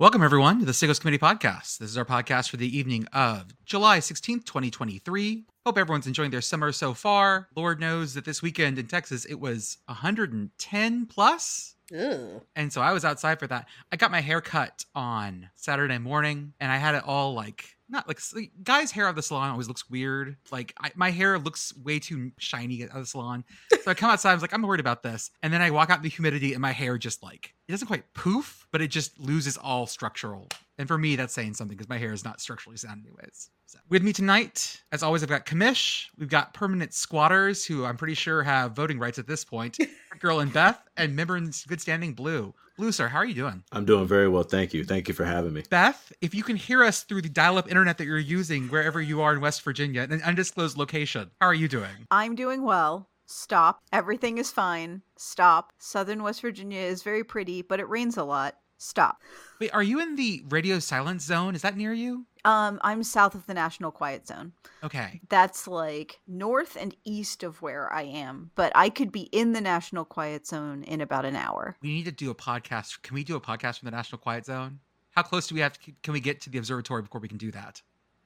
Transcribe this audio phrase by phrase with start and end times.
[0.00, 1.78] Welcome, everyone, to the Sickos Committee Podcast.
[1.78, 5.44] This is our podcast for the evening of July 16th, 2023.
[5.64, 7.48] Hope everyone's enjoying their summer so far.
[7.54, 11.76] Lord knows that this weekend in Texas, it was 110 plus.
[11.96, 12.42] Ugh.
[12.56, 13.68] And so I was outside for that.
[13.92, 18.06] I got my hair cut on Saturday morning and I had it all like, not
[18.06, 20.36] like, like, guys' hair of the salon always looks weird.
[20.50, 23.44] Like I, my hair looks way too shiny out of the salon.
[23.82, 25.30] So I come outside, I was like, I'm worried about this.
[25.42, 27.86] And then I walk out in the humidity and my hair just like, it doesn't
[27.86, 30.48] quite poof, but it just loses all structural.
[30.78, 33.50] And for me, that's saying something because my hair is not structurally sound anyways.
[33.66, 36.06] So, with me tonight, as always, I've got Commish.
[36.18, 39.78] We've got permanent squatters who I'm pretty sure have voting rights at this point.
[40.20, 42.54] Girl and Beth, and member in good standing Blu.
[42.76, 43.62] Blu, sir, how are you doing?
[43.70, 44.84] I'm doing very well, thank you.
[44.84, 45.62] Thank you for having me.
[45.70, 49.20] Beth, if you can hear us through the dial-up internet that you're using wherever you
[49.20, 52.06] are in West Virginia, in an undisclosed location, how are you doing?
[52.10, 53.08] I'm doing well.
[53.26, 53.80] Stop.
[53.92, 55.02] Everything is fine.
[55.16, 55.72] Stop.
[55.78, 58.56] Southern West Virginia is very pretty, but it rains a lot.
[58.84, 59.22] Stop.
[59.60, 61.54] Wait, are you in the radio silence zone?
[61.54, 62.26] Is that near you?
[62.44, 64.52] Um, I'm south of the National Quiet Zone.
[64.82, 65.22] Okay.
[65.30, 69.62] That's like north and east of where I am, but I could be in the
[69.62, 71.76] National Quiet Zone in about an hour.
[71.80, 73.00] We need to do a podcast.
[73.00, 74.80] Can we do a podcast from the National Quiet Zone?
[75.12, 77.38] How close do we have to, can we get to the observatory before we can
[77.38, 77.80] do that?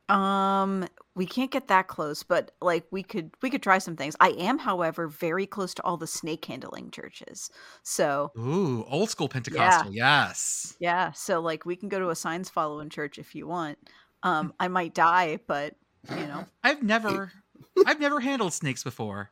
[0.08, 4.16] Um, we can't get that close, but like we could we could try some things.
[4.20, 7.50] I am, however, very close to all the snake handling churches.
[7.82, 9.92] So Ooh, old school Pentecostal.
[9.92, 10.76] Yes.
[10.80, 13.78] yeah, so like we can go to a signs following church if you want.
[14.22, 15.74] Um, I might die, but
[16.10, 16.46] you know.
[16.64, 17.32] I've never
[17.86, 19.30] I've never handled snakes before.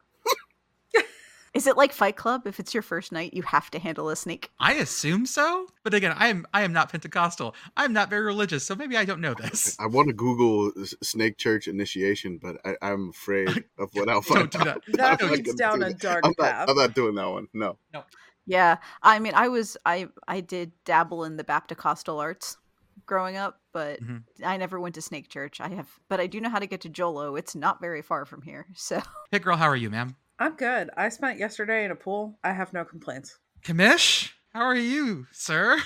[1.56, 2.46] Is it like Fight Club?
[2.46, 4.50] If it's your first night, you have to handle a snake.
[4.60, 7.54] I assume so, but again, I am I am not Pentecostal.
[7.78, 9.74] I'm not very religious, so maybe I don't know this.
[9.80, 10.70] I want to Google
[11.02, 13.48] snake church initiation, but I, I'm afraid
[13.78, 14.50] of what I'll find.
[14.50, 14.82] Don't find do out.
[14.86, 14.96] that.
[14.98, 16.68] That I'm not leads down do a dark I'm not, path.
[16.68, 17.48] I'm not doing that one.
[17.54, 17.78] No.
[17.94, 18.04] No.
[18.44, 22.58] Yeah, I mean, I was I I did dabble in the Baptist arts
[23.06, 24.24] growing up, but Mhm.
[24.44, 25.60] I never went to snake church.
[25.62, 27.34] I have, but I do know how to get to Jolo.
[27.34, 30.16] It's not very far from here, so hey, girl, how are you, ma'am?
[30.38, 30.90] I'm good.
[30.96, 32.38] I spent yesterday in a pool.
[32.44, 33.38] I have no complaints.
[33.64, 35.78] Commish, how are you, sir?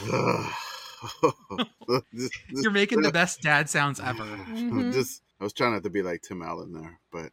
[0.00, 2.30] This- this-
[2.62, 4.24] You're making the best dad sounds ever.
[4.48, 4.92] Mhm.
[4.92, 7.32] Just, I was trying not to be like Tim Allen there, but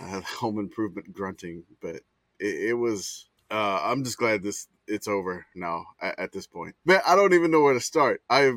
[0.00, 1.96] I had home improvement grunting, but
[2.38, 3.28] it, it was.
[3.50, 6.74] Uh, I'm just glad this it's over now at, at this point.
[6.86, 8.22] Man, I don't even know where to start.
[8.30, 8.50] I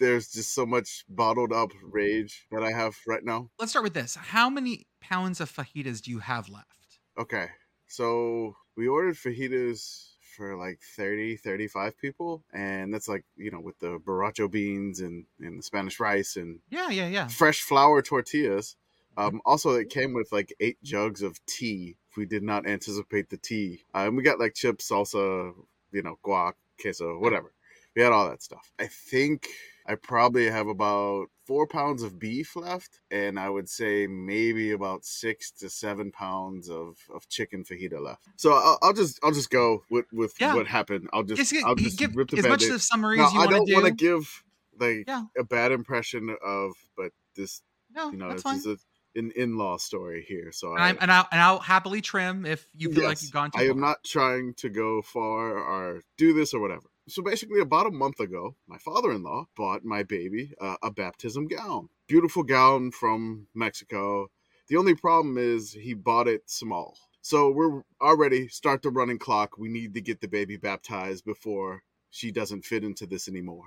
[0.00, 3.50] there's just so much bottled up rage that I have right now.
[3.58, 4.16] Let's start with this.
[4.16, 6.98] How many pounds of fajitas do you have left?
[7.18, 7.48] Okay.
[7.86, 12.42] So we ordered fajitas for like 30, 35 people.
[12.52, 16.60] And that's like, you know, with the borracho beans and, and the Spanish rice and
[16.70, 17.28] Yeah, yeah, yeah.
[17.28, 18.76] fresh flour tortillas.
[19.16, 21.96] Um, also, it came with like eight jugs of tea.
[22.16, 23.82] We did not anticipate the tea.
[23.94, 25.52] Uh, and we got like chips, salsa,
[25.92, 27.52] you know, guac, queso, whatever.
[27.94, 28.72] We had all that stuff.
[28.78, 29.48] I think
[29.86, 35.04] I probably have about four pounds of beef left, and I would say maybe about
[35.04, 38.28] six to seven pounds of, of chicken fajita left.
[38.36, 40.54] So I'll, I'll just I'll just go with, with Yeah.
[40.54, 41.08] what happened.
[41.12, 43.40] I'll just Just, I'll just give rip the as much of summary No, as you
[43.40, 44.44] I don't want to give
[44.78, 45.24] like Yeah.
[45.36, 48.58] a bad impression of, but this no, you know that's this fine.
[48.58, 50.52] is a, an in-law story here.
[50.52, 53.32] So and, I, I'm, and, I'll, and I'll happily trim if you feel like you've
[53.32, 53.88] gone too I am far.
[53.88, 56.89] not trying to go far or do this or whatever.
[57.08, 61.88] So basically, about a month ago, my father-in-law bought my baby uh, a baptism gown.
[62.06, 64.30] Beautiful gown from Mexico.
[64.68, 66.96] The only problem is he bought it small.
[67.22, 69.58] So we're already start the running clock.
[69.58, 73.64] We need to get the baby baptized before she doesn't fit into this anymore.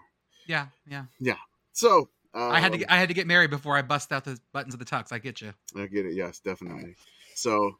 [0.48, 1.06] Yeah, yeah.
[1.20, 1.38] Yeah.
[1.74, 4.26] So um, I had to get, I had to get married before I bust out
[4.26, 5.12] the buttons of the tux.
[5.12, 5.54] I get you.
[5.76, 6.14] I get it.
[6.14, 6.96] Yes, definitely.
[7.36, 7.78] So,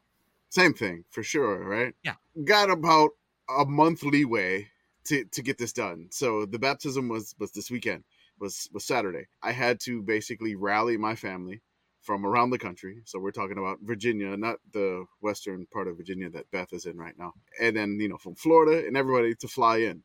[0.50, 1.94] same thing for sure, right?
[2.04, 2.14] Yeah.
[2.44, 3.10] Got about
[3.48, 4.68] a month leeway
[5.06, 6.08] to to get this done.
[6.10, 8.04] So the baptism was was this weekend.
[8.40, 9.26] Was was Saturday.
[9.42, 11.62] I had to basically rally my family
[12.02, 13.00] from around the country.
[13.06, 16.98] So we're talking about Virginia, not the western part of Virginia that Beth is in
[16.98, 17.32] right now.
[17.58, 20.02] And then, you know, from Florida and everybody to fly in.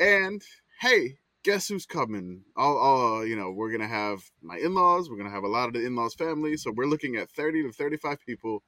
[0.00, 0.42] And
[0.80, 2.42] hey, guess who's coming?
[2.56, 5.08] All, all uh, you know, we're gonna have my in-laws.
[5.08, 6.56] We're gonna have a lot of the in-laws family.
[6.56, 8.64] So we're looking at thirty to thirty-five people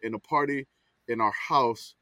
[0.00, 0.66] in a party
[1.08, 1.94] in our house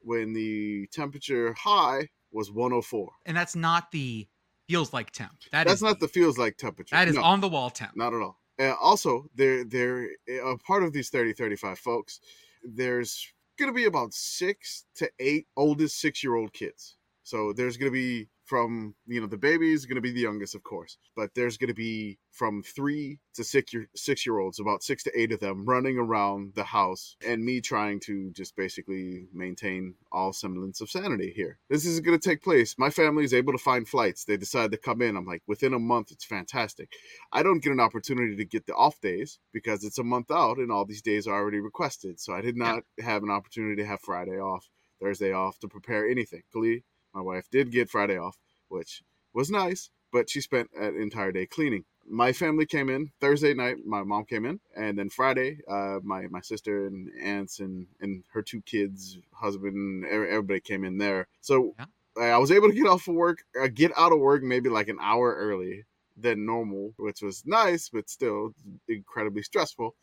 [0.00, 3.10] when the temperature high was 104.
[3.26, 4.26] And that's not the
[4.68, 5.32] feels like temp.
[5.52, 6.96] That That's is not the feels like temperature.
[6.96, 7.96] that is No, on the wall temp.
[7.96, 8.38] not at all.
[8.58, 10.08] Uh, also, there, there,
[10.44, 12.20] a part of these 30, 35 folks,
[12.62, 13.26] there's
[13.58, 16.96] going to be about six to eight oldest six year old kids.
[17.24, 20.20] So there's going to be from you know the baby is going to be the
[20.20, 24.38] youngest of course but there's going to be from three to six year six year
[24.38, 28.30] olds about six to eight of them running around the house and me trying to
[28.32, 31.58] just basically maintain all semblance of sanity here.
[31.70, 32.74] This is going to take place.
[32.76, 34.24] My family is able to find flights.
[34.24, 35.16] They decide to come in.
[35.16, 36.92] I'm like within a month it's fantastic.
[37.32, 40.58] I don't get an opportunity to get the off days because it's a month out
[40.58, 42.20] and all these days are already requested.
[42.20, 44.68] So i did not have an opportunity to have friday off
[45.00, 46.42] thursday off to prepare anything.
[46.52, 46.82] Glee,
[47.14, 48.36] my wife did get Friday off,
[48.68, 49.02] which
[49.32, 51.84] was nice, but she spent an entire day cleaning.
[52.06, 53.76] My family came in Thursday night.
[53.86, 58.24] My mom came in, and then Friday, uh, my my sister and aunts and and
[58.32, 61.28] her two kids, husband, everybody came in there.
[61.40, 61.86] So Yeah.
[62.34, 64.88] I was able to get off of work, uh, get out of work maybe like
[64.88, 65.84] an hour early
[66.16, 68.54] than normal, which was nice, but still
[68.86, 69.96] incredibly stressful.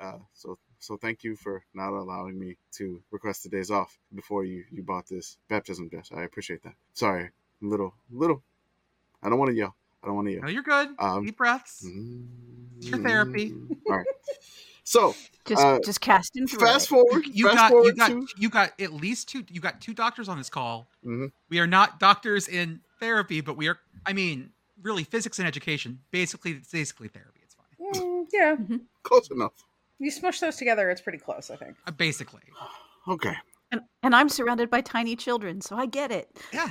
[0.00, 4.44] Uh, so so thank you for not allowing me to request the days off before
[4.44, 6.10] you you bought this baptism dress.
[6.14, 6.74] I appreciate that.
[6.92, 7.30] Sorry,
[7.62, 8.42] little little.
[9.22, 9.74] I don't want to yell.
[10.02, 10.42] I don't want to yell.
[10.42, 10.88] No, you're good.
[10.98, 11.86] Um, Deep breaths.
[12.78, 13.54] It's your therapy.
[13.90, 14.06] All right.
[14.84, 15.14] So
[15.46, 16.88] Just Uh, just casting through fast it.
[16.90, 17.24] forward.
[17.26, 20.28] You fast got you got to you got at least two you got two doctors
[20.28, 20.86] on this call.
[21.04, 21.32] Mhm.
[21.48, 24.50] We are not doctors in therapy, but we are I mean,
[24.82, 26.00] really physics and education.
[26.10, 27.40] Basically it's basically therapy.
[27.42, 28.02] It's fine.
[28.02, 28.56] Mm, yeah,
[29.02, 29.52] close enough.
[30.04, 31.76] You smush those together, it's pretty close, I think.
[31.86, 32.42] Uh, basically.
[33.06, 33.34] Okay.
[33.70, 36.30] And, and I'm surrounded by tiny children, so I get it.
[36.54, 36.70] Yeah.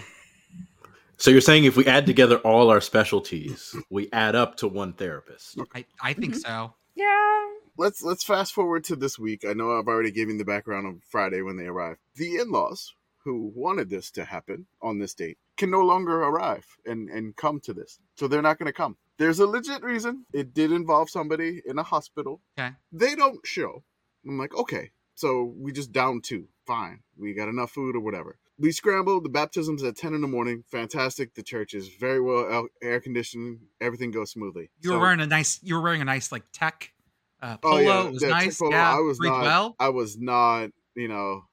[1.17, 4.93] So you're saying if we add together all our specialties, we add up to one
[4.93, 5.59] therapist.
[5.75, 6.39] I, I think Mhm.
[6.41, 6.73] so.
[6.95, 7.45] Yeah.
[7.77, 9.45] Let's let's fast forward to this week.
[9.47, 11.99] I know I've already given the background on Friday when they arrived.
[12.15, 17.09] The in-laws who wanted this to happen on this date can no longer arrive and
[17.09, 17.99] and come to this.
[18.15, 18.97] So they're not going to come.
[19.17, 20.25] There's a legit reason.
[20.33, 22.41] It did involve somebody in a hospital.
[22.57, 22.71] Okay.
[22.91, 23.83] They don't show.
[24.27, 24.91] I'm like, okay.
[25.15, 26.47] So we just down two.
[26.65, 27.01] Fine.
[27.17, 28.37] We got enough food or whatever.
[28.57, 29.25] We scrambled.
[29.25, 30.63] The baptism's at 10 in the morning.
[30.71, 31.33] Fantastic.
[31.35, 33.59] The church is very well air conditioned.
[33.81, 34.69] Everything goes smoothly.
[34.79, 36.93] You were So- wearing a nice you were wearing a nice like tech
[37.41, 37.79] uh, Oh, polo.
[37.81, 38.57] yeah, it was tech nice.
[38.57, 38.95] polo, yeah.
[38.95, 39.75] I was not- well.
[39.79, 41.43] I was not, you know,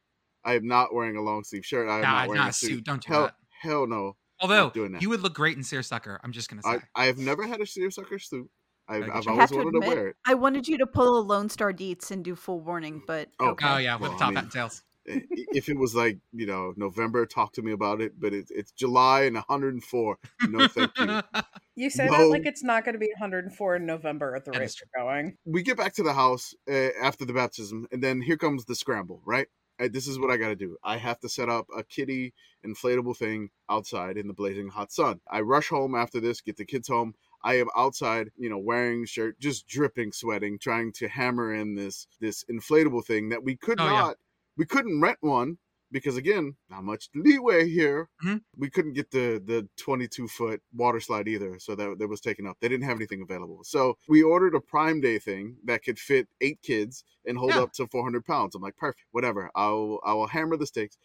[0.45, 1.89] I am not wearing a long sleeve shirt.
[1.89, 2.85] I am Nah, not wearing not a suit.
[2.85, 3.35] Don't do hell, that.
[3.61, 4.17] hell no.
[4.41, 5.03] Although doing that.
[5.03, 6.21] you would look great in seersucker.
[6.25, 6.71] I'm just gonna say.
[6.95, 8.49] I, I have never had a seersucker suit.
[8.89, 10.17] I've, I've I always have to wanted to wear it.
[10.27, 13.51] I wanted you to pull a Lone Star Deets and do full warning, but Oh,
[13.51, 13.67] okay.
[13.69, 14.83] oh yeah, with Well, the I top mean- hat and tails.
[15.07, 18.13] If it was like you know November, talk to me about it.
[18.21, 20.19] But it's it's July and 104.
[20.49, 21.23] No, thank you.
[21.77, 24.61] You say that like it's not going to be 104 in November at the That
[24.61, 25.39] rate we're going.
[25.47, 28.75] we get back to the house uh, after the baptism, and then here comes the
[28.75, 29.23] scramble.
[29.25, 29.47] Right,
[29.81, 30.77] Uh, this is what I got to do.
[30.85, 32.35] I have to set up a kitty
[32.67, 35.21] inflatable thing outside in the blazing hot sun.
[35.31, 37.15] I rush home after this, get the kids home.
[37.43, 42.07] I am outside, you know, wearing shirt, just dripping, sweating, trying to hammer in this
[42.21, 44.03] this inflatable thing that we could Oh, yeah.
[44.03, 44.17] not,
[44.57, 45.59] we couldn't rent one
[45.93, 48.09] because again, not much leeway here.
[48.25, 48.43] Mhm.
[48.57, 52.47] We couldn't get the the 22 foot water slide either, so that that was taken
[52.47, 52.57] up.
[52.61, 56.29] They didn't have anything available, so we ordered a Prime Day thing that could fit
[56.41, 57.63] eight kids and hold Yeah.
[57.63, 58.55] up to 400 pounds.
[58.55, 59.51] I'm like, perfect, whatever.
[59.55, 60.97] I'll I will hammer the stakes.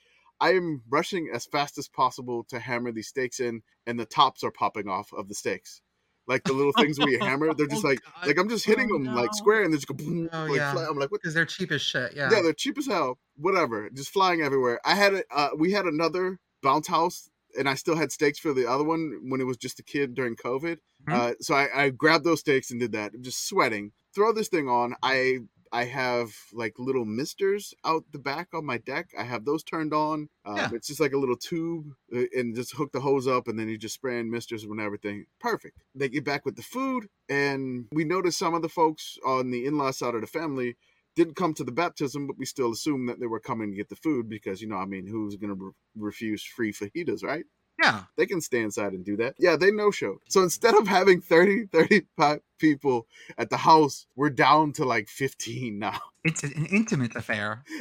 [0.42, 4.44] I am rushing as fast as possible to hammer these stakes in, and the tops
[4.44, 5.82] are popping off of the stakes.
[6.28, 8.28] Like the little things where you hammer, they're just Oh, like God.
[8.28, 10.58] like I'm just hitting Oh, them like square, and they just go boom, Oh, like
[10.58, 10.74] yeah.
[10.74, 10.90] flat.
[10.90, 11.22] I'm like, what?
[11.22, 12.14] Because they're cheap as shit.
[12.16, 12.30] Yeah.
[12.32, 13.20] Yeah, they're cheap as hell.
[13.38, 14.80] Whatever, just flying everywhere.
[14.86, 18.54] I had a, uh, we had another bounce house, and I still had stakes for
[18.54, 20.78] the other one when it was just a kid during COVID.
[21.08, 21.14] Mhm.
[21.14, 23.14] Uh, so I, I grabbed those stakes and did that.
[23.14, 23.92] I'm just sweating.
[24.16, 24.96] Throw this thing on.
[25.04, 25.40] I
[25.76, 29.10] I have like little misters out the back on my deck.
[29.20, 30.30] I have those turned on.
[30.46, 30.70] Um, Yeah.
[30.74, 33.68] It's just like a little tube, uh, and just hook the hose up, and then
[33.68, 35.26] you just spray in misters and everything.
[35.40, 35.84] Perfect.
[35.94, 39.66] They get back with the food, and we noticed some of the folks on the
[39.66, 40.78] in-law side of the family
[41.16, 43.90] didn't come to the baptism, but we still assumed that they were coming to get
[43.90, 47.46] the food because, you know, I mean, who's going to re- refuse free fajitas, right?
[47.80, 48.04] Yeah.
[48.18, 49.36] They can stay inside and do that.
[49.38, 50.18] Yeah, they no showed.
[50.30, 55.78] So instead of having 30, 35 people at the house, we're down to like 15
[55.80, 56.00] now.
[56.24, 57.64] It's an intimate affair.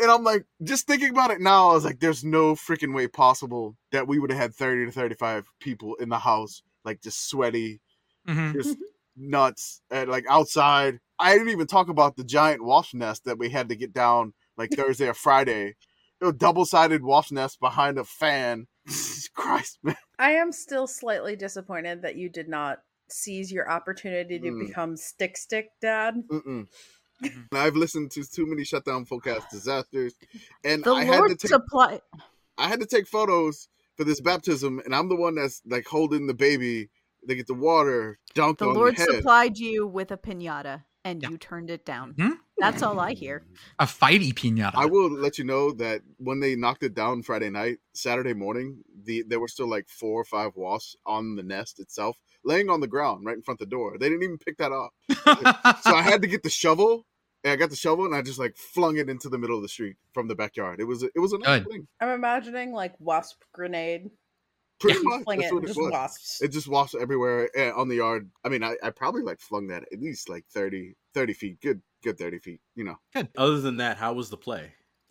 [0.00, 3.08] And I'm like, just thinking about it now, I was like, there's no freaking way
[3.08, 7.28] possible that we would have had 30 to 35 people in the house, like just
[7.28, 7.80] sweaty,
[8.28, 8.52] Mhm.
[8.52, 8.76] just
[9.16, 11.00] nuts, and like outside.
[11.18, 14.34] I didn't even talk about the giant wasp nest that we had to get down
[14.56, 15.74] like Thursday or Friday.
[16.20, 18.66] A double sided wasp nest behind a fan.
[18.88, 19.96] Jesus Christ, man.
[20.18, 22.78] I am still slightly disappointed that you did not
[23.08, 24.66] seize your opportunity to Mm.
[24.66, 26.24] become stick stick dad.
[26.30, 26.66] Mm-mm.
[27.22, 27.46] Mhm.
[27.52, 30.14] I've listened to too many Shutdown Fullcast disasters,
[30.64, 32.00] and The I had to take supply.
[32.56, 36.26] I had to take photos for this baptism, and I'm the one that's like holding
[36.26, 36.90] the baby.
[37.26, 39.08] They get the water dunked The on Lord the head.
[39.16, 41.30] supplied you with a pinata, and Yeah.
[41.30, 42.14] you turned it down.
[42.14, 42.38] Mhm.
[42.58, 43.44] That's all I hear.
[43.78, 44.72] A fighty pinata.
[44.74, 48.82] I will let you know that when they knocked it down Friday night, Saturday morning,
[49.04, 52.80] the there were still like four or five wasps on the nest itself, laying on
[52.80, 53.96] the ground right in front of the door.
[53.98, 54.90] They didn't even pick that up.
[55.84, 57.04] So I had to get the shovel.
[57.44, 59.62] And I got the shovel and I just like flung it into the middle of
[59.62, 60.80] the street from the backyard.
[60.80, 61.86] It was it was a nice thing.
[62.00, 64.10] I'm imagining like wasp grenade.
[64.80, 65.24] Pretty You much.
[65.24, 65.90] fling it, what it just was.
[65.90, 66.42] wasps.
[66.42, 68.30] It just wasps everywhere eh, on the yard.
[68.44, 71.60] I mean, I, I probably like flung that at least like 30, 30 feet.
[71.60, 72.96] Good, good 30 feet, you know.
[73.14, 73.28] Good.
[73.36, 74.72] Other than that, how was the play?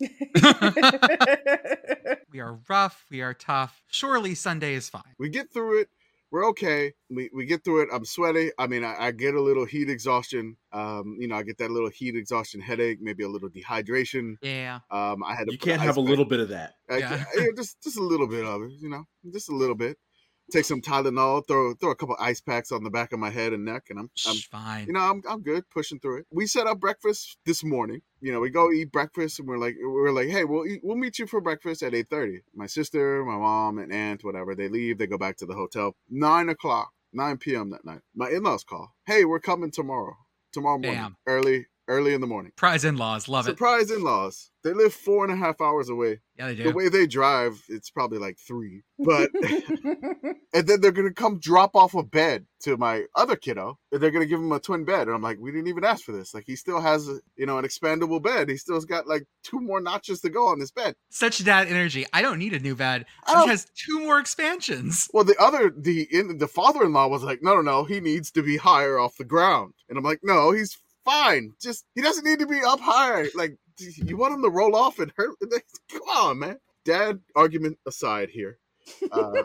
[2.32, 3.04] we are rough.
[3.10, 3.82] We are tough.
[3.88, 5.02] Surely Sunday is fine.
[5.18, 5.88] We get through it.
[6.30, 6.92] We're okay.
[7.08, 7.88] We, we get through it.
[7.92, 8.50] I'm sweaty.
[8.58, 10.56] I mean, I, I get a little heat exhaustion.
[10.72, 14.34] Um, you know, I get that little heat exhaustion headache, maybe a little dehydration.
[14.42, 14.80] Yeah.
[14.90, 16.74] Um, I had to You can't have a little bit of that.
[16.90, 17.24] I- Yeah.
[17.34, 19.96] yeah, just just a little bit of it, you know, just a little bit.
[20.50, 23.52] Take some Tylenol, throw throw a couple ice packs on the back of my head
[23.52, 24.86] and neck, and I'm, I'm fine.
[24.86, 26.26] you know, I'm I'm good pushing through it.
[26.30, 28.00] We set up breakfast this morning.
[28.20, 30.96] You know, we go eat breakfast, and we're like, we're like, hey, we'll eat, we'll
[30.96, 32.40] meet you for breakfast at eight thirty.
[32.54, 34.96] My sister, my mom, and aunt, whatever, they leave.
[34.98, 35.94] They go back to the hotel.
[36.08, 37.70] Nine o'clock, nine p.m.
[37.70, 38.00] that night.
[38.14, 38.94] My in-laws call.
[39.06, 40.16] Hey, we're coming tomorrow.
[40.52, 41.16] Tomorrow morning, Damn.
[41.26, 42.52] early, early in the morning.
[42.56, 43.28] Prize in laws.
[43.28, 43.50] Love it.
[43.50, 44.50] Surprise in-laws.
[44.64, 46.20] They live four and a half hours away.
[46.36, 46.64] Yeah, they do.
[46.64, 48.82] The way they drive, it's probably like three.
[48.98, 49.30] But
[50.52, 54.10] and then they're gonna come drop off a bed to my other kiddo and they're
[54.10, 56.34] gonna give him a twin bed and i'm like we didn't even ask for this
[56.34, 59.60] like he still has a, you know an expandable bed he still's got like two
[59.60, 62.04] more notches to go on this bed Such dad energy.
[62.12, 63.06] I don't need a new bed.
[63.28, 63.46] She Oh.
[63.46, 65.08] has two more expansions.
[65.12, 68.42] well the other the in the father-in-law was like no no no he needs to
[68.42, 70.76] be higher off the ground and i'm like no he's
[71.08, 71.52] fine.
[71.60, 73.26] Just he doesn't need to be up high.
[73.34, 75.36] like you want him to roll off and hurt?
[75.90, 76.58] Come on man.
[76.84, 78.58] Dad argument aside here.
[79.12, 79.42] Uh,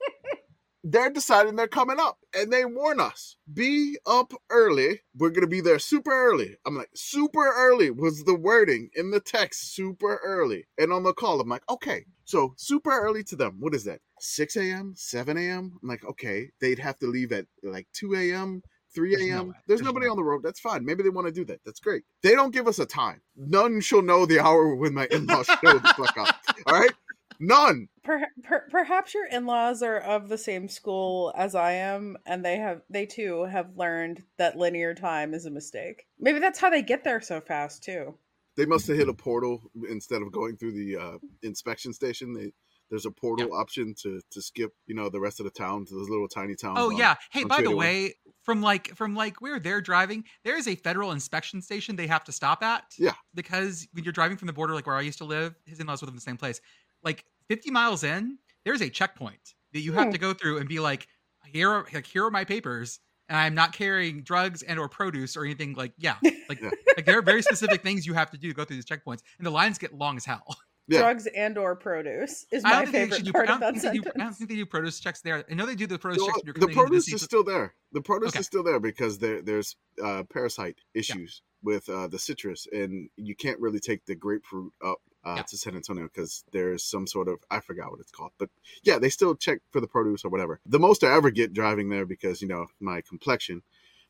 [0.84, 5.00] they're deciding they're coming up and they warn us be up early.
[5.16, 6.56] We're gonna be there super early.
[6.64, 11.12] I'm like super early was the wording in the text super early and on the
[11.12, 13.56] call i'm like okay so super early to them.
[13.60, 14.00] What is that?
[14.18, 18.62] 6 a.m 7 a.m i'm like okay they'd have to leave at like 2 a.m
[18.96, 19.46] 3 There's no a.m.
[19.46, 20.42] There's There's nobody no on the road.
[20.42, 20.84] That's fine.
[20.84, 21.60] Maybe they want to do that.
[21.64, 22.02] That's great.
[22.22, 23.20] They don't give us a time.
[23.36, 26.34] None shall know the hour when my in-laws show the fuck up.
[26.66, 26.90] All right?
[27.38, 27.88] None.
[28.02, 32.56] Per- per- perhaps your in-laws are of the same school as I am, and they
[32.56, 36.06] have they too have learned that linear time is a mistake.
[36.18, 38.14] Maybe that's how they get there so fast too.
[38.56, 39.60] They must have hit a portal
[39.90, 42.32] instead of going through the uh, inspection station.
[42.32, 42.52] They
[42.88, 45.94] there's a portal option to to skip, you know, the rest of the town to
[45.94, 46.78] those little tiny towns.
[46.80, 47.16] Oh on- yeah.
[47.32, 48.14] Hey, by the Trader way,
[48.46, 52.24] from like from like where they're driving, there is a federal inspection station they have
[52.24, 52.84] to stop at.
[52.98, 53.12] Yeah.
[53.34, 56.00] Because when you're driving from the border, like where I used to live, his in-laws
[56.00, 56.60] live in the same place.
[57.02, 60.12] Like 50 miles in, there's a checkpoint that you have Hmm.
[60.12, 61.06] to go through and be like,
[61.44, 63.00] here are like here are my papers.
[63.28, 66.14] And I'm not carrying drugs and or produce or anything like yeah.
[66.48, 66.70] Like Yeah.
[66.96, 69.22] like there are very specific things you have to do to go through these checkpoints.
[69.38, 70.56] And the lines get long as hell.
[70.88, 71.00] Yeah.
[71.00, 73.60] Drugs and or produce is my don't think they favorite actually do, part I of
[73.60, 74.12] don't that think they do.
[74.14, 75.44] I don't think they do produce checks there.
[75.50, 77.12] I know they do the produce Well, checks when you're the coming into the produce
[77.12, 77.74] is still there.
[77.92, 78.38] The produce Okay.
[78.40, 83.34] is still there because there there's uh, parasite issues with uh, the citrus, and you
[83.34, 85.42] can't really take the grapefruit up uh, Yeah.
[85.42, 88.50] to San Antonio because there's some sort of I forgot what it's called, but
[88.84, 90.60] yeah, they still check for the produce or whatever.
[90.66, 93.62] The most I ever get driving there because you know my complexion.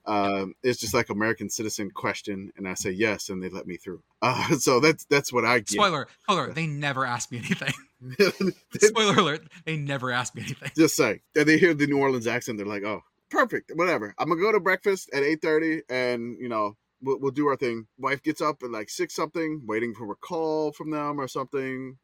[0.06, 3.76] Um, it's just like American citizen question, and I say yes, and they let me
[3.76, 4.02] through.
[4.22, 5.70] Uh, so that's that's what I get.
[5.70, 7.72] Spoiler, spoiler, they never ask me anything.
[8.78, 10.70] Spoiler alert, they never ask me anything.
[10.76, 14.40] just say they hear the New Orleans accent, they're like, "Oh, perfect, whatever." I'm gonna
[14.40, 17.86] go to breakfast at eight thirty, and you know we'll, we'll do our thing.
[17.98, 21.98] Wife gets up at like six something, waiting for a call from them or something.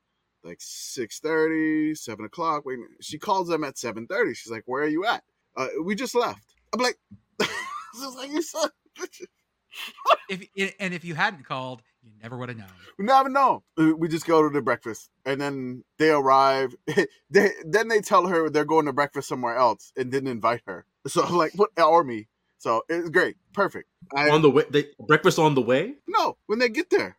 [0.44, 2.64] Like 6.30, 7 o'clock.
[2.64, 2.88] Waiting.
[3.00, 4.35] She calls them at seven thirty.
[4.35, 5.23] She's like, "Where are you at?"
[5.56, 6.56] Uh, we just left.
[6.75, 6.99] I'm like,
[7.92, 8.70] "This is like you said."
[10.28, 10.46] If
[10.78, 12.68] and if you hadn't called, you never would have known.
[12.99, 13.62] We never know.
[13.76, 16.75] We just go to the breakfast, and then they arrive.
[17.30, 20.87] they then they tell her they're going to breakfast somewhere else, and didn't invite her.
[21.06, 22.28] So I'm like, what or me?
[22.58, 23.88] So it's great, perfect.
[24.14, 25.94] I, on the way, they breakfast on the way.
[26.06, 27.16] no, when they get there,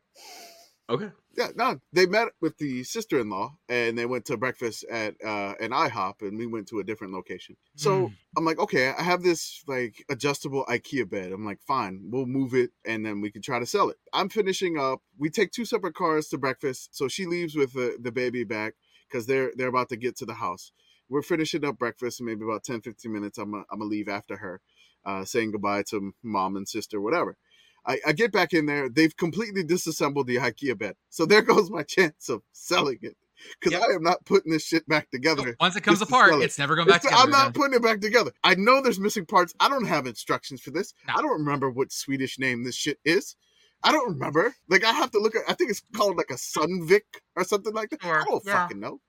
[0.94, 1.10] Okay.
[1.36, 5.72] yeah, no, they met with the sister-in-law, and they went to breakfast at uh, an
[5.72, 7.56] IHOP, and we went to a different location.
[7.76, 8.14] So Hmm.
[8.38, 11.32] I'm like, okay, I have this like adjustable IKEA bed.
[11.32, 13.98] I'm like, fine, we'll move it and then we can try to sell it.
[14.14, 15.02] I'm finishing up.
[15.18, 16.96] We take two separate cars to breakfast.
[16.96, 18.74] So she leaves with the, the baby back
[19.10, 20.72] because they're they're about to get to the house.
[21.10, 23.38] We're finishing up breakfast in maybe about 10, 15 minutes.
[23.38, 24.62] I'm gonna, I'm gonna leave after her,
[25.06, 27.38] uh, saying goodbye to mom and sister, whatever.
[27.86, 28.90] I, I get back in there.
[28.90, 30.96] They've completely disassembled the IKEA bed.
[31.10, 33.18] So there goes my chance of selling it.
[33.60, 33.82] because Yep.
[33.90, 35.56] I am not putting this shit back together.
[35.60, 36.42] Once it comes apart, it.
[36.44, 37.24] it's never going back It's- together.
[37.24, 37.54] I'm not again.
[37.62, 38.32] putting it back together.
[38.44, 39.54] I know there's missing parts.
[39.60, 40.94] I don't have instructions for this.
[41.08, 41.16] No.
[41.18, 43.36] I don't remember what Swedish name this shit is.
[43.84, 44.56] I don't remember.
[44.70, 45.42] Like I have to look at.
[45.50, 47.02] I think it's called like a Sundvik
[47.36, 48.02] or something like that.
[48.02, 48.54] Sure, I don't yeah.
[48.64, 49.02] fucking know.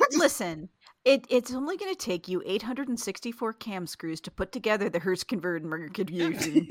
[0.12, 0.68] Listen,
[1.04, 5.24] it, it's only going to take you 864 cam screws to put together the Hertz
[5.24, 6.68] converter configuration,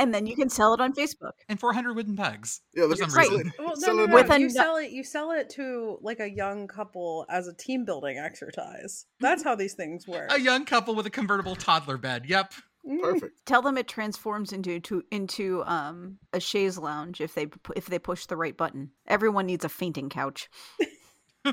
[0.00, 1.32] and then you can sell it on Facebook.
[1.48, 2.60] and 400 wooden pegs.
[2.74, 3.52] Yeah, let's some sell reason.
[3.58, 4.14] Well, no, Sell no, no.
[4.14, 4.90] With you a- sell it.
[4.90, 9.06] You sell it to like a young couple as a team building exercise.
[9.20, 10.32] That's how these things work.
[10.32, 12.24] A young couple with a convertible toddler bed.
[12.26, 12.52] Yep.
[12.88, 13.00] Mm.
[13.02, 13.44] Perfect.
[13.44, 17.98] Tell them it transforms into to, into um a chaise lounge if they if they
[17.98, 18.90] push the right button.
[19.06, 20.48] Everyone needs a fainting couch.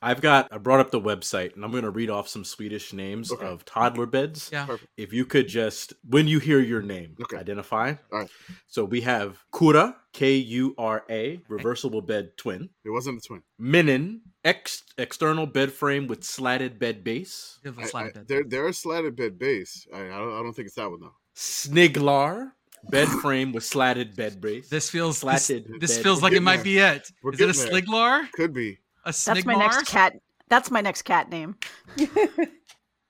[0.00, 0.48] I've got.
[0.52, 3.46] I brought up the website, and I'm going to read off some Swedish names Okay.
[3.46, 4.48] of toddler beds.
[4.52, 4.66] Yeah.
[4.66, 4.90] Perfect.
[4.96, 7.36] If you could just, when you hear your name, Okay.
[7.36, 7.94] identify.
[8.12, 8.30] All right.
[8.66, 12.68] So we have Kura, K U R A, reversible bed twin.
[12.84, 13.42] It wasn't a twin.
[13.60, 17.58] Minnen, ex- external bed frame with slatted bed base.
[17.64, 18.28] Give the I- I- slatted bed.
[18.28, 19.86] There, there are slatted bed base.
[19.92, 21.14] I, I, don't, I don't think it's that one though.
[21.36, 22.52] Sniglar,
[22.90, 24.68] bed frame with slatted bed base.
[24.68, 26.02] This feels Slatted this bed.
[26.04, 27.10] feels We're like it might be it.
[27.22, 27.82] We're Is it a getting there.
[27.82, 28.32] Sliglar?
[28.32, 28.78] Could be.
[29.04, 30.20] A That's my next cat.
[30.48, 31.56] That's my next cat name.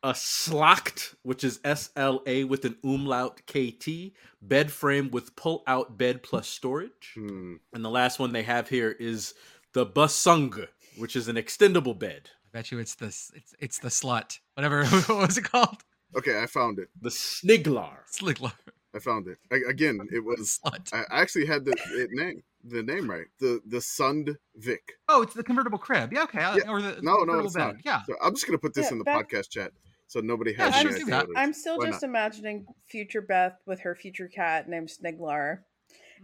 [0.03, 5.35] a Slakt, which is S L A with an umlaut K T, bed frame with
[5.37, 7.13] pull out bed plus storage.
[7.15, 7.55] Hmm.
[7.73, 9.35] And the last one they have here is
[9.73, 12.31] the Busunge, which is an extendable bed.
[12.45, 13.31] I bet you it's this.
[13.35, 14.39] It's it's the slut.
[14.55, 14.85] Whatever.
[15.07, 15.83] what was it called?
[16.17, 16.89] Okay, I found it.
[17.01, 17.99] The Sniglar.
[18.11, 18.53] Sliglar.
[18.99, 19.39] I found it.
[19.53, 20.59] I, again, it was.
[20.65, 20.93] Slut.
[20.93, 23.27] I actually had the it name, the name right.
[23.39, 24.83] The the Sund Vic.
[25.09, 26.13] Oh, it's the convertible crib.
[26.13, 26.25] Yeah.
[26.25, 26.41] Okay.
[26.43, 26.69] I- Yeah.
[26.71, 27.65] Or the No, no, convertible it's bed.
[27.67, 27.77] not.
[27.85, 28.03] Yeah.
[28.03, 29.71] So I'm just gonna put this Yeah, in the back- podcast chat
[30.09, 31.29] so nobody has sure, any do idea that.
[31.29, 31.45] what it is.
[31.45, 32.09] I'm still Why just not?
[32.09, 35.59] imagining future Beth with her future cat named Sniglar.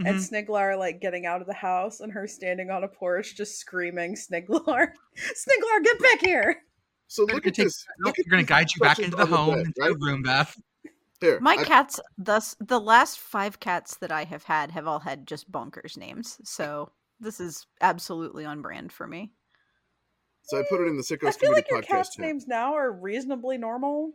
[0.00, 0.08] Mhm.
[0.08, 3.58] And Sniglar like getting out of the house and her standing on a porch just
[3.60, 4.88] screaming Sniglar.
[5.16, 6.56] Sniglar, get back here.
[7.06, 7.86] So look at take- this.
[8.00, 9.90] Nope, Look at You're gonna guide you back into the home, bed, into right?
[9.92, 10.58] the room, Beth.
[11.24, 15.00] Here, My I- cats, thus the last five cats that I have had have all
[15.00, 16.38] had just bonkers names.
[16.44, 19.32] So this is absolutely on brand for me.
[20.44, 22.26] So I put it in the I Sickos feel Committee like your podcast cat's chat.
[22.26, 24.12] names now are reasonably normal.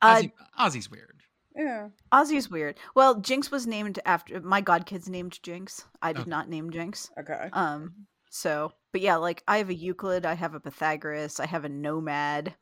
[0.00, 1.20] Uh, Ozzy, Ozzy's weird.
[1.54, 1.88] Yeah.
[2.12, 2.78] Ozzy's weird.
[2.94, 5.84] Well, Jinx was named after my godkid's named Jinx.
[6.00, 6.30] I did Okay.
[6.30, 7.10] not name Jinx.
[7.18, 7.48] Okay.
[7.52, 8.06] Um.
[8.30, 11.68] So, but yeah, like I have a Euclid, I have a Pythagoras, I have a
[11.68, 12.54] Nomad,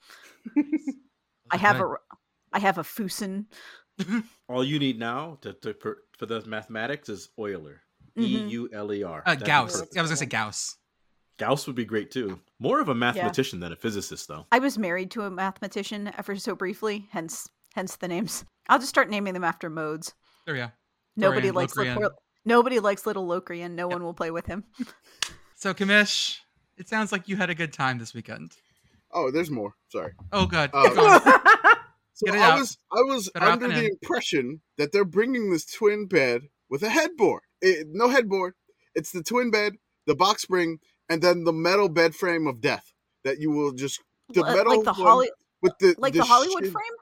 [1.51, 1.95] I have a,
[2.57, 3.45] I have a Fusen.
[4.49, 7.83] All you need now to, to per, for the mathematics is Euler.
[8.17, 8.49] E Mhm.
[8.51, 9.23] U L E R.
[9.27, 9.73] Uh, Gauss.
[9.75, 9.97] perfect.
[9.99, 10.77] I was gonna say Gauss.
[11.39, 12.41] Gauss would be great too.
[12.59, 14.47] More of a mathematician than a physicist, though.
[14.51, 18.47] I was married to a mathematician ever so briefly, hence hence the names.
[18.71, 20.15] I'll just start naming them after modes.
[20.47, 20.71] There we go.
[21.15, 21.99] Nobody Dorian, likes Locrian.
[21.99, 22.15] Locor-
[22.47, 23.75] nobody likes little Locrian.
[23.77, 24.65] No one will play with him.
[25.59, 26.37] So, Commish,
[26.77, 28.53] it sounds like you had a good time this weekend.
[29.11, 29.73] Oh, there's more.
[29.89, 30.13] Sorry.
[30.31, 30.69] Oh, good.
[30.75, 31.53] Oh.
[32.25, 32.33] Keep going.
[32.33, 32.59] So Get it I out.
[32.59, 33.91] was I was Better out under the in.
[34.03, 37.43] impression that they're bringing this twin bed with a headboard.
[37.61, 38.55] It, no headboard.
[38.95, 39.75] It's the twin bed,
[40.07, 42.93] the box spring, and then the metal bed frame of death
[43.25, 44.01] that you will just
[44.31, 45.31] the L- metal like the Holly,
[45.63, 46.93] with the like the, Hollywood shin- frame.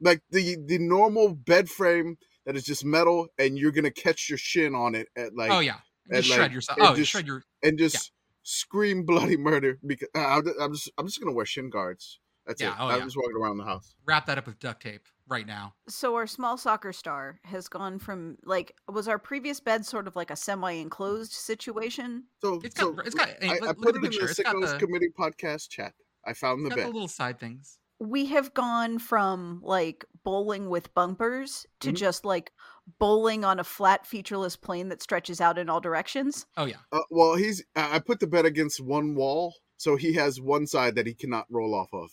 [0.00, 4.38] like the the normal bed frame that is just metal, and you're gonna catch your
[4.38, 5.76] shin on it at like oh yeah.
[6.08, 6.78] and, Just like, shred yourself.
[6.78, 7.42] and Oh, you just- shred your.
[7.62, 8.10] and just
[8.42, 12.18] scream bloody murder because uh, I'm I'm just I'm just gonna wear shin guards.
[12.46, 12.76] That's Yeah, it.
[12.80, 13.04] oh, I'm yeah.
[13.04, 13.94] just walking around the house.
[14.06, 15.74] Wrap that up with duct tape right now.
[15.88, 20.16] So our small soccer star has gone from like was our previous bed sort of
[20.16, 22.24] like a semi-enclosed situation.
[22.40, 24.02] So It's so got- it's got- hey, I, look- I put at it the in
[24.02, 24.24] the picture.
[24.30, 25.94] It's got Sickos the- Committee podcast chat.
[26.26, 26.86] I found the Got bed.
[26.88, 27.78] the little side things.
[27.98, 31.96] We have gone from like bowling with bumpers to Mhm.
[31.96, 32.52] just like
[32.98, 36.46] bowling on a flat featureless plane that stretches out in all directions.
[36.56, 36.78] Oh yeah.
[36.90, 40.66] Uh, well, he's I I put the bed against one wall, so he has one
[40.66, 42.10] side that he cannot roll off of.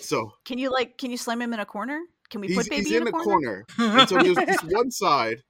[0.00, 2.00] So Can you like can you slam him in a corner?
[2.30, 3.64] Can we put baby he's in, in a corner?
[3.76, 5.42] corner, and so there's this one side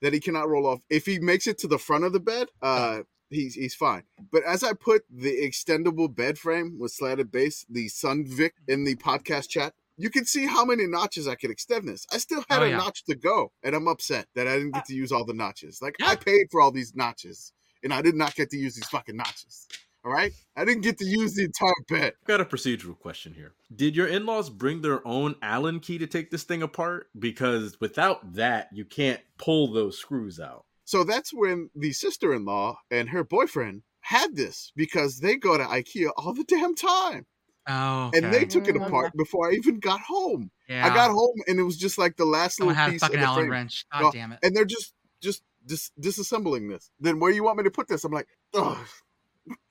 [0.00, 0.80] that he cannot roll off.
[0.88, 4.04] If he makes it to the front of the bed, uh, he's he's fine.
[4.32, 8.96] But as I put the extendable bed frame with slatted base, the Sundvik in the
[8.96, 12.06] podcast chat, you can see how many notches I could extend this.
[12.10, 12.78] I still had Oh, a yeah.
[12.78, 15.82] notch to go, and I'm upset that I didn't get to use all the notches.
[15.82, 17.52] Like I paid for all these notches,
[17.84, 19.68] and I did not get to use these fucking notches.
[20.04, 22.14] All right, I didn't get to use the entire bed.
[22.22, 23.52] I've got a procedural question here.
[23.74, 27.08] Did your in laws bring their own Allen key to take this thing apart?
[27.18, 30.64] Because without that, you can't pull those screws out.
[30.86, 36.10] So that's when the sister-in-law and her boyfriend had this because they go to IKEA
[36.16, 37.26] all the damn time.
[37.68, 38.10] Oh.
[38.14, 38.86] and they took it Mm.
[38.86, 40.50] apart before I even got home.
[40.66, 40.84] Yeah.
[40.84, 43.02] I got home and it was just like the last Someone little had a piece
[43.02, 43.50] of the Allen frame.
[43.50, 43.84] wrench.
[43.92, 44.38] God Well, damn it.
[44.42, 46.90] and they're just just dis- disassembling this.
[46.98, 48.02] Then where do you want me to put this?
[48.02, 48.84] I'm like, oh, Whew.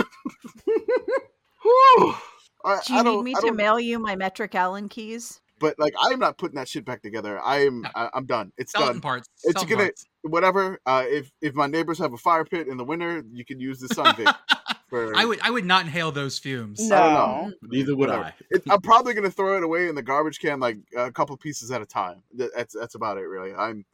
[2.66, 5.40] I, Do you I need me I to mail you my metric Allen keys?
[5.60, 7.40] But like, I'm not putting that shit back together.
[7.42, 7.82] I am.
[7.82, 7.90] No.
[7.96, 8.52] I, I'm done.
[8.58, 9.02] It's Skeleton done.
[9.02, 9.30] parts.
[9.44, 10.06] It's skeleton gonna- parts.
[10.24, 10.80] Whatever.
[10.86, 13.80] Uh, if if my neighbors have a fire pit in the winter, you can use
[13.80, 14.36] the Sundvik
[14.90, 15.16] for.
[15.16, 16.92] I would I would not inhale those fumes.
[16.92, 17.48] I don't know.
[17.48, 17.54] No.
[17.70, 18.26] Neither would Whatever.
[18.26, 18.34] I.
[18.50, 21.72] It, I'm probably gonna throw it away in the garbage can, like a couple pieces
[21.72, 22.24] at a time.
[22.34, 23.54] That's that's about it, really.
[23.54, 23.86] I'm.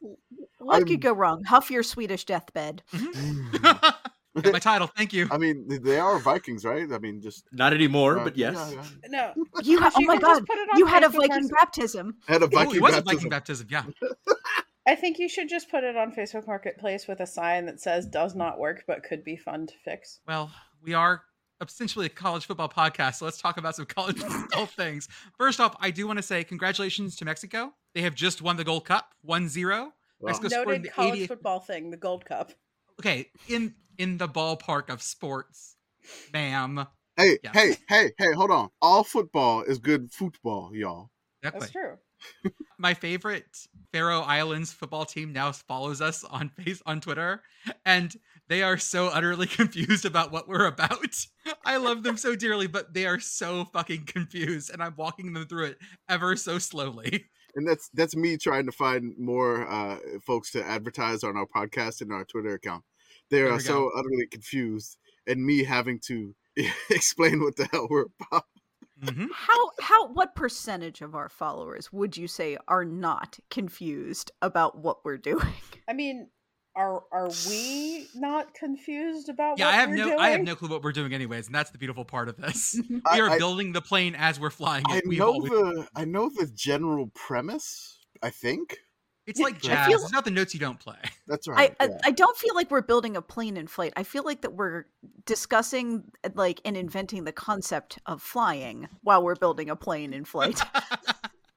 [0.58, 1.44] What I'm- could go wrong?
[1.44, 2.82] Huff your Swedish deathbed.
[4.40, 4.86] Got my title.
[4.96, 5.28] Thank you.
[5.30, 6.90] I mean, they- they are Vikings, right?
[6.90, 8.54] I mean, just Not anymore, uh, but yes.
[8.54, 9.08] yeah, yeah.
[9.08, 9.44] No.
[9.62, 10.46] You ha- oh you my god!
[10.46, 12.16] put it on You had a Viking Market- Had baptism.
[12.28, 13.04] a Viking it was a baptism.
[13.04, 13.66] Viking baptism.
[13.70, 13.84] Yeah.
[14.86, 18.04] I think you should just put it on Facebook Marketplace with a sign that says
[18.06, 20.50] "does not work but could be fun to fix." Well,
[20.82, 21.22] we are
[21.60, 25.06] essentially a college football podcast, so let's talk about some college football things.
[25.38, 27.72] First off, I do want to say congratulations to Mexico.
[27.94, 29.70] They have just won the Gold Cup, 1-0.
[29.70, 29.92] Wow.
[30.20, 32.50] Mexico scored in Noted the college 80th football thing, the Gold Cup.
[33.00, 35.76] Okay, in in the ballpark of sports,
[36.32, 36.86] ma'am.
[37.16, 37.50] Hey, Yeah.
[37.52, 38.32] hey, hey, hey!
[38.34, 38.70] Hold on.
[38.80, 41.10] All football is good football, y'all.
[41.42, 41.60] Exactly.
[41.60, 42.52] That's true.
[42.78, 47.42] my favorite Faroe Islands football team now follows us on face on Twitter,
[47.84, 48.14] and
[48.48, 51.26] they are so utterly confused about what we're about.
[51.64, 55.46] I love them so dearly, but they are so fucking confused, and I'm walking them
[55.46, 55.78] through it
[56.08, 57.26] ever so slowly.
[57.54, 62.00] And that's that's me trying to find more uh, folks to advertise on our podcast
[62.00, 62.82] and our Twitter account.
[63.32, 66.34] They are we so utterly confused, and me having to
[66.90, 68.44] explain what the hell we're about.
[69.02, 69.26] Mhm.
[69.34, 75.04] How how what percentage of our followers would you say are not confused about what
[75.04, 75.52] we're doing?
[75.88, 76.28] I mean,
[76.76, 80.18] are are we not confused about Yeah, what I have we're no, doing?
[80.20, 82.80] I have no clue what we're doing, anyways, and that's the beautiful part of this.
[82.90, 85.04] We are I- building the plane as we're flying I it.
[85.08, 87.98] We've know always- the I know the general premise.
[88.22, 88.78] I think
[89.26, 89.86] it's like jazz.
[89.86, 90.96] feel- It's not the notes you don't play.
[91.26, 91.74] that's right.
[91.80, 91.98] I yeah.
[92.04, 93.92] I don't feel like we're building a plane in flight.
[93.96, 94.84] I feel like that we're
[95.26, 96.04] discussing
[96.34, 100.60] like and inventing the concept of flying while we're building a plane in flight.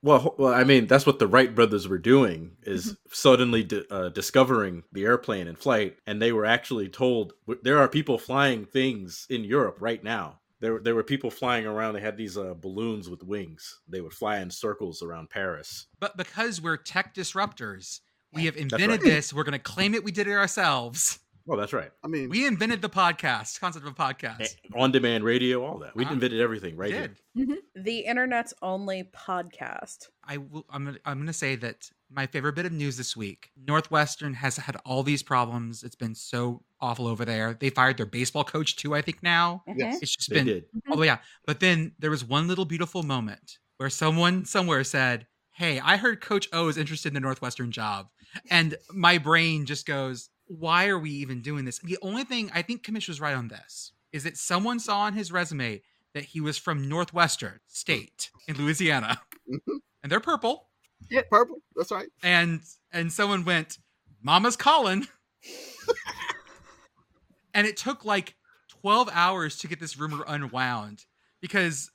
[0.02, 4.10] Well, well, I mean, that's what the Wright brothers were doing is suddenly di- uh,
[4.10, 9.26] discovering the airplane in flight, and they were actually told there are people flying things
[9.32, 10.42] in Europe right now.
[10.66, 11.94] There, there were people flying around.
[11.94, 13.82] They had these uh, balloons with wings.
[13.88, 15.86] They would fly in circles around Paris.
[16.00, 18.00] But because we're tech disruptors,
[18.34, 19.02] we have invented right.
[19.04, 19.32] this.
[19.32, 20.04] We're going to claim it.
[20.04, 21.20] We did it ourselves.
[21.48, 21.92] Oh, that's right.
[22.04, 24.56] I mean, We invented the podcast concept of a podcast.
[24.74, 25.96] On demand radio, all that.
[25.96, 26.16] We Uh-huh.
[26.16, 27.16] invented everything right We here.
[27.36, 27.60] did.
[27.76, 30.10] The internet's only podcast.
[30.24, 30.66] I will.
[30.72, 30.86] I'm.
[30.86, 34.58] Gonna, I'm going to say that my favorite bit of news this week: Northwestern has
[34.58, 35.84] had all these problems.
[35.84, 37.54] It's been so awful over there.
[37.54, 38.96] They fired their baseball coach too.
[38.96, 40.02] I think now Yes.
[40.02, 40.46] it's just They been.
[40.46, 40.66] did.
[40.90, 41.18] Oh yeah.
[41.46, 46.22] But then there was one little beautiful moment where someone somewhere said, "Hey, I heard
[46.22, 48.10] Coach O is interested in the Northwestern job,"
[48.50, 52.62] and my brain just goes, "Why are we even doing this?" The only thing I
[52.62, 55.82] think Commish was right on this is that someone saw on his resume
[56.14, 59.80] that he was from Northwestern State in Louisiana, Mhm.
[60.02, 60.70] and they're purple,
[61.30, 61.58] purple.
[61.76, 62.08] That's right.
[62.24, 63.78] and and someone went,
[64.22, 65.08] "Mama's calling,"
[67.54, 68.36] and it took like
[68.82, 71.06] 12 hours to get this rumor unwound
[71.42, 71.92] because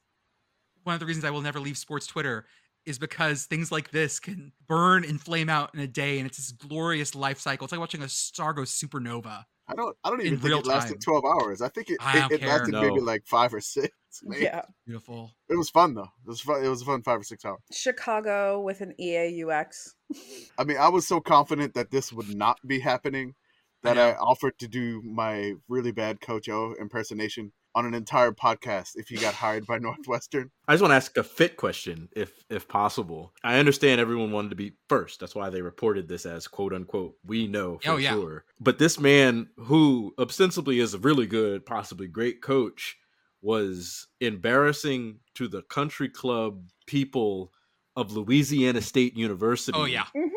[0.84, 2.46] one of the reasons I will never leave sports Twitter
[2.86, 6.38] is because things like this can burn and flame out in a day, and it's
[6.38, 7.64] this glorious life cycle.
[7.64, 9.44] It's like watching a star go supernova.
[9.70, 9.96] I don't.
[10.02, 11.00] I don't even think it lasted time.
[11.00, 11.62] twelve hours.
[11.62, 11.98] I think it.
[12.00, 12.48] I it, it care.
[12.48, 13.94] lasted maybe like five or six.
[14.22, 14.44] maybe.
[14.44, 14.62] Yeah.
[14.86, 15.30] Beautiful.
[15.48, 16.02] It was fun though.
[16.02, 16.64] It was fun.
[16.64, 17.60] It was a fun five or six hours.
[17.72, 19.90] Chicago with an EAUX.
[20.58, 23.34] I mean, I was so confident that this would not be happening
[23.82, 28.32] that I I, offered to do my really bad Coach O impersonation on an entire
[28.32, 30.50] podcast if he got hired by Northwestern.
[30.66, 33.32] I just want to ask a fit question, if if possible.
[33.44, 35.20] I understand everyone wanted to be first.
[35.20, 37.14] That's why they reported this as quote unquote.
[37.24, 38.10] We know for Oh, yeah.
[38.12, 38.44] sure.
[38.58, 42.96] But this man, who ostensibly is a really good, possibly great coach,
[43.42, 47.52] was embarrassing to the country club people
[47.96, 49.78] of Louisiana State University.
[49.78, 50.04] Oh yeah.
[50.16, 50.28] Mm-hmm.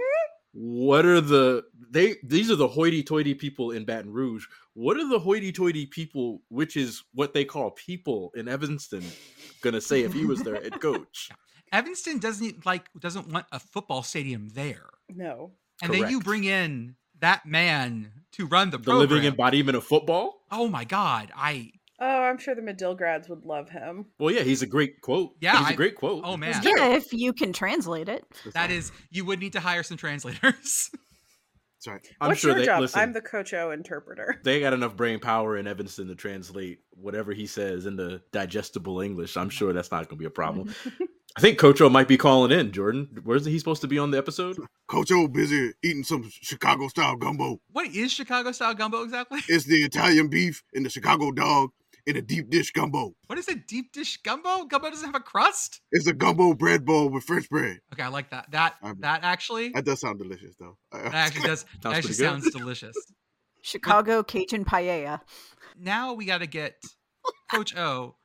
[0.54, 2.16] What are the they?
[2.24, 4.46] These are the hoity-toity people in Baton Rouge.
[4.76, 9.04] What are the hoity-toity people, which is what they call people in Evanston,
[9.62, 11.30] gonna say if he was their head coach?
[11.72, 15.54] Evanston doesn't like doesn't want a football stadium there, No.
[15.82, 19.10] and then you bring in that man to run the The program.
[19.10, 20.44] living embodiment of football.
[20.52, 24.06] oh my god, I Oh, I'm sure the Medill grads would love him.
[24.20, 25.32] Well, yeah, he's a great quote.
[25.40, 26.24] Yeah, he's a I- great quote.
[26.26, 28.26] oh man, yeah, if you can translate it.
[28.54, 30.90] that is you would need to hire some translators.
[31.86, 32.08] That's right.
[32.22, 32.80] I'm What's sure your they job?
[32.82, 33.00] listen.
[33.02, 34.40] I'm the Coach O interpreter.
[34.44, 39.36] They got enough brain power in Evanston to translate whatever he says into digestible English.
[39.36, 40.74] I'm sure that's not going to be a problem.
[41.36, 42.72] I think Coach O might be calling in.
[42.72, 44.58] Jordan, where's he supposed to be on the episode?
[44.88, 47.60] Coach O busy eating some Chicago style gumbo.
[47.72, 49.40] what is Chicago style gumbo exactly?
[49.50, 51.72] It's the Italian beef and the Chicago dog
[52.06, 53.14] in a deep dish gumbo.
[53.28, 54.66] What is a deep dish gumbo?
[54.66, 55.82] Gumbo doesn't have a crust.
[55.92, 57.80] It's a gumbo bread bowl with French bread.
[57.94, 58.52] Okay, I like that.
[58.52, 60.78] That I'm- that actually That does sound delicious, though.
[60.92, 61.64] that actually does.
[61.82, 62.18] that Sounds actually good.
[62.18, 62.96] sounds delicious.
[63.62, 65.22] Chicago Cajun paella.
[65.80, 66.76] Now we got to get
[67.52, 68.16] Coach O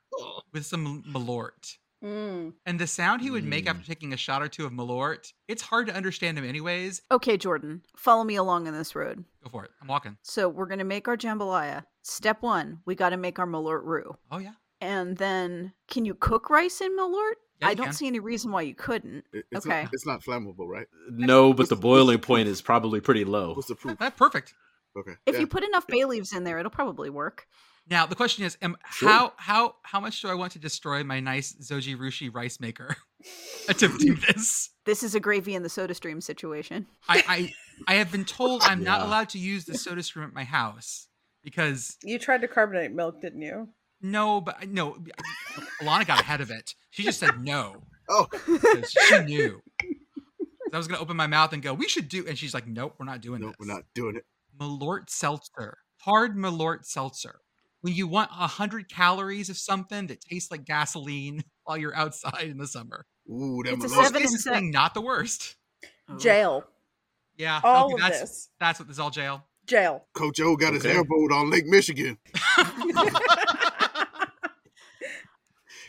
[0.53, 1.77] with some Malort.
[2.03, 2.53] Mm.
[2.65, 3.71] And the sound he would make Mm.
[3.71, 7.03] after taking a shot or two of Malort, it's hard to understand him anyways.
[7.11, 9.25] Okay, Jordan, follow me along on this road.
[9.43, 9.71] Go for it.
[9.83, 10.17] I'm walking.
[10.23, 11.85] So we're gonna make our jambalaya.
[12.03, 14.17] Step one, we got to make our malort roux.
[14.31, 14.53] Oh yeah.
[14.81, 17.35] And then, can you cook rice in malort?
[17.61, 17.95] Yeah, I don't can.
[17.95, 19.25] see any reason why you couldn't.
[19.33, 19.83] It's Okay.
[19.83, 20.87] Not, it's not flammable, right?
[21.11, 23.55] No, but the boiling point is probably pretty low.
[23.55, 23.99] What's the proof?
[23.99, 24.55] That's perfect.
[24.97, 25.15] Okay.
[25.27, 25.41] If yeah.
[25.41, 27.49] you put enough bay leaves in there, it'll probably work.
[27.91, 29.09] Now the question is, am, Sure.
[29.09, 32.97] how how how much do I want to destroy my nice Zojirushi rice maker
[33.69, 34.71] attempting this?
[34.85, 36.87] This is a gravy in the soda stream situation.
[37.09, 37.53] I, I
[37.93, 41.09] I have been told I'm not allowed to use the soda stream at my house
[41.43, 43.69] because You tried to carbonate milk, didn't you?
[44.01, 44.97] no, but no,
[45.83, 46.75] Alana got ahead of it.
[46.91, 48.27] She just said no Oh,
[48.89, 49.61] she knew.
[50.73, 52.95] I was gonna open my mouth and go, "We should do," and she's like, "Nope,
[52.99, 54.25] we're not doing no, this." we're not doing it.
[54.59, 57.41] Malort seltzer, hard Malort seltzer.
[57.81, 62.45] When you want a hundred calories of something that tastes like gasoline while you're outside
[62.49, 63.97] in the summer, Ooh, that It's a Malort.
[63.97, 64.71] Most Seven and seven.
[64.71, 65.57] not the worst.
[66.19, 66.65] Jail.
[66.67, 66.71] Oh.
[67.37, 68.49] Yeah, All okay, of that's this.
[68.59, 69.45] that's what this is all jail.
[69.67, 70.05] Jail.
[70.15, 70.97] Coach O got his Okay.
[70.97, 72.19] airboat on Lake Michigan.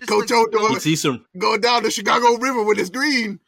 [0.08, 1.26] Coach like- O doing He'd see some.
[1.38, 3.40] going down the Chicago River with his green.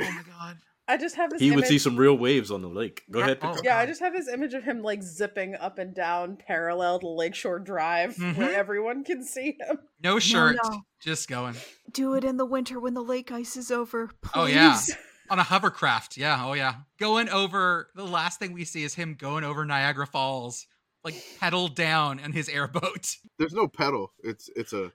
[0.00, 0.58] Oh my god.
[0.92, 1.68] I just have this He would image.
[1.68, 3.02] see some real waves on the lake.
[3.10, 3.38] Go ahead.
[3.42, 3.56] Oh.
[3.64, 7.08] yeah, I just have this image of him like zipping up and down parallel to
[7.08, 8.36] Lakeshore Drive Mhm.
[8.36, 9.78] where everyone can see him.
[10.02, 10.82] No shirt, no.
[11.00, 11.54] just going
[11.90, 14.08] Do it in the winter when the lake ice is over.
[14.20, 14.30] Please.
[14.34, 14.78] Oh, yeah.
[15.30, 16.16] on a hovercraft.
[16.18, 17.88] Yeah, oh yeah, going over.
[17.94, 20.66] The last thing we see is him going over Niagara Falls,
[21.04, 23.16] like pedal down in his airboat.
[23.38, 24.12] There's no pedal.
[24.22, 24.92] It's it's a.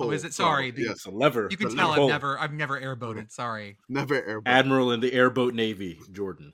[0.00, 0.32] Oh, is it?
[0.34, 0.52] throttle.
[0.54, 1.48] Sorry, the- Yes, It's a lever.
[1.50, 3.30] You can The tell I've never, I've never airboated.
[3.30, 3.76] Sorry.
[3.88, 4.42] never airboat.
[4.46, 6.52] Admiral in the airboat navy, Jordan.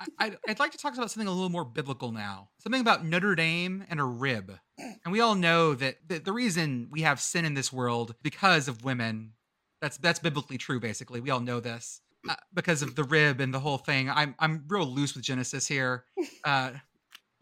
[0.00, 2.48] I, I'd, I'd like to talk about something a little more biblical now.
[2.58, 4.58] Something about Notre Dame and a rib.
[4.78, 8.68] And we all know that the, the reason we have sin in this world because
[8.68, 9.32] of women.
[9.82, 10.80] That's that's biblically true.
[10.80, 14.08] Basically, we all know this uh, because of the rib and the whole thing.
[14.08, 16.04] I'm I'm real loose with Genesis here.
[16.44, 16.70] Uh,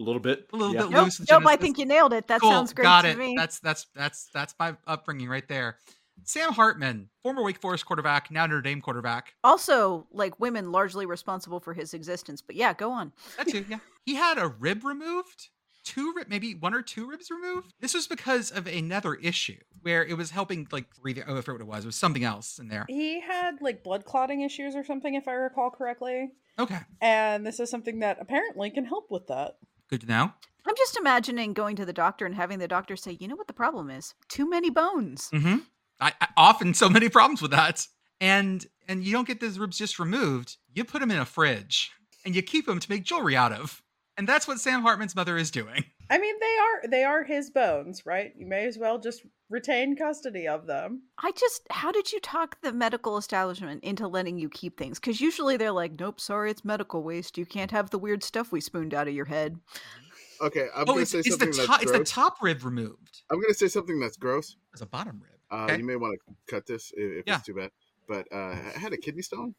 [0.00, 0.46] A little bit.
[0.52, 0.82] A little yeah.
[0.82, 2.26] bit Nope, loose with nope, I think you nailed it.
[2.28, 3.18] That Cool, sounds great got to it.
[3.18, 3.34] me.
[3.36, 5.78] That's that's that's that's my upbringing right there.
[6.24, 9.34] Sam Hartman, former Wake Forest quarterback, now Notre Dame quarterback.
[9.44, 12.40] also, like women largely responsible for his existence.
[12.40, 13.12] But yeah, go on.
[13.36, 13.78] That too, yeah.
[14.06, 15.48] He had a rib removed,
[15.84, 17.72] two rib, maybe one or two ribs removed.
[17.80, 21.18] This was because of another issue where it was helping like breathe.
[21.26, 21.84] Oh, I forget what it was.
[21.84, 22.84] It was something else in there.
[22.88, 26.30] He had like blood clotting issues or something, if I recall correctly.
[26.58, 29.56] Okay, And this is something that apparently can help with that.
[29.94, 30.32] Good to know.
[30.66, 33.46] I'm just imagining going to the doctor and having the doctor say, "You know what
[33.46, 34.14] the problem is?
[34.28, 35.58] Too many bones." Mm-hmm.
[36.00, 37.86] I, I often so many problems with that,
[38.20, 40.56] and and you don't get those ribs just removed.
[40.72, 41.92] You put them in a fridge
[42.24, 43.82] and you keep them to make jewelry out of,
[44.16, 45.84] and that's what Sam Hartman's mother is doing.
[46.10, 48.32] I mean, they are they are his bones, right?
[48.36, 51.02] You may as well just retain custody of them.
[51.18, 54.98] I just, how did you talk the medical establishment into letting you keep things?
[54.98, 57.38] Because usually they're like, "Nope, sorry, it's medical waste.
[57.38, 59.58] You can't have the weird stuff we spooned out of your head."
[60.40, 61.82] Okay, I'm oh, gonna it's, say it's the something that's top.
[61.82, 63.22] It's the top rib removed.
[63.30, 64.56] I'm gonna say something that's gross.
[64.72, 65.30] It's a bottom rib.
[65.50, 65.78] Uh, Okay.
[65.78, 67.36] You may want to cut this if, if Yeah.
[67.36, 67.70] it's too bad.
[68.08, 69.54] But uh, I had a kidney stone.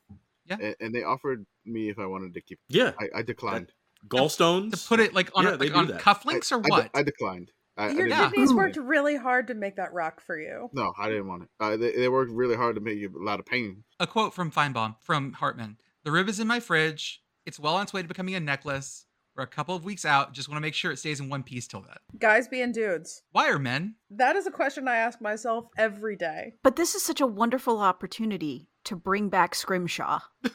[0.46, 0.58] Yeah.
[0.62, 2.60] And, and they offered me if I wanted to keep.
[2.68, 2.92] Yeah.
[3.00, 3.72] I, I declined.
[4.08, 4.72] Gallstones.
[4.84, 6.02] To put it like on Yeah, a, like on that.
[6.02, 6.90] cufflinks I, or I de- what?
[6.94, 7.52] I, declined.
[7.78, 8.30] I, I Your didn't Yeah.
[8.30, 10.70] kidneys worked really hard to make that rock for you.
[10.74, 11.50] No, I didn't want it.
[11.60, 13.84] Uh, they, they worked really hard to make you a lot of pain.
[14.00, 15.78] a quote from Feinbaum from Hartman.
[16.04, 17.22] The rib is in my fridge.
[17.46, 19.06] It's well on its way to becoming a necklace.
[19.36, 20.32] We're a couple of weeks out.
[20.34, 21.98] Just want to make sure it stays in one piece till then.
[22.18, 23.22] Guys being dudes.
[23.34, 23.96] Why are men?
[24.10, 26.54] That is a question I ask myself every day.
[26.64, 30.20] But this is such a wonderful opportunity to bring back Scrimshaw.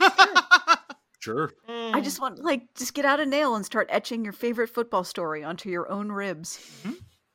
[1.20, 1.52] Sure.
[1.68, 5.04] I just want, like, just get out a nail and start etching your favorite football
[5.04, 6.59] story onto your own ribs.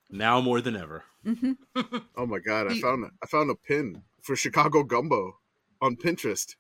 [0.09, 1.03] Now more than ever.
[1.23, 1.53] hmm
[2.17, 2.71] Oh my god!
[2.71, 5.37] I found I found a pin for Chicago gumbo
[5.81, 6.55] on Pinterest.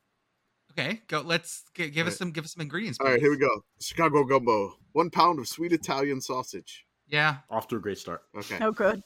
[0.71, 1.21] okay, go.
[1.21, 2.17] Let's g- give us Alright.
[2.17, 2.31] some.
[2.31, 2.99] Give us some ingredients.
[2.99, 3.63] All right, here we go.
[3.79, 4.73] Chicago gumbo.
[4.93, 6.85] One pound of sweet Italian sausage.
[7.07, 7.37] Yeah.
[7.49, 8.21] Off to a great start.
[8.37, 8.57] Okay.
[8.61, 9.01] Oh, good.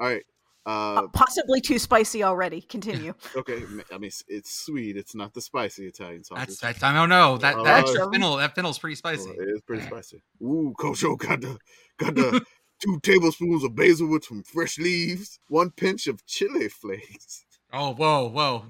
[0.00, 0.22] All right.
[0.66, 0.70] Uh,
[1.04, 2.60] Uh, possibly too spicy already.
[2.62, 3.12] Continue.
[3.36, 3.62] okay.
[3.92, 4.96] I mean, it's- it's sweet.
[4.96, 6.48] It's not the spicy Italian sausage.
[6.48, 6.82] That's that's.
[6.82, 7.36] I don't know.
[7.38, 8.36] That Oh, that extra that's- fennel.
[8.36, 9.30] That fennel's pretty Oh, spicy.
[9.30, 10.22] it is pretty spicy.
[10.42, 11.58] Ooh, Coach O got the
[11.98, 12.44] got the
[12.82, 17.44] two tablespoons of basil with some fresh leaves, one pinch of chili flakes.
[17.72, 18.66] Oh, whoa, whoa.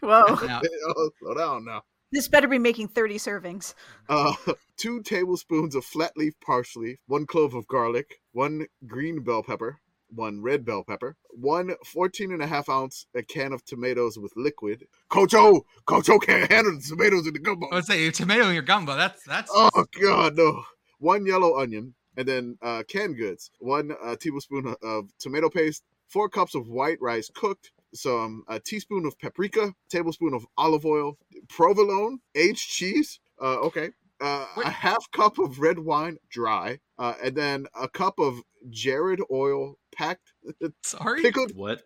[0.00, 0.34] Whoa.
[0.46, 1.82] Now, oh, slow down now.
[2.12, 3.74] This better be making 30 servings.
[4.08, 4.34] Uh,
[4.76, 9.80] two tablespoons of flat leaf parsley, one clove of garlic, one green bell pepper,
[10.14, 14.32] one red bell pepper, one 14 and a half ounce a can of tomatoes with
[14.36, 14.86] liquid.
[15.08, 17.68] Coach O, Coach O can't handle the tomatoes in the gumbo.
[17.70, 18.96] I would say tomato in your gumbo.
[18.96, 19.50] That's that's.
[19.54, 20.62] Oh God, no!
[20.98, 23.50] One yellow onion, and then uh, canned goods.
[23.58, 25.84] One uh, tablespoon of, of tomato paste.
[26.08, 27.72] Four cups of white rice cooked.
[27.94, 29.74] Some a teaspoon of paprika.
[29.88, 31.18] Tablespoon of olive oil.
[31.48, 33.20] Provolone, aged cheese.
[33.40, 33.90] Uh, okay.
[34.20, 39.20] Uh, a half cup of red wine, dry, uh, and then a cup of Jared
[39.30, 40.32] oil packed.
[40.82, 41.22] Sorry.
[41.22, 41.52] Pickled.
[41.54, 41.82] What?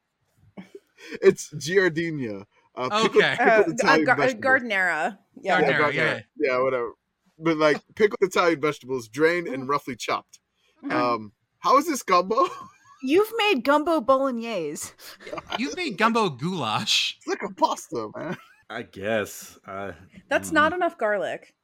[1.22, 2.44] It's giardina.
[2.76, 3.32] Uh, pickled, Okay.
[3.32, 4.44] Uh, pickled uh, Italian gar- uh, vegetables.
[4.44, 5.18] Gardnera.
[5.40, 5.60] Yeah.
[5.62, 5.80] Gardnera.
[5.80, 6.92] Yeah, yeah, yeah, yeah, whatever.
[7.38, 10.38] But like pickled Italian vegetables, drained and roughly chopped.
[10.84, 10.92] Mhm.
[10.92, 12.46] Um, how is this gumbo?
[13.02, 14.92] You've made gumbo bolognese.
[15.58, 17.16] You've made gumbo goulash.
[17.16, 18.36] It's like a pasta, man.
[18.68, 19.58] I guess.
[19.66, 19.92] Uh,
[20.28, 20.54] That's mm.
[20.54, 21.54] not enough garlic.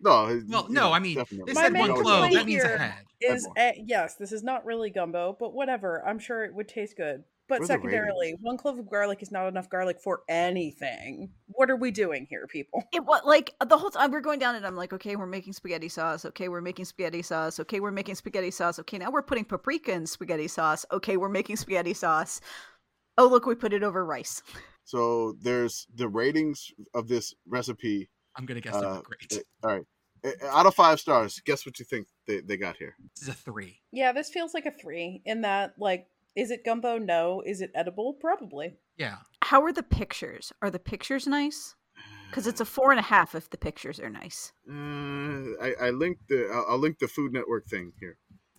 [0.00, 1.52] No, it- Well, no, I mean, definitely.
[1.52, 2.30] They said one clove.
[2.32, 3.04] That means here a head.
[3.20, 6.06] Is a, yes, this is not really gumbo, but whatever.
[6.06, 7.24] I'm sure it would taste good.
[7.48, 11.30] But Where are secondarily, one clove of garlic is not enough garlic for anything.
[11.46, 12.84] What are we doing here, people?
[12.92, 15.54] It was like the whole time we're going down and I'm like, okay, we're making
[15.54, 16.26] spaghetti sauce.
[16.26, 17.58] Okay, we're making spaghetti sauce.
[17.58, 18.78] Okay, we're making spaghetti sauce.
[18.80, 20.84] Okay, now we're putting paprika in spaghetti sauce.
[20.92, 22.42] Okay, we're making spaghetti sauce.
[23.16, 24.42] Oh, look, we put it over rice.
[24.84, 28.10] So there's the ratings of this recipe.
[28.38, 29.44] I'm gonna guess they're Uh, great.
[29.64, 32.94] All right, out of five stars, guess what you think they, they got here?
[33.14, 33.80] This is a three.
[33.92, 36.98] Yeah, this feels like a three in that, like, is it gumbo?
[36.98, 37.42] No.
[37.44, 38.14] Is it edible?
[38.14, 38.76] Probably.
[38.96, 39.16] Yeah.
[39.42, 40.52] How are the pictures?
[40.62, 41.74] Are the pictures nice?
[42.30, 44.52] Because it's a four and a half if the pictures are nice.
[44.70, 46.48] Uh, I, I linked the.
[46.52, 48.18] I'll, I'll link the Food Network thing here.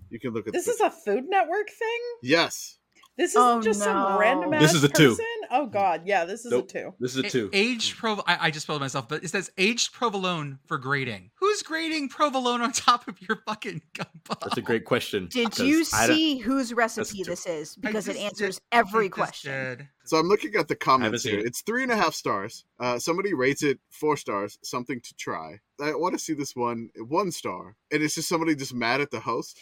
[0.10, 2.00] You can look at This the, is a Food Network thing?
[2.22, 2.76] yes.
[3.18, 3.86] This is Oh, just no.
[3.86, 5.16] some random ass This is a two.
[5.50, 5.64] Person?
[5.64, 6.02] Oh, God.
[6.06, 6.66] Yeah, this is Nope.
[6.70, 6.94] a two.
[7.00, 7.50] This is a A- two.
[7.54, 8.22] Aged prov.
[8.28, 11.32] I, I just spelled myself, but it says aged provolone for grating.
[11.36, 14.40] Who's grating provolone on top of your fucking gumbo?
[14.42, 15.28] That's a great question.
[15.32, 17.76] Did you see whose recipe this is?
[17.76, 19.52] Because it answers did- every question.
[19.52, 19.88] did.
[20.06, 21.40] So I'm looking at the comments here.
[21.40, 21.46] it.
[21.46, 22.66] It's three and a half stars.
[22.80, 24.58] Uh, somebody rates it four stars.
[24.64, 25.60] Something to try.
[25.82, 29.12] I want to see this one one star, and it's just somebody just mad at
[29.12, 29.58] the host.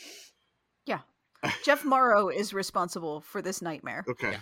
[0.85, 0.99] Yeah.
[1.65, 4.37] Jeff Mauro is responsible for this nightmare, Okay.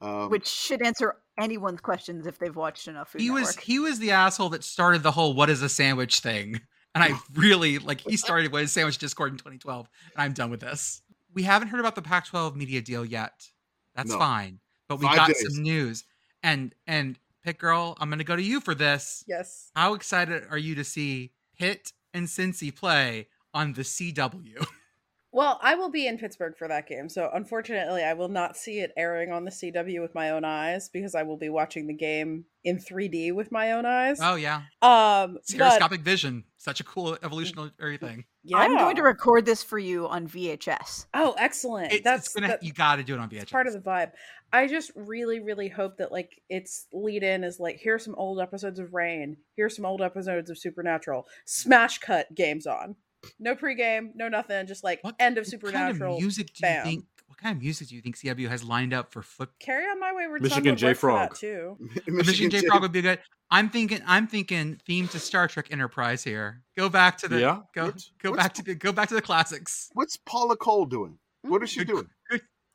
[0.00, 3.98] Um, which should answer anyone's questions if they've watched enough Food he was he was
[3.98, 6.60] the asshole that started the whole "what is a sandwich" thing,
[6.94, 10.50] and I really like he started what is sandwich Discord in 2012, and I'm done
[10.50, 11.00] with this.
[11.32, 13.48] We haven't heard about the Pac-12 media deal yet.
[13.94, 14.18] That's No.
[14.18, 15.46] fine, but we Five got days.
[15.54, 16.04] some news,
[16.42, 19.24] and and PittGirl, I'm gonna go to you for this.
[19.26, 19.70] Yes.
[19.74, 24.66] How excited are you to see Pitt and Cincy play on the CW?
[25.32, 28.78] Well, I will be in Pittsburgh for that game, so unfortunately, I will not see
[28.80, 31.94] it airing on the CW with my own eyes because I will be watching the
[31.94, 34.18] game in 3D with my own eyes.
[34.22, 38.24] oh yeah, um, but stereoscopic vision, such a cool evolutionary thing.
[38.44, 38.56] yeah.
[38.56, 41.06] I'm going to record this for you on VHS.
[41.12, 41.92] Oh, excellent!
[41.92, 43.42] It's, that's it's gonna that- you got to do it on VHS.
[43.42, 44.12] it's part of the vibe.
[44.52, 48.40] I just really, really hope that like its lead in is like here's some old
[48.40, 51.26] episodes of Reign, here's some old episodes of Supernatural.
[51.44, 52.94] Smash cut games on.
[53.38, 56.86] No pregame, no nothing, just like What- end of What kind of music do bam.
[56.86, 57.04] you think?
[57.28, 59.50] What kind of music do you think CW has lined up for foot?
[59.58, 61.36] Carry on my wayward Michigan Son would work that J-Frog.
[61.36, 61.76] too.
[62.06, 63.18] Michigan J Frog would be good.
[63.50, 64.00] I'm thinking.
[64.06, 66.62] I'm thinking theme to Star Trek Enterprise here.
[66.76, 67.40] Go back to the.
[67.40, 67.60] Yeah?
[67.74, 69.90] Go What's- go what's- back to the go back to the classics.
[69.92, 71.18] What's Paula Cole doing?
[71.44, 71.50] Hmm?
[71.50, 72.10] What is she Good- doing?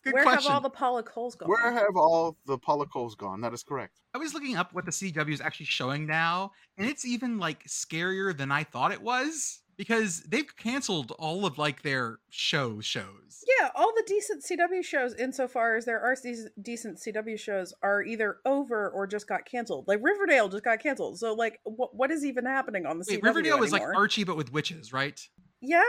[0.03, 0.43] Good Where question.
[0.51, 1.47] have all the Paula Coles gone?
[1.47, 3.39] Where have all the Paula Coles gone?
[3.41, 3.99] That is correct.
[4.15, 7.63] I was looking up what the CW is actually showing now, and it's even like
[7.65, 13.43] scarier than I thought it was because they've canceled all of like their show shows.
[13.59, 18.03] yeah, all the decent CW shows, insofar as there are these decent CW shows, are
[18.03, 19.87] either over or just got canceled.
[19.87, 21.17] Like Riverdale just got canceled.
[21.17, 23.81] So, like, what what is even happening on the Wait, CW Riverdale was like?
[23.81, 25.19] Archie but with witches, right?
[25.61, 25.81] Yeah,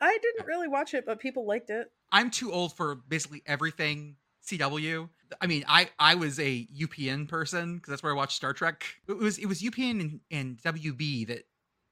[0.00, 1.86] I didn't really watch it, but people liked it.
[2.10, 5.08] I'm too old for basically everything CW.
[5.40, 8.84] I mean, I I was a UPN person because that's where I watched Star Trek.
[9.06, 11.44] It was it was UPN and, and WB that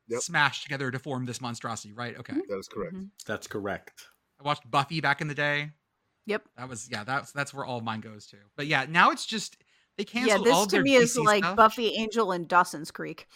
[0.09, 0.21] Yep.
[0.21, 2.17] smashed together to form this monstrosity, right?
[2.19, 2.35] Okay.
[2.49, 2.95] That is correct.
[2.95, 3.11] Mhm.
[3.27, 4.05] That's correct.
[4.41, 5.71] I watched Buffy back in the day.
[6.27, 6.45] Yep.
[6.57, 8.37] That was yeah, that's that's where all of mine goes to.
[8.57, 9.57] But yeah, now it's just
[9.97, 11.57] they Yeah, canceled all this of to their me is DC like stuff.
[11.57, 13.27] Buffy, Angel, and Dawson's Creek.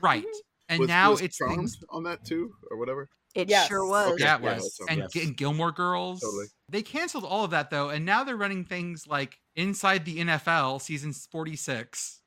[0.00, 0.24] right?
[0.68, 3.08] And Was- now was it's Charmed things on that too, or whatever.
[3.36, 3.68] It Yes.
[3.68, 4.14] sure was.
[4.14, 4.24] Okay.
[4.24, 4.76] yeah, it was.
[4.78, 5.20] that's and, okay.
[5.20, 6.18] G- and Gilmore Girls.
[6.18, 6.46] Totally.
[6.68, 10.80] They canceled all of that though, and now they're running things like Inside the NFL
[10.82, 12.20] season 46,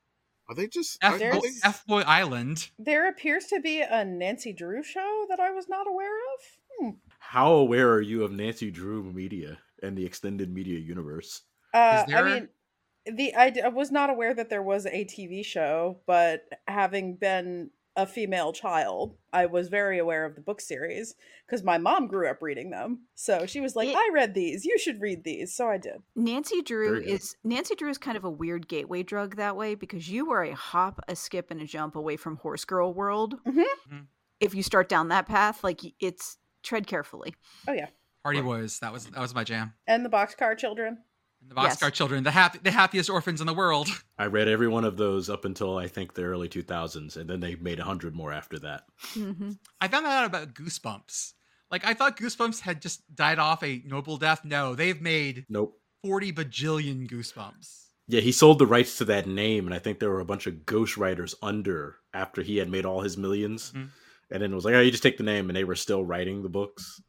[0.50, 0.98] Are they just?
[1.00, 2.70] F, are- There's- are they- F Boy Island.
[2.76, 6.40] There appears to be a Nancy Drew show that I was not aware of.
[6.80, 6.90] Hmm.
[7.20, 11.42] How aware are you of Nancy Drew Media and the extended media universe?
[11.72, 12.48] Uh, Is I there- mean,
[13.06, 17.14] the I, d- I was not aware that there was a TV show, but having
[17.14, 21.14] been a female child, I was very aware of the book series
[21.46, 23.06] because my mom grew up reading them.
[23.14, 24.64] So she was like, It- "I read these.
[24.64, 25.96] You should read these." So I did.
[26.14, 30.08] Nancy Drew is Nancy Drew is kind of a weird gateway drug that way because
[30.08, 33.42] you were a hop, a skip, and a jump away from horse girl world.
[33.44, 33.64] Mhm.
[33.90, 34.06] Mhm.
[34.38, 37.34] If you start down that path, like it's tread carefully.
[37.68, 37.88] Oh yeah,
[38.24, 38.78] Hardy Boys.
[38.80, 39.74] That was that was my jam.
[39.86, 41.02] and the Boxcar Children.
[41.40, 43.88] And the Boxcar Children, the happy, the happiest orphans in the world.
[44.18, 47.40] I read every one of those up until I think the early 2000s, and then
[47.40, 48.84] they made a hundred more after that.
[49.14, 51.32] hmm I found that out about Goosebumps.
[51.70, 54.44] Like I thought Goosebumps had just died off a noble death.
[54.44, 55.80] No, they've made Nope.
[56.02, 57.86] forty bajillion Goosebumps.
[58.08, 60.46] Yeah, he sold the rights to that name, and I think there were a bunch
[60.48, 63.88] of ghostwriters under after he had made all his 1000000s Mhm.
[64.32, 66.04] and then it was like, oh, you just take the name, and they were still
[66.04, 67.00] writing the books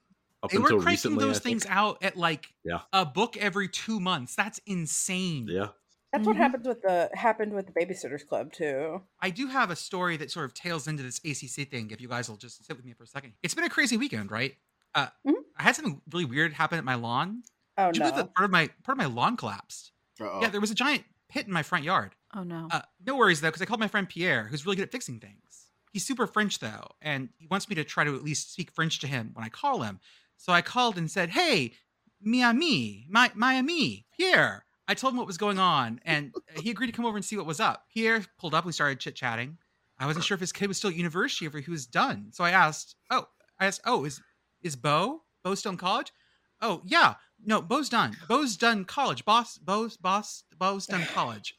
[0.44, 1.26] up They until were cranking recently.
[1.26, 1.62] those I think.
[1.64, 2.82] things out at like Yeah.
[2.94, 4.36] a book every two months.
[4.36, 5.48] That's insane.
[5.48, 5.68] Yeah,
[6.12, 6.40] That's what Mhm.
[6.40, 9.02] happened with the happened with the Babysitters Club too.
[9.22, 11.90] I do have a story that sort of tails into this ACC thing.
[11.92, 13.96] If you guys will just sit with me for a second, it's been a crazy
[13.98, 14.58] weekend, right?
[14.94, 15.36] Uh, Mhm.
[15.58, 17.44] I had something really weird happen at my lawn.
[17.78, 18.16] Oh Did you know no!
[18.18, 19.92] that part of my part of my lawn collapsed?
[20.20, 20.42] Uh-oh.
[20.42, 22.14] Yeah, there was a giant pit in my front yard.
[22.34, 22.68] Oh no.
[22.70, 25.20] Uh, no worries though, because I called my friend Pierre, who's really good at fixing
[25.22, 25.68] things.
[25.94, 29.00] He's super French though, and he wants me to try to at least speak French
[29.00, 30.02] to him when I call him.
[30.42, 31.74] So I called and said, "Hey,
[32.20, 36.72] mi ami, my my ami, Pierre." I told him what was going on, and he
[36.72, 37.86] agreed to come over and see what was up.
[37.94, 38.66] Pierre pulled up.
[38.66, 39.60] We started chit chatting.
[40.00, 42.32] I wasn't sure if his kid was still at university or if he was done.
[42.32, 43.28] So I asked, "Oh,
[43.60, 44.20] I asked, oh, is
[44.64, 46.12] is Bo Bo still in college?"
[46.60, 47.16] Oh yeah,
[47.46, 48.18] no, Bo's done.
[48.28, 49.24] Bo's done college.
[49.24, 51.54] Boss, Bo's boss, Bo's done college.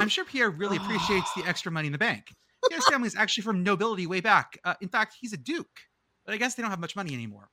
[0.00, 2.34] I'm sure Pierre really appreciates the extra money in the bank.
[2.70, 4.58] Pierre's family is actually from nobility way back.
[4.64, 5.80] Uh, in fact, he's a duke,
[6.24, 7.50] but I guess they don't have much money anymore.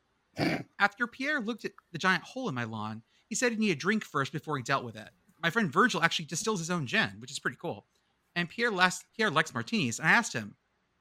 [0.80, 3.80] After Pierre looked at the giant hole in my lawn, he said he needed a
[3.80, 5.10] drink first before he dealt with it.
[5.42, 7.86] My friend Virgil actually distills his own gin, which is pretty cool.
[8.36, 10.56] And Pierre, last, Pierre likes martinis, and I asked him,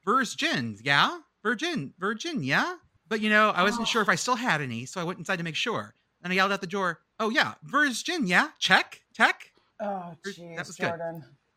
[0.04, 1.20] "Ver's gin, yeah?
[1.42, 2.76] Virgin, Virgin, yeah?"
[3.08, 5.36] But you know, I wasn't sure if I still had any, so I went inside
[5.36, 5.94] to make sure.
[6.22, 8.50] And I yelled out the door, "Oh yeah, Ver's gin, yeah?
[8.58, 11.00] Check, check." oh That jeez, was good.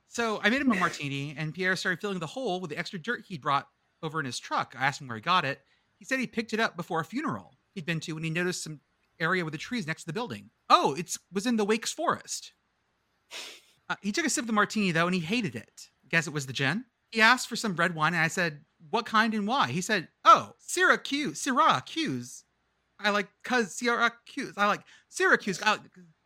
[0.08, 2.98] So I made him a martini, and Pierre started filling the hole with the extra
[3.00, 3.68] dirt he'd brought
[4.02, 4.76] over in his truck.
[4.78, 5.62] I asked him where he got it.
[5.98, 8.64] He said he picked it up before a funeral he'd been to when he noticed
[8.64, 8.80] some
[9.20, 10.50] area with the trees next to the building.
[10.70, 12.54] Oh, it was in the Wakes Forest.
[13.90, 15.90] Uh, he took a sip of the martini though, and he hated it.
[16.10, 16.86] Guess it was the gin.
[17.12, 20.10] He asked for some red wine, and I said, "What kind and why?" He said,
[20.24, 22.44] "Oh, Syracuse, Syracuse.
[23.00, 24.54] I like cuz Syracuse.
[24.58, 25.62] I like Syracuse.
[25.62, 25.82] I like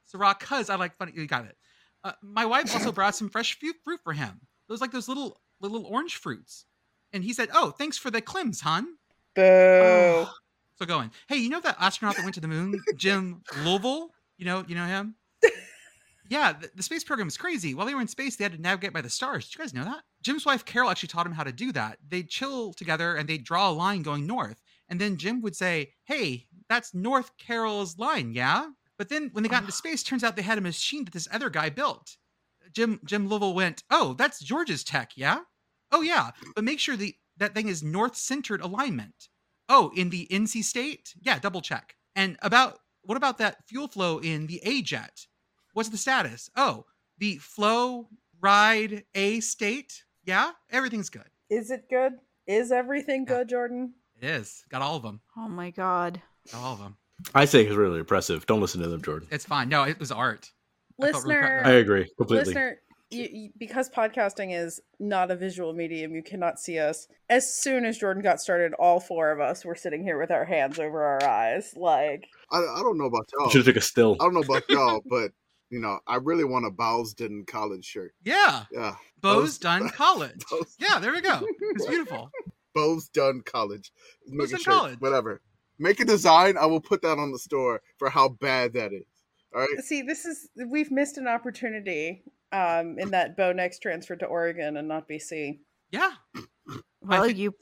[0.06, 0.70] Syracuse.
[0.70, 1.12] I like funny.
[1.16, 1.58] You got it."
[2.04, 4.40] Uh, my wife also brought some fresh fruit for him.
[4.68, 6.66] Those like those little little orange fruits.
[7.12, 8.98] And he said, "Oh, thanks for the clims, hon."
[9.36, 10.28] Boo.
[10.80, 14.12] So going, hey, you know that astronaut that went to the moon, Jim Lovell?
[14.38, 15.16] You know, you know him.
[16.30, 17.74] Yeah, the, the space program is crazy.
[17.74, 19.50] While they were in space, they had to navigate by the stars.
[19.50, 20.04] Did you guys know that?
[20.22, 21.98] Jim's wife Carol actually taught him how to do that.
[22.08, 24.62] They'd chill together and they'd draw a line going north.
[24.88, 28.68] And then Jim would say, Hey, that's North Carol's line, yeah?
[29.00, 31.28] But then when they got into space, turns out they had a machine that this
[31.32, 32.18] other guy built.
[32.72, 35.40] Jim Jim Lovell went, Oh, that's George's tech, yeah?
[35.92, 36.30] Oh yeah.
[36.54, 39.30] But make sure the that thing is north centered alignment.
[39.70, 41.14] Oh, in the NC state?
[41.22, 41.96] Yeah, double check.
[42.16, 45.26] And about what about that fuel flow in the A jet?
[45.74, 46.50] What's the status?
[46.56, 46.86] Oh,
[47.18, 48.08] the flow
[48.42, 50.04] ride A state?
[50.26, 51.30] Yeah, everything's good.
[51.50, 52.14] Is it good?
[52.48, 53.38] Is everything Yeah.
[53.38, 53.94] good, Jordan?
[54.22, 54.64] It is.
[54.70, 55.22] Got all of them.
[55.38, 56.22] Oh my god.
[56.52, 56.98] Got all of them.
[57.36, 58.46] I say it's really impressive.
[58.46, 59.28] Don't listen to them, Jordan.
[59.32, 59.70] It's fine.
[59.70, 60.52] No, it was art.
[61.02, 62.46] I really Listener, I agree completely.
[62.46, 62.78] listener,
[63.12, 67.08] you, you, because podcasting is not a visual medium, you cannot see us.
[67.30, 70.46] As soon as Jordan got started, all four of us were sitting here with our
[70.46, 73.50] hands over our eyes, like I, I don't know about y'all.
[73.50, 74.16] Should have took a still.
[74.20, 75.32] I don't know about y'all, but
[75.70, 78.14] you know, I really want a Bowsden College shirt.
[78.24, 78.66] Yeah.
[78.72, 80.44] Yeah, Bo's Bo's- done college.
[80.50, 81.42] Bo's- Yeah, there we go.
[81.62, 82.32] It's beautiful.
[82.74, 83.92] Bo's done college.
[84.28, 85.00] Make Bo's a done college.
[85.00, 85.42] Whatever.
[85.78, 86.58] Make a design.
[86.58, 89.06] I will put that on the store for how bad that is.
[89.56, 89.80] All right.
[89.82, 94.78] see, this is we've missed an opportunity um in that Bo next transferred to Oregon
[94.78, 95.60] and not BC.
[95.92, 96.12] Yeah.
[97.02, 97.56] Well, think- you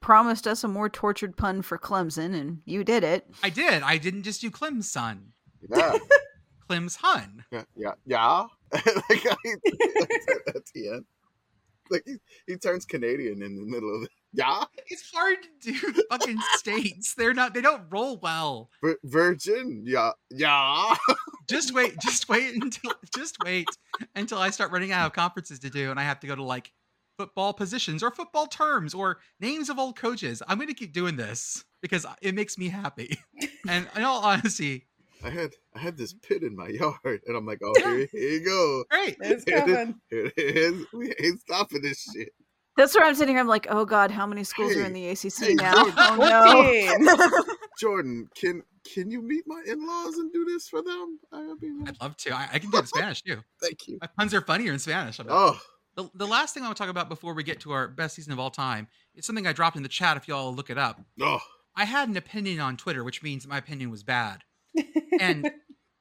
[0.00, 3.26] promised us a more tortured pun for Clemson, and you did it.
[3.42, 3.82] I did.
[3.82, 5.32] I didn't just do Clem's son.
[5.68, 5.96] Yeah.
[6.68, 7.44] Clem's hun.
[7.50, 7.64] Yeah.
[7.76, 7.92] Yeah.
[8.06, 8.44] yeah.
[8.72, 9.36] like, I,
[10.54, 11.04] at the end,
[11.90, 12.16] like he,
[12.46, 14.10] he turns Canadian in the middle of it.
[14.34, 14.64] Yeah.
[14.88, 17.14] It's hard to do fucking states.
[17.14, 18.68] They're not they don't roll well.
[18.82, 19.82] Vir- Virgin.
[19.86, 20.10] Yeah.
[20.30, 20.94] Yeah.
[21.48, 23.66] Just wait, just wait until just wait
[24.14, 26.42] until I start running out of conferences to do and I have to go to
[26.42, 26.72] like
[27.18, 30.42] football positions or football terms or names of old coaches.
[30.46, 33.18] I'm going to keep doing this because it makes me happy.
[33.68, 34.86] And in all honesty,
[35.22, 36.68] I had I had this pit in my
[37.04, 37.96] yard, and I'm like, oh, Yeah.
[37.96, 38.84] here, here you go.
[38.90, 39.16] great.
[39.20, 40.00] It's coming.
[40.08, 40.86] Here it is.
[40.94, 42.30] We ain't stopping this shit.
[42.78, 43.40] That's where I'm sitting here.
[43.40, 45.74] I'm like, oh god, how many schools are in the ACC hey, now?
[45.74, 45.94] Jordan.
[45.98, 47.57] Oh no.
[47.78, 48.62] Jordan, can
[48.94, 51.18] can you meet my in-laws and do this for them?
[51.32, 52.30] I mean, I'd love to.
[52.34, 53.38] I, I can do it in Spanish too.
[53.62, 53.98] thank you.
[54.00, 55.20] My puns are funnier in Spanish.
[55.20, 55.32] I bet.
[55.34, 55.60] Oh,
[55.96, 58.16] The, the last thing I want to talk about before we get to our best
[58.16, 60.78] season of all time is something I dropped in the chat if y'all look it
[60.78, 61.00] up.
[61.20, 61.40] oh,
[61.76, 64.42] I had an opinion on Twitter, which means my opinion was bad.
[65.20, 65.50] And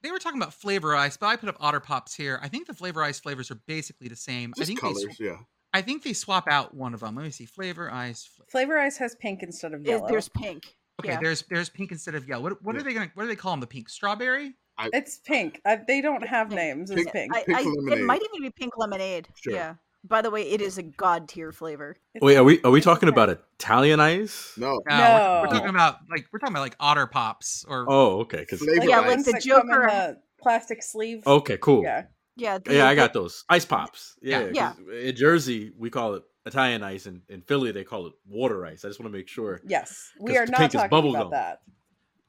[0.04, 2.40] they were talking about flavor ice, but I put up Otter Pops here.
[2.44, 4.54] I think the flavor ice flavors are basically the same.
[4.56, 5.38] I just think they colors, sw- yeah.
[5.74, 7.16] I think they swap out one of them.
[7.16, 7.46] Let me see.
[7.46, 8.26] Flavor ice.
[8.26, 10.08] fla- Flavor Ice has pink instead of There- yellow.
[10.08, 10.77] There's pink.
[11.00, 11.20] Okay, Yeah.
[11.22, 12.44] there's there's pink instead of yellow.
[12.44, 13.60] What what are they gonna what do they call them?
[13.60, 14.54] The pink strawberry?
[14.94, 15.60] It's pink.
[15.66, 16.60] Uh, they don't have Pink.
[16.62, 16.92] names.
[16.92, 17.36] It's Pink- pink.
[17.36, 17.58] I, Pink
[17.90, 19.28] I, it might even be pink lemonade.
[19.36, 19.54] Sure.
[19.54, 19.74] Yeah.
[20.04, 21.98] By the way, it is a god tier flavor.
[22.14, 24.54] It's- Wait, are we are we talking about Italian ice?
[24.58, 28.20] No, No, We're, we're talking about like we're talking about like Otter Pops or Oh,
[28.22, 31.26] okay, because Like Yeah, the like ones the that come in Joker- the plastic sleeve.
[31.28, 31.84] okay, cool.
[31.84, 32.04] Yeah.
[32.36, 32.58] Yeah.
[32.60, 34.16] the- Yeah, I got those ice pops.
[34.22, 34.50] Yeah, Yeah.
[34.54, 34.74] Yeah.
[34.74, 38.66] 'cause In Jersey, we call it Italian ice, and in Philly, they call it water
[38.66, 38.84] ice.
[38.86, 39.62] I just want to make sure.
[39.66, 40.12] Yes.
[40.20, 41.32] we are not pink is talking bubble about gum.
[41.32, 41.62] that.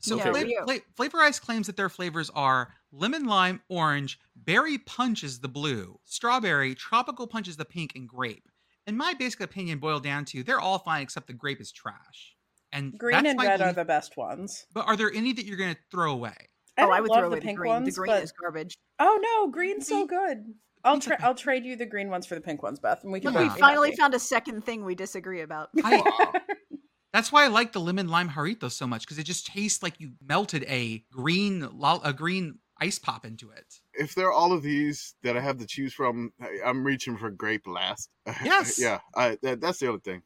[0.00, 4.18] So Yeah, Fla- we- Fla- Flavor Ice claims that their flavors are lemon lime orange,
[4.36, 8.48] berry punch is the blue, strawberry, tropical punch is the pink, and grape.
[8.86, 12.36] And my basic opinion boiled down to they're all fine except the grape is trash.
[12.72, 14.66] And Green that's and my red are the best ones.
[14.72, 16.36] But are there any that you're going to throw away?
[16.76, 17.72] I oh, I would love throw away the the pink green.
[17.72, 18.76] ones, the green but is garbage.
[19.00, 20.54] oh no, green's so good.
[20.84, 23.20] I'll tra- I'll trade you the green ones for the pink ones, Beth, and we
[23.20, 23.32] can.
[23.32, 23.96] Look, we finally happy.
[24.00, 25.70] found a second thing we disagree about.
[25.82, 26.32] I,
[27.12, 30.00] that's why I like the lemon lime Jarritos so much because it just tastes like
[30.00, 33.74] you melted a green lo- a green ice pop into it.
[33.94, 37.16] if there are all of these that I have to choose from, I- I'm reaching
[37.16, 38.08] for grape last.
[38.44, 38.78] Yes.
[38.80, 40.22] yeah, I, that, that's the only thing.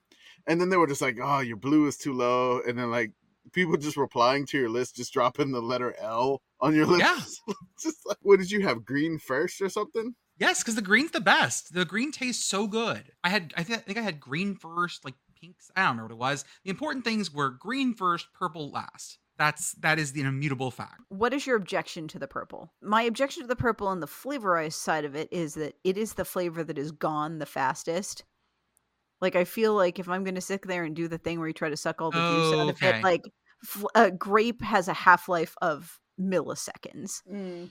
[0.47, 3.13] And then they were just like, "Oh, your blue is too low," and then like
[3.53, 7.05] people just replying to your list, just dropping the letter L on your list.
[7.49, 7.55] Yeah.
[7.83, 8.85] just like, what did you have?
[8.85, 10.15] Green first or something?
[10.43, 11.73] Yes, because the green's the best.
[11.73, 13.13] The green tastes so good.
[13.23, 15.71] I had, I, th- I think I had green first, like pinks.
[15.77, 16.45] I don't remember what it was.
[16.65, 19.19] The important things were green first, purple last.
[19.39, 21.01] That's that is the immutable fact.
[21.09, 22.73] What is your objection to the purple?
[22.83, 26.15] My objection to the purple and the flavorized side of it is that it is
[26.15, 28.25] the flavor that is gone the fastest.
[29.21, 31.49] Like I feel like if I'm going to sit there and do the thing where
[31.49, 32.99] you try to suck all the juice out of Okay.
[32.99, 33.23] it, like
[33.65, 37.71] f- uh, grape has a half life of milliseconds Mm.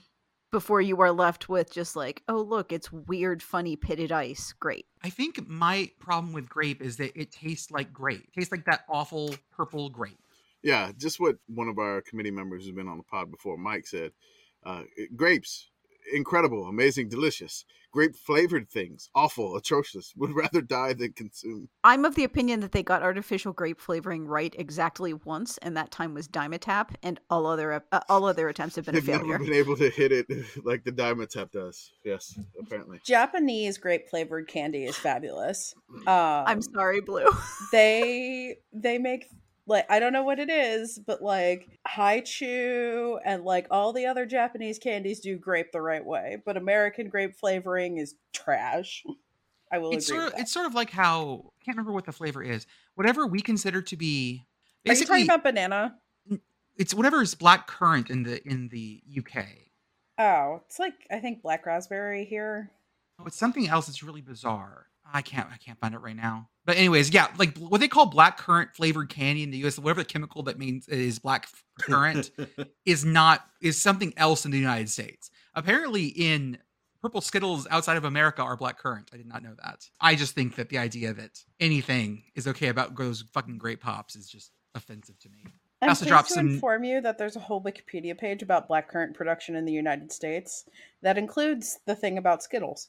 [0.52, 4.54] Before you are left with just like, oh look, it's weird, funny pitted ice.
[4.60, 4.86] Great.
[5.02, 8.22] I think my problem with grape is that it tastes like grape.
[8.28, 10.18] It tastes like that awful purple grape.
[10.62, 13.86] Yeah, just what one of our committee members who's been on the pod before, Mike
[13.86, 14.12] said.
[14.64, 14.82] Uh,
[15.16, 15.70] grapes,
[16.12, 17.64] incredible, amazing, delicious.
[17.92, 20.14] Grape flavored things, awful, atrocious.
[20.16, 21.68] Would rather die than consume.
[21.84, 25.90] I'm of the opinion that they got artificial grape flavoring right exactly once, and that
[25.90, 29.18] time was Dimetapp, and all other uh, all other attempts have been a failure.
[29.18, 29.38] They've failure.
[29.38, 30.26] never been able to hit it
[30.64, 31.92] like the Dimetapp does.
[32.04, 33.00] Yes, apparently.
[33.04, 35.74] Japanese grape flavored candy is fabulous.
[36.06, 37.26] Um, I'm sorry, Blu.
[37.72, 39.28] they they make
[39.66, 44.26] like I don't know what it is, but like Hi-Chew and like all the other
[44.26, 49.04] Japanese candies do grape the right way, but American grape flavoring is trash.
[49.72, 50.20] I will It's agree.
[50.20, 52.66] sort of, it's sort of like how I can't remember what the flavor is.
[52.94, 54.44] Whatever we consider to be
[54.86, 55.96] Are you basically talking about banana?
[56.76, 59.44] it's whatever is black currant in the in the UK.
[60.18, 62.70] Oh, it's like I think black raspberry here.
[63.18, 64.86] Oh, it's something else that's really bizarre.
[65.10, 66.48] I can't I can't find it right now.
[66.64, 70.02] But anyways, yeah, like what they call black currant flavored candy in the US, whatever
[70.02, 71.48] the chemical that means is black
[71.80, 72.30] currant
[72.86, 75.30] is not is something else in the United States.
[75.54, 76.58] Apparently in
[77.00, 79.10] purple skittles outside of America are black currant.
[79.12, 79.88] I did not know that.
[80.00, 84.14] I just think that the idea that anything is okay about those fucking grape pops
[84.14, 85.44] is just offensive to me.
[85.82, 88.88] I'm also pleased to some- inform you that there's a whole Wikipedia page about black
[88.88, 90.64] currant production in the United States
[91.02, 92.88] that includes the thing about Skittles.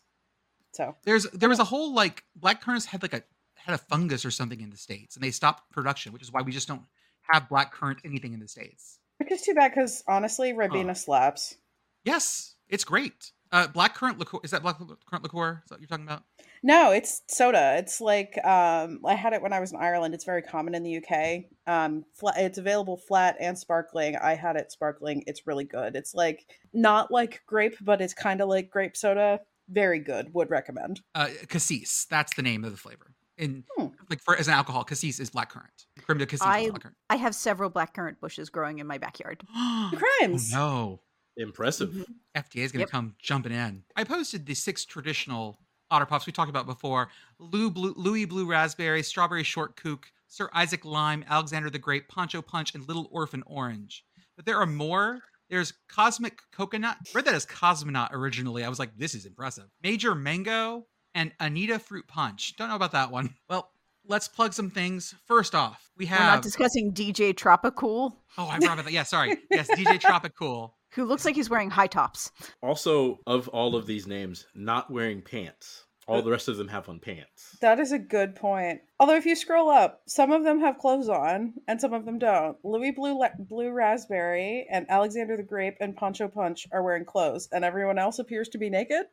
[0.74, 3.24] So There's there was a whole like black currants had like a
[3.66, 6.42] had a fungus or something in the states and they stopped production, which is why
[6.42, 6.84] we just don't
[7.32, 9.00] have black currant anything in the states.
[9.18, 11.56] which is too bad because honestly, Ribena slaps.
[12.04, 13.32] Yes, it's great.
[13.52, 15.62] Uh, black currant liqueur is that black currant liqueur?
[15.64, 16.24] Is that what you're talking about?
[16.64, 17.76] No, it's soda.
[17.78, 20.14] It's like um, I had it when I was in Ireland.
[20.16, 21.44] It's very common in the UK.
[21.68, 24.16] Um, fla- it's available flat and sparkling.
[24.16, 25.24] I had it sparkling.
[25.28, 25.96] It's really good.
[25.96, 29.42] It's like not like grape, but it's kind of like grape soda.
[29.70, 30.34] Very good.
[30.34, 31.02] Would recommend.
[31.14, 32.06] Uh, cassis.
[32.10, 33.14] That's the name of the flavor.
[33.44, 33.88] In Hmm.
[34.10, 35.86] like for as an alcohol, cassis is black currant.
[36.06, 36.98] Creme de cassis I- is black currant.
[37.10, 39.44] I have several blackcurrant bushes growing in my backyard.
[39.54, 40.54] crimes.
[40.54, 41.02] Oh, no.
[41.36, 41.90] Impressive.
[41.90, 42.06] Mhm.
[42.36, 42.90] FDA is going to Yep.
[42.92, 43.84] come jumping in.
[43.96, 48.46] I posted the six traditional otter pops we talked about before: Lou Blue, Louis Blue
[48.46, 53.44] Raspberry, Strawberry Short Kook, Sir Isaac Lime, Alexander the Great, Poncho Punch, and Little Orphan
[53.48, 54.06] Orange.
[54.36, 55.20] But there are more.
[55.50, 56.98] There's Cosmic Coconut.
[57.00, 58.64] I read that as Cosmonaut originally.
[58.64, 59.70] I was like, this is impressive.
[59.84, 62.56] Major Mango, and Anita Fruit Punch.
[62.58, 63.34] Don't know about that one.
[63.50, 63.70] Well,
[64.08, 65.14] let's plug some things.
[65.26, 66.34] First off, we We're have.
[66.36, 68.92] not discussing DJ Tropicool, oh, I forgot about that.
[68.94, 69.38] Yeah, sorry.
[69.52, 70.72] Yes, DJ Tropicool.
[70.94, 72.32] who looks like he's wearing high tops.
[72.62, 75.86] Also, of all of these names, not wearing pants.
[76.06, 77.56] All the rest of them have on pants.
[77.62, 78.82] That is a good point.
[79.00, 82.20] Although if you scroll up, some of them have clothes on and some of them
[82.20, 82.58] don't.
[82.66, 87.48] Louis Blue La- Blue Raspberry and Alexander the Grape and Poncho Punch are wearing clothes,
[87.54, 89.06] and everyone else appears to be naked.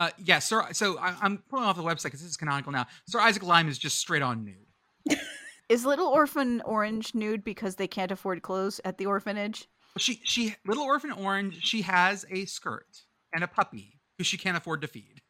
[0.00, 0.66] Uh, yeah, Sir.
[0.72, 2.86] So I, I'm pulling off the website because this is canonical now.
[3.06, 5.18] Sir Isaac Lime is just straight on nude.
[5.68, 9.68] Is Little Orphan Orange nude because they can't afford clothes at the orphanage?
[9.98, 11.62] She, she, Little Orphan Orange.
[11.62, 13.02] She has a skirt
[13.34, 15.20] and a puppy who she can't afford to feed.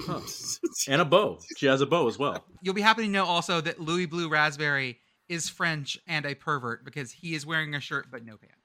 [0.00, 0.20] Huh.
[0.86, 1.40] And a bow.
[1.56, 2.44] She has a bow as well.
[2.62, 4.98] You'll be happy to know also that Louis Blue Raspberry
[5.28, 8.57] is French and a pervert because he is wearing a shirt but no pants.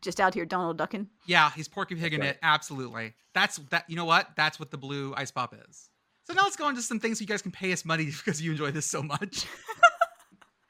[0.00, 1.08] Just out here Donald Ducking.
[1.26, 2.30] Yeah, he's Porky Pigging right.
[2.30, 2.38] it.
[2.42, 3.14] Absolutely.
[3.34, 3.84] That's that.
[3.88, 4.28] You know what?
[4.36, 5.88] That's what the blue ice pop is.
[6.24, 8.42] So now let's go into some things so you guys can pay us money because
[8.42, 9.46] you enjoy this so much.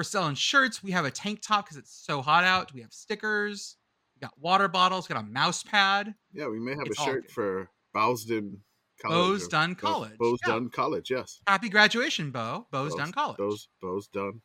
[0.00, 0.82] We're selling shirts.
[0.82, 2.72] We have a tank top because it's so hot out.
[2.72, 3.76] We have stickers.
[4.16, 5.06] We got water bottles.
[5.06, 6.14] We got a mouse pad.
[6.32, 7.30] Yeah, we may have It's a shirt good.
[7.30, 8.62] for Bowsden
[9.02, 9.14] College.
[9.14, 10.16] Bo's or done college.
[10.16, 10.54] Bo's Yeah.
[10.54, 11.42] done college, yes.
[11.46, 12.66] Happy graduation, Bo.
[12.70, 13.36] Bo's done college.
[13.36, 14.40] Bo's, Bo's done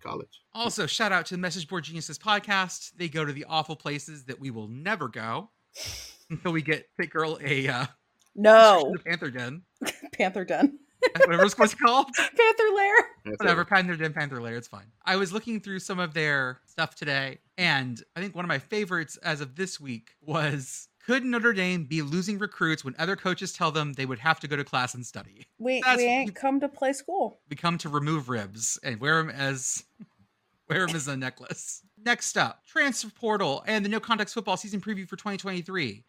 [0.00, 0.42] college.
[0.54, 2.90] Also, shout out to the Message Board Geniuses podcast.
[2.96, 5.50] They go to the awful places that we will never go
[6.30, 7.86] until we get PittGirl a uh,
[8.34, 9.62] No, Panther Den,
[10.14, 10.80] Panther Den,
[11.18, 12.06] whatever it's what's called.
[12.16, 12.94] Panther Lair.
[13.36, 13.64] Whatever.
[13.64, 14.86] Panther Den, Panther Lair, it's fine.
[15.04, 18.58] I was looking through some of their stuff today, and I think one of my
[18.58, 23.52] favorites as of this week was Could Notre Dame be losing recruits when other coaches
[23.52, 25.46] tell them they would have to go to class and study?
[25.58, 27.40] We That's- we ain't come to play school.
[27.48, 29.84] We come to remove ribs and wear them as
[30.68, 31.82] wear them as a necklace.
[32.02, 36.04] Next up, transfer portal and the no context football season preview for 2023.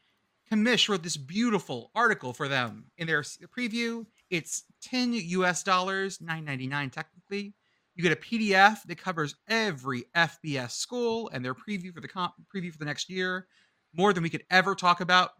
[0.52, 4.06] Commish wrote this beautiful article for them in their preview.
[4.32, 7.54] It's 10 US dollars, 9.99 technically.
[7.96, 12.34] You get a PDF that covers every FBS school and their preview for the comp-
[12.54, 13.48] preview for the next year,
[13.94, 15.32] more than we could ever talk about.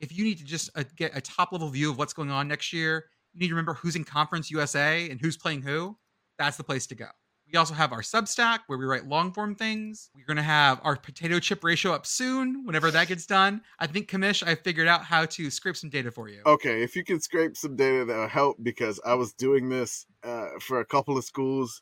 [0.00, 2.48] If you need to just uh, get a top level view of what's going on
[2.48, 5.98] next year, you need to remember who's in Conference USA and who's playing who.
[6.38, 7.08] That's the place to go.
[7.50, 10.10] We also have our Substack where we write long form things.
[10.14, 13.62] We're going to have our potato chip ratio up soon whenever that gets done.
[13.78, 16.42] I think, Commish, I figured out how to scrape some data for you.
[16.44, 20.48] Okay, if you can scrape some data, that'll help because I was doing this uh,
[20.60, 21.80] for a couple of schools,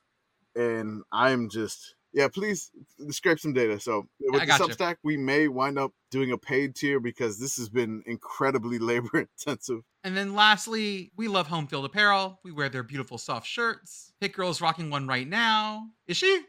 [0.55, 2.29] and I'm just yeah.
[2.29, 2.71] Please
[3.11, 3.79] scrape some data.
[3.79, 4.53] So with the.
[4.53, 9.19] Substack, we may wind up doing a paid tier because this has been incredibly labor
[9.19, 9.83] intensive.
[10.03, 12.41] And then lastly, we love home field apparel.
[12.43, 14.13] We wear their beautiful soft shirts.
[14.23, 15.89] PittGirl's rocking one right now.
[16.07, 16.41] Is she?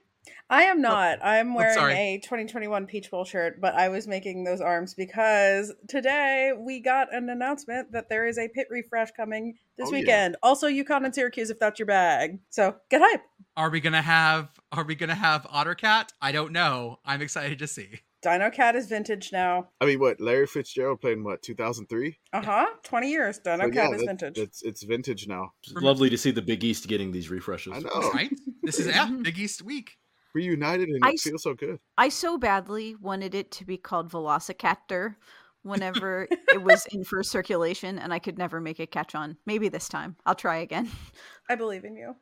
[0.50, 1.20] I am not.
[1.24, 1.94] I'm wearing sorry.
[1.94, 7.14] a 2021 Peach Bowl shirt, but I was making those arms because today we got
[7.14, 10.00] an announcement that there is a pit refresh coming this Oh, yeah.
[10.00, 10.36] weekend.
[10.42, 12.40] Also, UConn and Syracuse, if that's your bag.
[12.50, 13.22] So get hype.
[13.56, 16.10] Are we gonna have are we gonna have Ottercat?
[16.22, 17.00] I don't know.
[17.06, 18.00] I'm excited to see.
[18.22, 19.70] Dino Cat is vintage now.
[19.80, 22.18] I mean, what Larry Fitzgerald played in what 2003?
[22.34, 22.66] Uh huh.
[22.84, 23.40] 20 years.
[23.40, 24.38] Dino So, Cat yeah, is that- vintage.
[24.38, 25.52] It's it's vintage now.
[25.64, 27.74] It's lovely to see the Big East getting these refreshes.
[27.76, 28.12] I know.
[28.12, 28.32] Right?
[28.64, 29.98] This is yeah, Big East week.
[30.38, 31.80] Reunited and I it feels so good.
[31.98, 35.16] I so badly wanted it to be called Velocicaptor
[35.64, 39.38] whenever it was in first circulation, and I could never make it catch on.
[39.48, 40.16] Maybe this time.
[40.28, 40.90] I'll try again.
[41.50, 42.16] I believe in you.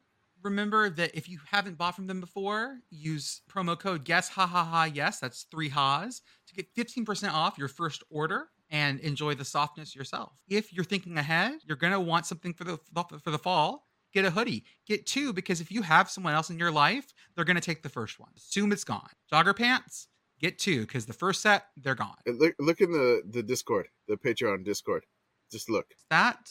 [0.43, 4.63] Remember that if you haven't bought from them before, use promo code guess ha ha
[4.63, 9.43] ha yes, that's three ha's to get 15% off your first order and enjoy the
[9.43, 10.31] softness yourself.
[10.47, 12.77] If you're thinking ahead, you're gonna want something for the
[13.21, 13.87] for the fall.
[14.15, 14.63] Get a hoodie.
[14.87, 17.89] Get two because if you have someone else in your life, they're gonna take the
[17.89, 18.29] first one.
[18.37, 19.09] Assume it's gone.
[19.29, 20.07] Jogger pants.
[20.39, 22.15] Get two because the first set they're gone.
[22.25, 25.05] Look look in the the Discord, the Patreon Discord.
[25.51, 25.87] Just look.
[25.97, 26.49] Is that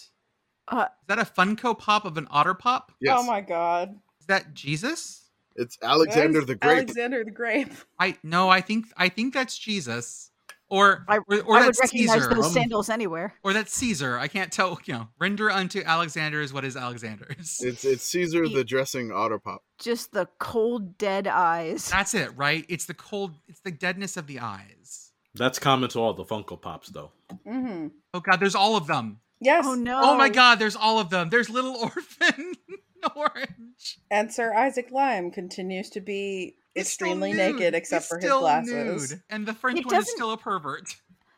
[0.69, 2.93] Uh, is that a Funko Pop of an otter pop?
[3.01, 3.99] Yes, Oh my god.
[4.21, 5.23] Is that Jesus?
[5.57, 6.77] it's Alexander That is the Great.
[6.79, 7.73] Alexander the Grape.
[7.99, 10.31] I no, I think I think that's Jesus.
[10.75, 12.35] Or I- or, or I that would recognize Caesar.
[12.35, 13.35] those Um, sandals anywhere.
[13.45, 14.19] Or that Caesar.
[14.19, 14.79] I can't tell.
[14.87, 17.61] You know, render unto Alexander is what is Alexander's.
[17.65, 19.63] It's it's Caesar He- the dressing otter pop.
[19.79, 21.89] Just the cold, dead eyes.
[21.91, 22.65] That's it, right?
[22.69, 23.35] It's the cold.
[23.49, 25.13] It's the deadness of the eyes.
[25.35, 27.11] That's common to all the Funko Pops, though.
[27.47, 27.89] Mm-hmm.
[28.15, 29.21] Oh God, there's all of them.
[29.41, 29.65] Yes.
[29.69, 30.01] Oh no!
[30.03, 31.29] Oh my God, there's all of them.
[31.31, 32.53] There's Little Orphan
[33.17, 33.99] Orange.
[34.11, 37.57] And Sir Isaac Lime continues to be He's extremely nude.
[37.57, 39.11] naked except He's for his glasses.
[39.13, 39.23] nude.
[39.31, 40.97] And the French It one is still a pervert.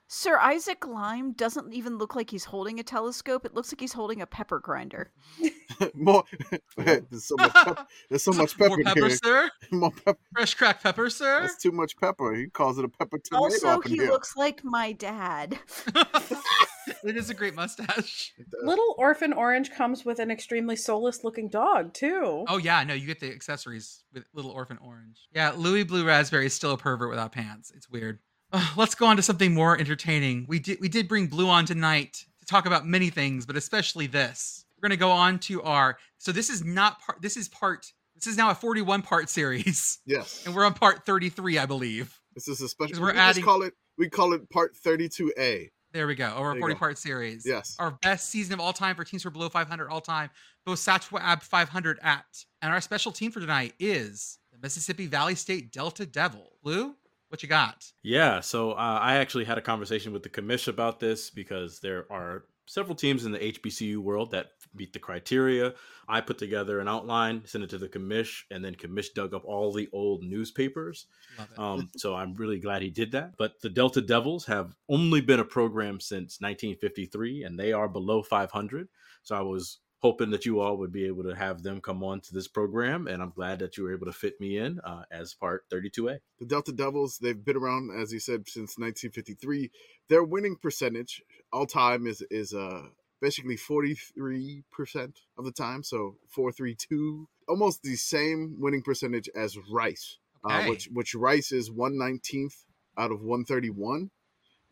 [0.08, 3.44] Sir Isaac Lime doesn't even look like he's holding a telescope.
[3.44, 5.10] It looks like he's holding a pepper grinder.
[5.94, 6.22] More,
[6.76, 7.86] there's so much pepper.
[8.08, 9.18] There's so much pepper More pepper, here.
[9.22, 9.50] sir.
[9.72, 10.18] More pepper.
[10.34, 11.42] Fresh cracked pepper, sir.
[11.42, 12.34] That's too much pepper.
[12.34, 14.08] He calls it a pepper tomato Also, up in he here.
[14.08, 15.58] looks like my dad.
[17.04, 18.32] it is a great mustache.
[18.62, 22.44] Little Orphan Orange comes with an extremely soulless looking dog, too.
[22.48, 25.18] Oh yeah, no, you get the accessories with Little Orphan Orange.
[25.34, 27.72] Yeah, Louis Blue Raspberry is still a pervert without pants.
[27.74, 28.20] It's weird.
[28.76, 30.46] Let's go on to something more entertaining.
[30.48, 34.06] We did we did bring Blu on tonight to talk about many things, but especially
[34.06, 34.64] this.
[34.76, 35.98] We're gonna go on to our.
[36.18, 37.20] So this is not part.
[37.22, 37.86] This is part.
[38.14, 40.42] This is now a 41 part series, Yes.
[40.46, 42.18] and we're on part 33, I believe.
[42.34, 43.00] This is a special.
[43.00, 43.74] we're we adding- just call it.
[43.98, 45.68] We call it part 32A.
[45.92, 46.34] There we go.
[46.36, 46.78] Over a 40 go.
[46.78, 47.44] part series.
[47.46, 47.76] Yes.
[47.78, 50.28] Our best season of all time for teams who are below 500 all time.
[50.66, 52.24] Both Satchwab 500 at.
[52.60, 56.52] And our special team for tonight is the Mississippi Valley State Delta Devil.
[56.62, 56.94] Blu,
[57.36, 57.84] what you got?
[58.02, 62.10] Yeah, so uh, I actually had a conversation with the commish about this because there
[62.10, 65.74] are several teams in the HBCU world that meet the criteria.
[66.08, 69.44] I put together an outline, sent it to the commish, and then commish dug up
[69.44, 71.08] all the old newspapers.
[71.58, 73.34] Um, so I'm really glad he did that.
[73.36, 78.22] But the Delta Devils have only been a program since 1953, and they are below
[78.22, 78.88] 500.
[79.24, 82.20] So I was hoping that you all would be able to have them come on
[82.20, 85.02] to this program, and I'm glad that you were able to fit me in uh,
[85.10, 86.18] as part 32A.
[86.38, 89.70] The Delta Devils, they've been around, as you said, since 1953.
[90.08, 91.22] Their winning percentage
[91.52, 92.88] all time is is uh
[93.22, 94.62] basically 43%
[95.38, 97.28] of the time, so 432.
[97.48, 100.66] Almost the same winning percentage as Rice, Okay.
[100.66, 102.64] uh, which which Rice is 119th
[102.98, 104.10] out of 131.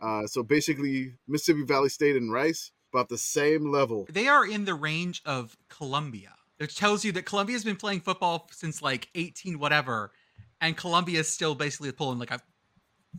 [0.01, 4.07] Uh, so basically, Mississippi Valley State and Rice about the same level.
[4.09, 8.01] They are in the range of Columbia, which tells you that Columbia has been playing
[8.01, 10.13] football since like 18 whatever,
[10.61, 12.41] and Columbia is still basically pulling like a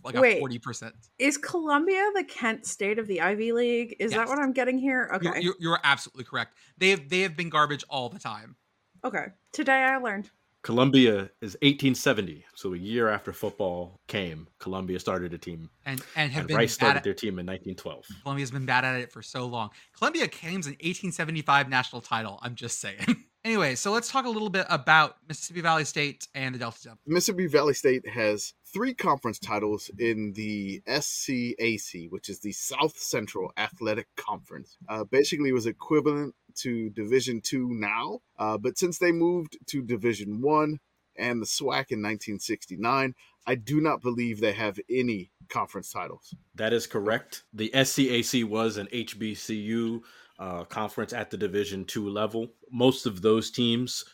[0.04, 0.92] like a 40%.
[1.20, 3.96] Is Columbia the Kent State of the Ivy League?
[4.00, 4.18] Is Yes.
[4.20, 5.10] that what I'm getting here?
[5.16, 5.26] Okay.
[5.26, 6.56] You're, you're, you're absolutely correct.
[6.78, 8.56] They have they have been garbage all the time.
[9.04, 9.28] okay.
[9.52, 10.30] Today I learned.
[10.66, 16.32] Columbia is 1870, so a year after football came, Columbia started a team, And and
[16.32, 18.08] have and been Rice started at, their team in 1912.
[18.24, 19.70] Columbia's been bad at it for so long.
[19.96, 22.40] Columbia claims an 1875 national title.
[22.42, 22.98] I'm just saying.
[23.46, 27.00] anyway, so let's talk a little bit about Mississippi Valley State and the Delta Devils.
[27.06, 33.54] Mississippi Valley State has three conference titles in the SCAC, which is the South Central
[33.56, 34.78] Athletic Conference.
[34.90, 39.82] Uh, basically, it was equivalent to Division Two now, uh, but since they moved to
[39.82, 40.80] Division One
[41.18, 43.14] and the SWAC in 1969,
[43.48, 46.34] I do not believe they have any conference titles.
[46.56, 47.44] That is correct.
[47.54, 50.02] The SCAC was an HBCU
[50.40, 52.48] uh, conference at the Division two level.
[52.72, 54.06] Most of those teams,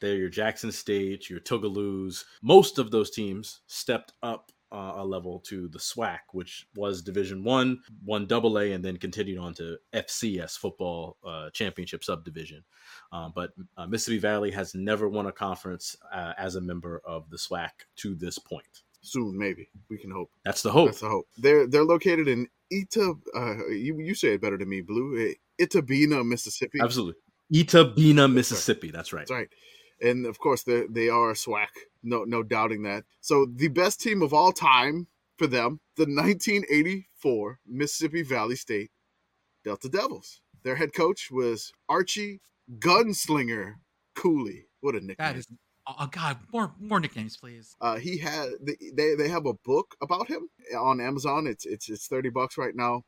[0.00, 2.24] they're your Jackson State, your Tougaloos.
[2.42, 7.44] Most of those teams stepped up uh, a level to the SWAC, which was Division
[7.44, 12.64] one, one double A, and then continued on to FCS football uh, championship subdivision.
[13.12, 17.30] Um, but uh, Mississippi Valley has never won a conference uh, as a member of
[17.30, 18.82] the SWAC to this point.
[19.00, 20.30] Soon, maybe we can hope.
[20.44, 20.86] That's the hope.
[20.86, 21.26] That's the hope.
[21.36, 23.18] They're they're located in Itta.
[23.36, 25.34] Uh, you you say it better than me, Blu.
[25.60, 26.78] Itta Bena, Mississippi.
[26.80, 27.14] Absolutely.
[27.52, 28.90] Itta Bena, Mississippi.
[28.90, 29.20] That's right.
[29.20, 29.48] That's right.
[30.02, 31.68] And of course, they they are a SWAC.
[32.02, 33.04] No no doubting that.
[33.20, 35.06] So the best team of all time
[35.38, 38.90] for them, the 1984 Mississippi Valley State
[39.64, 40.40] Delta Devils.
[40.62, 42.40] Their head coach was Archie
[42.78, 43.74] Gunslinger
[44.14, 44.66] Cooley.
[44.80, 45.16] What a nickname!
[45.18, 45.46] That is
[45.86, 47.76] oh god, more more nicknames, please.
[47.80, 48.50] Uh, he had
[48.92, 51.46] they they have a book about him on Amazon.
[51.46, 53.02] It's it's it's thirty bucks right now.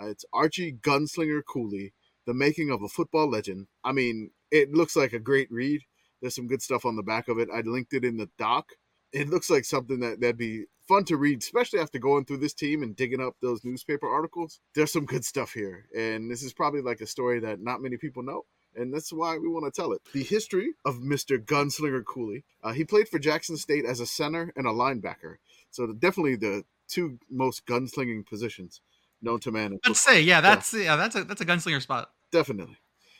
[0.00, 1.92] Uh, it's Archie Gunslinger Cooley,
[2.26, 3.66] the making of a football legend.
[3.84, 5.82] I mean, it looks like a great read.
[6.20, 7.48] There's some good stuff on the back of it.
[7.52, 8.70] I linked it in the doc.
[9.12, 12.54] It looks like something that that'd be fun to read, especially after going through this
[12.54, 14.60] team and digging up those newspaper articles.
[14.74, 17.96] There's some good stuff here, and this is probably like a story that not many
[17.96, 18.44] people know
[18.76, 20.02] and that's why we want to tell it.
[20.12, 21.42] The history of Mr.
[21.42, 22.44] Gunslinger Cooley.
[22.62, 25.36] Uh, he played for Jackson State as a center and a linebacker,
[25.70, 28.80] so definitely the two most gunslinging positions
[29.22, 29.78] known to man.
[29.86, 32.10] Let's say, yeah, that's yeah, that's a that's a gunslinger spot.
[32.32, 32.76] Definitely.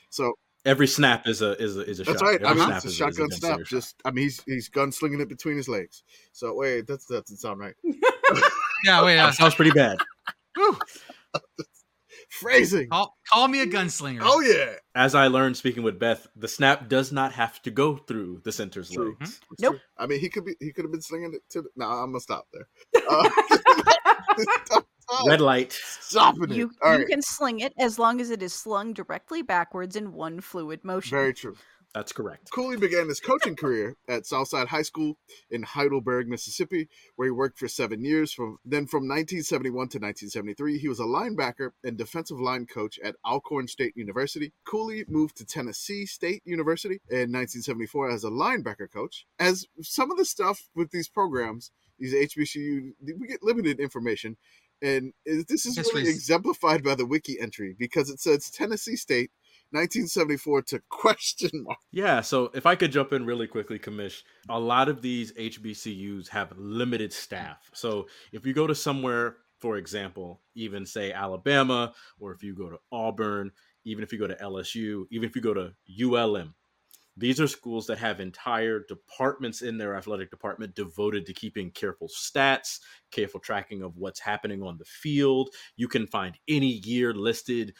[0.09, 0.33] So
[0.65, 2.27] Every snap is a is a is a that's shot.
[2.27, 2.43] right.
[2.45, 3.57] I Every mean, it's a is shotgun gunslinger snap.
[3.59, 3.65] shot.
[3.67, 6.03] Just, I mean, he's he's gunslinging it between his legs.
[6.33, 7.75] So wait, that's that doesn't sound right.
[8.85, 9.17] Yeah, wait.
[9.19, 9.97] Uh, That sounds pretty bad.
[12.29, 12.89] Phrasing.
[12.89, 14.19] call, call me a gunslinger.
[14.21, 14.75] Oh yeah.
[14.95, 18.51] As I learned speaking with Beth, the snap does not have to go through the
[18.51, 19.15] center's True.
[19.19, 19.39] legs.
[19.51, 19.73] It's Nope.
[19.73, 19.79] true.
[19.97, 20.55] I mean, he could be.
[20.59, 21.63] He could have been slinging it to.
[21.63, 22.67] The, no, I'm gonna stop there.
[23.09, 25.73] Uh, stop, Red light.
[25.73, 26.51] stopping it.
[26.51, 27.07] You, All you right.
[27.07, 31.17] can sling it as long as it is slung directly backwards in one fluid motion.
[31.17, 31.55] Very true.
[31.95, 32.51] That's correct.
[32.51, 35.17] Cooley began his coaching career at Southside High School
[35.49, 38.31] in Heidelberg, Mississippi, where he worked for seven years.
[38.31, 43.15] From then, from 1971 to 1973, he was a linebacker and defensive line coach at
[43.25, 44.53] Alcorn State University.
[44.65, 49.25] Cooley moved to Tennessee State University in 1974 as a linebacker coach.
[49.39, 54.37] As some of the stuff with these programs, these HBCU, we get limited information.
[54.81, 59.31] And this is really History's- exemplified by the wiki entry because it says Tennessee State
[59.71, 61.77] 1974 to question mark.
[61.91, 66.27] Yeah, so if I could jump in really quickly, Commish, a lot of these HBCUs
[66.29, 67.69] have limited staff.
[67.73, 72.69] So if you go to somewhere, for example, even say Alabama, or if you go
[72.69, 73.51] to Auburn,
[73.85, 76.53] even if you go to LSU, even if you go to ULM,
[77.19, 82.07] these are schools that have entire departments in their athletic department devoted to keeping careful
[82.07, 82.79] stats,
[83.11, 85.49] careful tracking of what's happening on the field.
[85.75, 87.73] You can find any year listed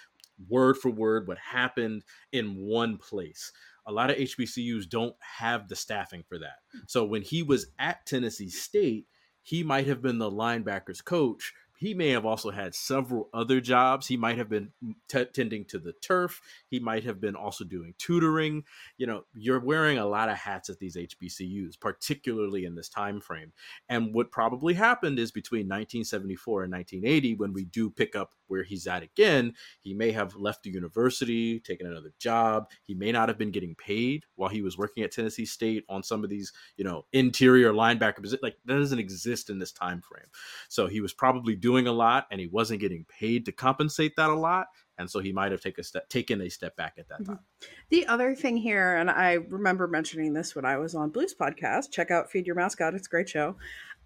[0.47, 3.51] word for word what happened in one place.
[3.85, 6.57] A lot of HBCUs don't have the staffing for that.
[6.71, 6.79] Hmm.
[6.87, 9.07] So when he was at Tennessee State,
[9.41, 11.53] he might have been the linebackers coach.
[11.79, 14.07] He may have also had several other jobs.
[14.07, 14.73] He might have been
[15.07, 16.41] t- tending to the turf.
[16.69, 18.65] He might have been also doing tutoring.
[18.97, 23.21] You know, you're wearing a lot of hats at these HBCUs, particularly in this time
[23.21, 23.53] frame.
[23.87, 28.63] And what probably happened is between 1974 and 1980, when we do pick up where
[28.63, 32.69] he's at again, he may have left the university, taken another job.
[32.83, 36.03] He may not have been getting paid while he was working at Tennessee State on
[36.03, 38.43] some of these, you know, interior linebacker positions.
[38.43, 40.27] Like that doesn't exist in this time frame.
[40.67, 44.29] So he was probably doing a lot, and he wasn't getting paid to compensate that
[44.29, 44.67] a lot.
[44.97, 47.27] And so he might have take a step, taken a step back at that Mhm.
[47.27, 47.39] time.
[47.87, 51.89] The other thing here, and I remember mentioning this when I was on Blu's podcast.
[51.91, 53.55] Check out Feed Your Mascot; it's a great show.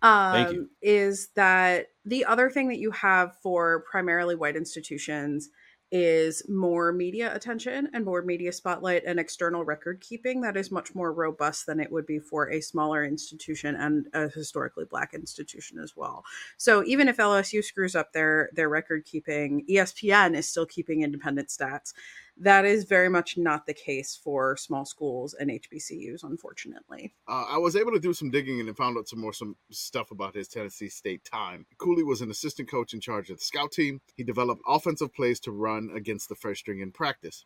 [0.04, 0.70] Um.
[0.82, 5.49] Is that the other thing that you have for primarily white institutions
[5.95, 10.95] is more media attention and more media spotlight and external record keeping that is much
[10.95, 15.78] more robust than it would be for a smaller institution and a historically black institution
[15.78, 16.26] as well.
[16.58, 21.49] So even if LSU screws up their their record keeping, ESPN is still keeping independent
[21.49, 21.93] stats.
[22.38, 27.14] That is very much not the case for small schools and HBCUs, unfortunately.
[27.28, 30.10] Uh, I was able to do some digging and found out some more some stuff
[30.10, 31.68] about his Tennessee State time.
[31.78, 34.02] Cooley was an assistant coach in charge of the scout team.
[34.16, 37.46] He developed offensive plays to run against the first string in practice.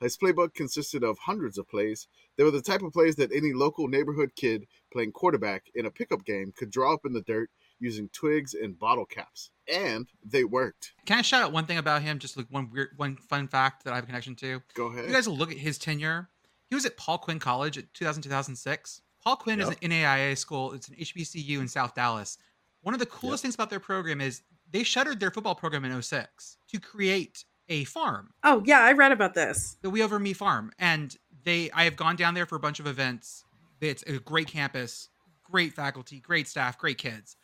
[0.00, 2.08] His playbook consisted of hundreds of plays.
[2.36, 5.90] They were the type of plays that any local neighborhood kid playing quarterback in a
[5.90, 7.50] pickup game could draw up in the dirt
[7.84, 9.50] using twigs and bottle caps.
[9.72, 10.92] And they worked.
[11.06, 12.18] Can I shout out one thing about him?
[12.18, 14.62] Just like one weird, one fun fact that I have a connection to.
[14.74, 15.06] Go ahead.
[15.06, 16.28] You guys will look at his tenure.
[16.68, 19.00] He was at Paul Quinn College at 2000 2006.
[19.22, 20.72] Paul Quinn is an NAIA school.
[20.72, 22.36] It's an HBCU in South Dallas.
[22.82, 26.02] One of the coolest things about their program is they shuttered their football program in
[26.02, 29.78] 06 to create a farm, Oh, yeah, I read about this.
[29.80, 30.70] the We Over Me farm.
[30.78, 33.44] And they I have gone down there for a bunch of events.
[33.80, 35.08] It's a great campus,
[35.50, 37.36] great faculty, great staff, great kids.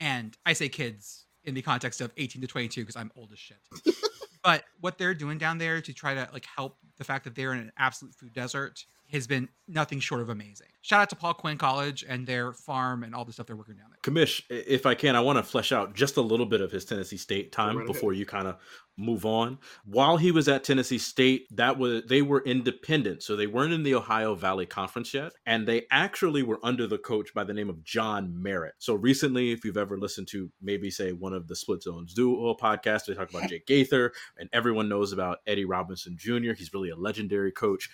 [0.00, 3.38] And I say kids in the context of 18 to 22 because I'm old as
[3.38, 3.58] shit.
[4.42, 7.52] but what they're doing down there to try to like help the fact that they're
[7.52, 10.66] in an absolute food desert has been nothing short of amazing.
[10.82, 13.76] Shout out to Paul Quinn College and their farm and all the stuff they're working
[13.76, 13.98] down there.
[14.02, 16.84] Commish, if I can, I want to flesh out just a little bit of his
[16.84, 18.56] Tennessee State time right before you kind of
[18.98, 19.58] move on.
[19.84, 23.82] While he was at Tennessee State, that was they were independent, so they weren't in
[23.82, 27.70] the Ohio Valley Conference yet, and they actually were under the coach by the name
[27.70, 28.74] of John Merritt.
[28.78, 32.54] So recently, if you've ever listened to maybe say one of the Split Zones Duo
[32.54, 36.52] podcasts, they talk about Jake Gaither, and everyone knows about Eddie Robinson Jr.
[36.52, 37.88] He's really a legendary coach.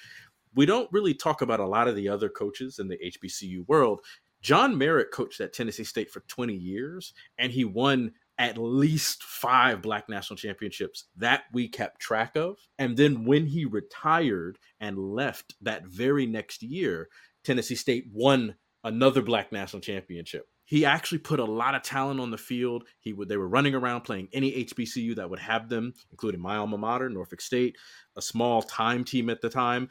[0.54, 4.00] We don't really talk about a lot of the other coaches in the HBCU world.
[4.40, 9.80] John Merritt coached at Tennessee State for 20 years, and he won at least five
[9.80, 12.58] Black National Championships that we kept track of.
[12.78, 17.08] And then when he retired and left that very next year,
[17.44, 20.46] Tennessee State won another Black National Championship.
[20.66, 22.84] He actually put a lot of talent on the field.
[22.98, 26.56] He would they were running around playing any HBCU that would have them, including my
[26.56, 27.76] alma mater, Norfolk State,
[28.16, 29.88] a small time team at the time.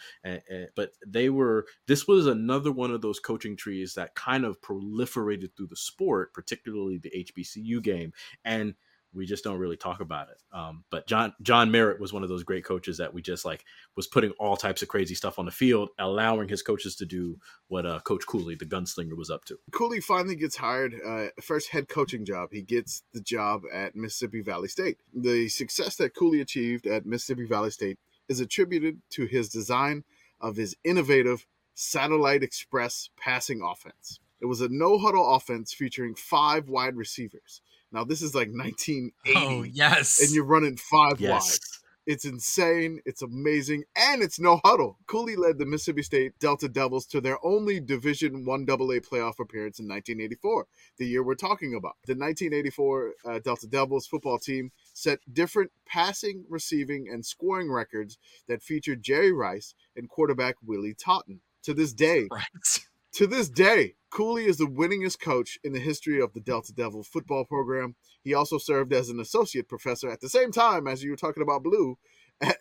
[0.75, 5.55] But they were this was another one of those coaching trees that kind of proliferated
[5.55, 8.11] through the sport, particularly the HBCU game.
[8.43, 8.73] And
[9.13, 10.37] we just don't really talk about it.
[10.51, 13.63] Um, but John John Merritt was one of those great coaches that we just like
[13.95, 17.37] was putting all types of crazy stuff on the field, allowing his coaches to do
[17.67, 19.57] what uh, Coach Cooley, the gunslinger, was up to.
[19.71, 22.49] Cooley finally gets hired, uh, first head coaching job.
[22.51, 24.97] He gets the job at Mississippi Valley State.
[25.13, 27.99] The success that Cooley achieved at Mississippi Valley State
[28.29, 30.03] is attributed to his design
[30.41, 31.45] of his innovative
[31.75, 34.19] satellite express passing offense.
[34.41, 37.61] It was a no huddle offense featuring five wide receivers.
[37.93, 40.19] Now this is like 1980, Oh yes.
[40.21, 41.31] and you're running five Yes.
[41.51, 41.59] wide.
[42.05, 42.99] It's insane.
[43.05, 44.97] It's amazing, and it's no huddle.
[45.07, 49.79] Cooley led the Mississippi State Delta Devils to their only Division One AA playoff appearance
[49.79, 50.67] in 1984,
[50.97, 51.95] the year we're talking about.
[52.05, 58.17] The 1984 uh, Delta Devils football team set different passing, receiving, and scoring records
[58.49, 61.39] that featured Jerry Rice and quarterback Willie Totten.
[61.63, 62.43] To this day, right.
[63.13, 67.03] to this day, Cooley is the winningest coach in the history of the Delta Devil
[67.03, 67.95] football program.
[68.23, 71.43] He also served as an associate professor at the same time as you were talking
[71.43, 71.97] about Blu,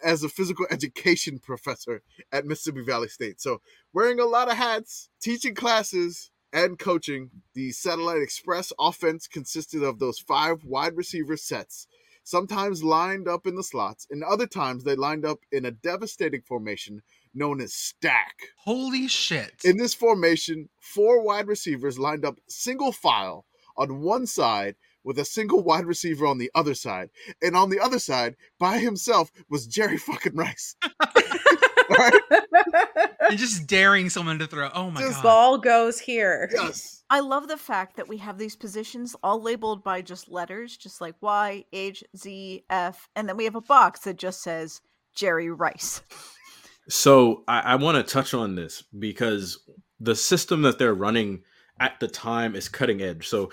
[0.04, 3.40] as a physical education professor at Mississippi Valley State.
[3.40, 3.60] So,
[3.92, 9.98] wearing a lot of hats, teaching classes, and coaching, the Satellite Express offense consisted of
[9.98, 11.86] those five wide receiver sets,
[12.24, 16.42] sometimes lined up in the slots, and other times they lined up in a devastating
[16.42, 17.02] formation
[17.34, 18.34] known as stack.
[18.64, 19.62] Holy shit.
[19.64, 25.24] In this formation, four wide receivers lined up single file on one side with a
[25.24, 27.10] single wide receiver on the other side.
[27.42, 30.76] And on the other side, by himself, was Jerry fucking Rice.
[30.82, 31.08] All
[31.98, 32.12] right?
[33.28, 34.70] and just daring someone to throw.
[34.74, 35.22] Oh my Just god.
[35.22, 36.48] Ball goes here.
[36.52, 37.02] Yes.
[37.10, 41.00] I love the fact that we have these positions all labeled by just letters, just
[41.00, 44.80] like Y, H, Z, F, and then we have a box that just says
[45.14, 46.02] Jerry Rice.
[46.88, 49.58] So I, I want to touch on this because
[50.00, 51.42] the system that they're running
[51.80, 53.28] at the time is cutting edge.
[53.28, 53.50] So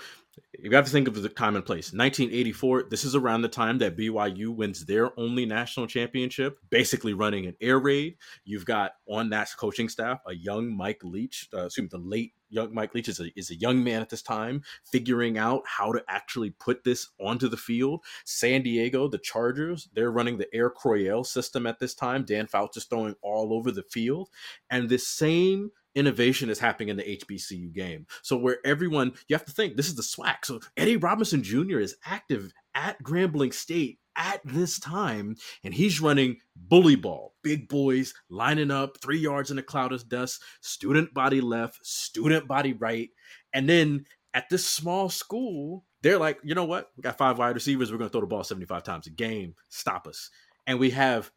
[0.58, 1.92] you have to think of the time and place.
[1.92, 7.46] 1984, this is around the time that BYU wins their only national championship, basically running
[7.46, 8.16] an air raid.
[8.44, 12.34] You've got on that coaching staff a young Mike Leach, uh, excuse me, the late
[12.50, 15.92] young Mike Leach is a, is a young man at this time, figuring out how
[15.92, 18.04] to actually put this onto the field.
[18.24, 22.24] San Diego, the Chargers, they're running the Air Coryell system at this time.
[22.24, 24.28] Dan Fouts is throwing all over the field.
[24.68, 28.06] And this same innovation is happening in the HBCU game.
[28.22, 30.44] So where everyone, you have to think, this is the SWAC.
[30.44, 31.78] So Eddie Robinson Jr.
[31.80, 37.34] is active at Grambling State at this time, and he's running bully ball.
[37.42, 42.46] Big boys lining up three yards in a cloud of dust, student body left, student
[42.46, 43.08] body right.
[43.52, 46.90] And then at this small school, they're like, you know what?
[46.96, 47.90] We got five wide receivers.
[47.90, 49.54] We're going to throw the ball 75 times a game.
[49.68, 50.30] Stop us.
[50.66, 51.30] And we have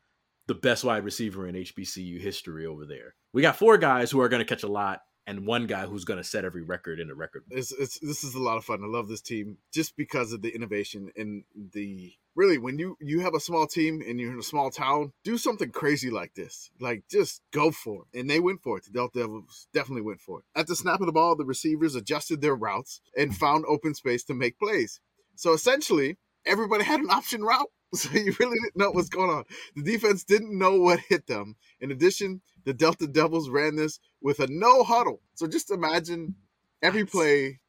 [0.47, 3.15] the best wide receiver in HBCU history over there.
[3.33, 6.03] We got four guys who are going to catch a lot and one guy who's
[6.03, 7.43] going to set every record in the record.
[7.49, 8.81] It's, it's this is a lot of fun.
[8.83, 13.21] I love this team just because of the innovation and the really when you you
[13.21, 16.71] have a small team and you're in a small town, do something crazy like this.
[16.79, 18.19] Like just go for it.
[18.19, 18.85] And they went for it.
[18.85, 20.45] The Delta Devils definitely went for it.
[20.59, 24.23] At the snap of the ball, the receivers adjusted their routes and found open space
[24.25, 24.99] to make plays.
[25.35, 27.69] So essentially, everybody had an option route.
[27.97, 29.43] So you really didn't know what's going on.
[29.75, 31.55] The defense didn't know what hit them.
[31.79, 35.21] In addition, the Delta Devils ran this with a no huddle.
[35.35, 36.35] So just imagine
[36.81, 37.59] every play,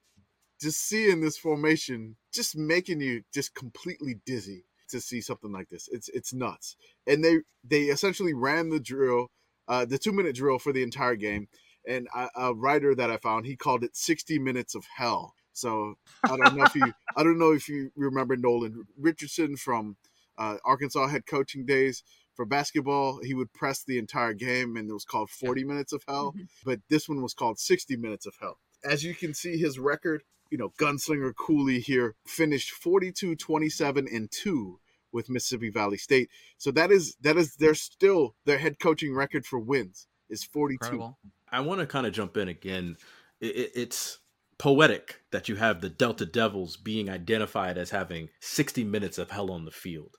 [0.61, 5.89] just seeing this formation, just making you just completely dizzy to see something like this.
[5.93, 6.77] It's it's nuts.
[7.07, 9.31] And they they essentially ran the drill,
[9.69, 11.49] uh, the two minute drill for the entire game.
[11.87, 15.35] And a, a writer that I found, he called it 60 minutes of hell.
[15.53, 19.97] So I don't know if you I don't know if you remember Nolan Richardson from
[20.39, 22.03] uh, Arkansas head coaching days
[22.35, 23.21] for basketball.
[23.23, 26.35] He would press the entire game, and it was called 40 minutes of hell.
[26.65, 28.59] But this one was called 60 minutes of hell.
[28.85, 34.31] As you can see, his record, you know, Gunslinger Cooley here finished 42, 27, and
[34.31, 34.81] two
[35.13, 36.29] with Mississippi Valley State.
[36.59, 40.85] So that is that is their still their head coaching record for wins is 42.
[40.85, 41.19] Incredible.
[41.51, 42.97] I want to kind of jump in again.
[43.41, 44.19] It, it, it's
[44.65, 49.51] poetic that you have the Delta Devils being identified as having 60 minutes of hell
[49.51, 50.17] on the field.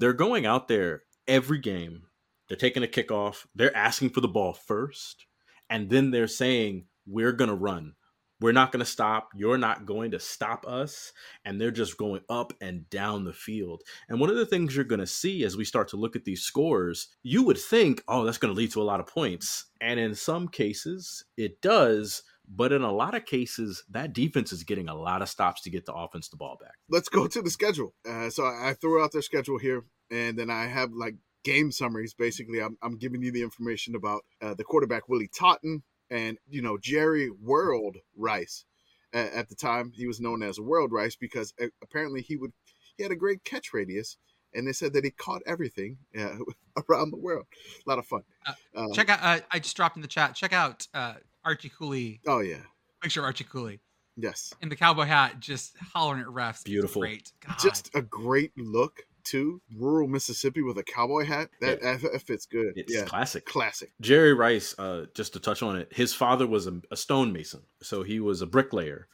[0.00, 2.02] They're going out there every game.
[2.48, 3.46] They're taking a kickoff.
[3.54, 5.26] They're asking for the ball first.
[5.70, 7.94] And then they're saying, We're going to run.
[8.40, 9.28] We're not going to stop.
[9.36, 11.12] You're not going to stop us.
[11.44, 13.82] And they're just going up and down the field.
[14.08, 16.24] And one of the things you're going to see as we start to look at
[16.24, 19.66] these scores, you would think, oh, that's going to lead to a lot of points.
[19.80, 22.24] And in some cases, it does.
[22.50, 25.70] But in a lot of cases, that defense is getting a lot of stops to
[25.70, 26.74] get the offense the ball back.
[26.88, 27.94] let's go to the schedule.
[28.08, 31.70] Uh, so I I threw out their schedule here, and then I have like game
[31.70, 32.14] summaries.
[32.14, 36.62] Basically, I'm, I'm giving you the information about uh, the quarterback Willie Totten and you
[36.62, 38.64] know Jerry World Rice.
[39.12, 42.52] A- at the time, he was known as World Rice because uh, apparently he would
[42.96, 44.16] he had a great catch radius,
[44.54, 46.38] and they said that he caught everything uh,
[46.88, 47.46] around the world.
[47.86, 48.22] A lot of fun.
[48.46, 49.18] Uh, Uh, Check out.
[49.22, 50.34] Uh, I just dropped in the chat.
[50.34, 52.20] Check out uh, Archie Cooley.
[52.26, 52.62] Oh yeah,
[53.00, 53.80] Picture of Archie Cooley
[54.18, 56.64] yes, in the cowboy hat, just hollering at refs.
[56.64, 57.02] Beautiful.
[57.02, 57.32] Great.
[57.46, 57.56] God.
[57.58, 59.60] just a great look too.
[59.76, 61.48] Rural Mississippi with a cowboy hat.
[61.60, 62.72] That, that, that fits good.
[62.76, 63.46] It's yeah, classic.
[63.46, 63.92] classic.
[64.00, 68.02] Jerry Rice, uh, just to touch on it, his father was a, a stonemason, so
[68.02, 69.08] he was a bricklayer,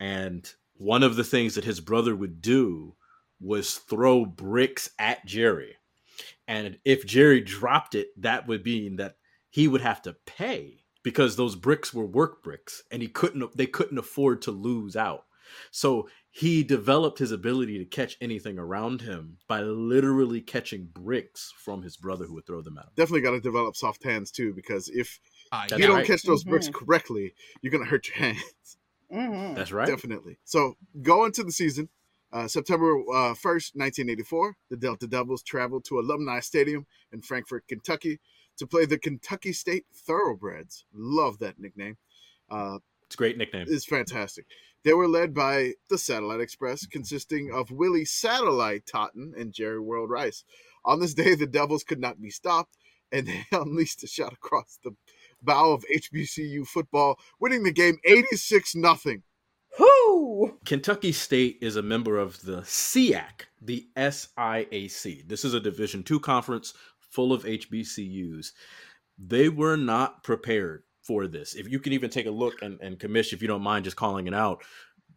[0.00, 2.94] and one of the things that his brother would do
[3.40, 5.76] was throw bricks at Jerry,
[6.46, 9.16] and if Jerry dropped it, that would mean that
[9.50, 13.56] he would have to pay because those bricks were work bricks, and he couldn't.
[13.56, 15.26] They couldn't afford to lose out.
[15.70, 21.82] So he developed his ability to catch anything around him by literally catching bricks from
[21.82, 22.90] his brother who would throw them at him.
[22.96, 25.20] Definitely got to develop soft hands too, because if
[25.52, 26.06] Uh, you don't right.
[26.06, 26.74] catch those bricks Mhm.
[26.74, 28.78] correctly, you're gonna hurt your hands.
[29.12, 29.54] Mhm.
[29.54, 29.86] That's right.
[29.86, 30.38] Definitely.
[30.44, 31.88] So going to the season,
[32.32, 38.18] uh, September uh, 1st, 1984, the Delta Devils traveled to Alumni Stadium in Frankfort, Kentucky
[38.58, 40.84] to play the Kentucky State Thoroughbreds.
[40.92, 41.96] Love that nickname.
[42.50, 43.66] Uh, It's a great nickname.
[43.68, 44.46] It's fantastic.
[44.84, 50.10] They were led by the Satellite Express, consisting of Willie Satellite Totten and Jerry World
[50.10, 50.44] Rice.
[50.84, 52.76] On this day, the Devils could not be stopped,
[53.10, 54.94] and they unleashed a shot across the
[55.42, 58.96] bow of HBCU football, winning the game 86 0
[59.78, 60.58] Whoo!
[60.64, 65.28] Kentucky State is a member of the SEAC, the SIAC.
[65.28, 66.74] This is a Division two conference
[67.14, 68.52] full of HBCUs.
[69.16, 71.54] They were not prepared for this.
[71.54, 73.96] If you can even take a look and, and commish, if you don't mind just
[73.96, 74.64] calling it out,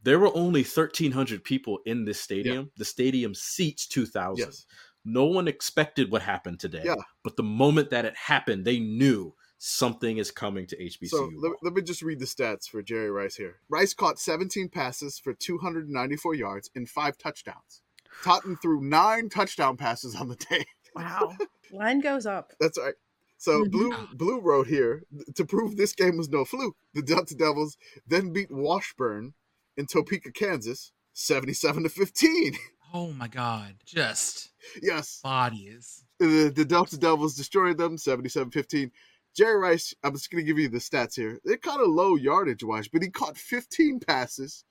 [0.03, 2.71] there were only 1,300 people in this stadium.
[2.77, 4.45] The stadium seats 2,000.
[4.45, 4.65] Yes.
[5.03, 6.83] No one expected what happened today.
[6.83, 6.95] Yeah.
[7.23, 11.07] But the moment that it happened, they knew something is coming to HBCU.
[11.09, 13.55] So let, let me just read the stats for Jerry Rice here.
[13.69, 17.81] Rice caught 17 passes for 294 yards and five touchdowns.
[18.23, 20.65] Totten threw nine touchdown passes on the day.
[20.95, 21.35] Wow.
[21.71, 22.53] Line goes up.
[22.59, 22.95] That's right.
[23.37, 23.71] So Mhm.
[23.71, 25.03] Blu Blu wrote here
[25.35, 26.75] to prove this game was no fluke.
[26.93, 29.33] The Delta Devils then beat Washburn
[29.75, 32.57] in Topeka, Kansas, 77 to 15.
[32.93, 33.75] Oh my God.
[33.85, 34.51] Just
[34.81, 35.19] yes.
[35.21, 36.05] bodies.
[36.19, 38.91] The, the Delta Devils destroyed them 77 15.
[39.35, 41.39] Jerry Rice, I'm just going to give you the stats here.
[41.43, 44.63] They're kind of low yardage wise, but he caught 15 passes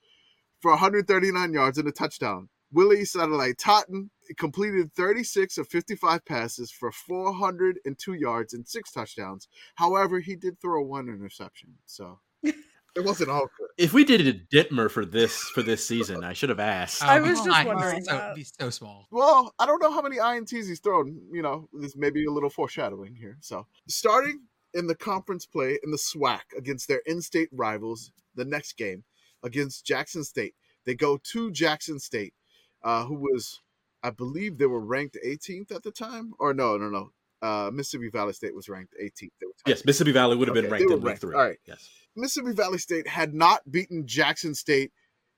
[0.61, 2.49] for 139 yards and a touchdown.
[2.73, 9.49] Willie Satellite Totten completed 36 of 55 passes for 402 yards and six touchdowns.
[9.77, 13.68] However, he did throw one interception, so it wasn't all good.
[13.79, 17.03] if we did a Ditmer for this for this season, I should have asked.
[17.03, 19.07] I Oh, was just not- wondering He's so, he's so small.
[19.11, 21.20] Well, I don't know how many INTs he's thrown.
[21.33, 23.39] You know, there's maybe a little foreshadowing here.
[23.41, 28.77] So, starting in the conference play in the SWAC against their in-state rivals, the next
[28.77, 29.05] game
[29.43, 30.55] against Jackson State,
[30.85, 32.35] they go to Jackson State,
[32.83, 33.61] uh, who was,
[34.03, 37.11] I believe, they were ranked 18th at the time, or no, no, no.
[37.43, 39.31] Uh, Mississippi Valley State was ranked 18th.
[39.41, 39.71] They were tied.
[39.71, 41.35] yes, Mississippi Valley would have been Okay, they ranked were in week three.
[41.35, 41.59] All right.
[41.67, 41.89] Yes.
[42.17, 44.91] Mississippi Valley State had not beaten Jackson State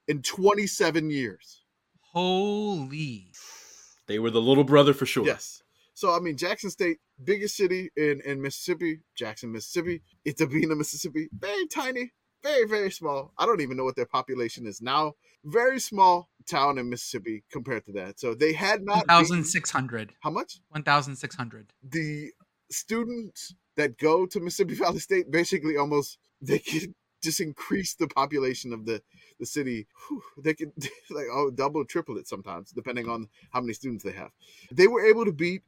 [0.06, 1.64] in 27 years.
[2.12, 3.26] Holy.
[4.06, 5.26] They were the little brother for sure.
[5.26, 5.62] Yes.
[5.94, 10.02] So I mean, Jackson State, biggest city in in Mississippi, Jackson, Mississippi.
[10.26, 13.32] Itta Bena, Mississippi, very tiny, very very small.
[13.36, 15.14] I don't even know what their population is now.
[15.44, 18.18] Very small town in Mississippi compared to that.
[18.18, 19.06] So they had not.
[19.06, 20.14] beaten- 1,600.
[20.20, 20.60] How much?
[20.70, 21.72] 1,600.
[21.82, 22.30] The
[22.70, 28.72] students that go to Mississippi Valley State basically almost they can just increase the population
[28.72, 29.02] of the
[29.40, 29.86] the city.
[30.08, 30.72] Whew, they can
[31.10, 34.30] like oh double triple it sometimes depending on how many students they have.
[34.70, 35.62] They were able to beat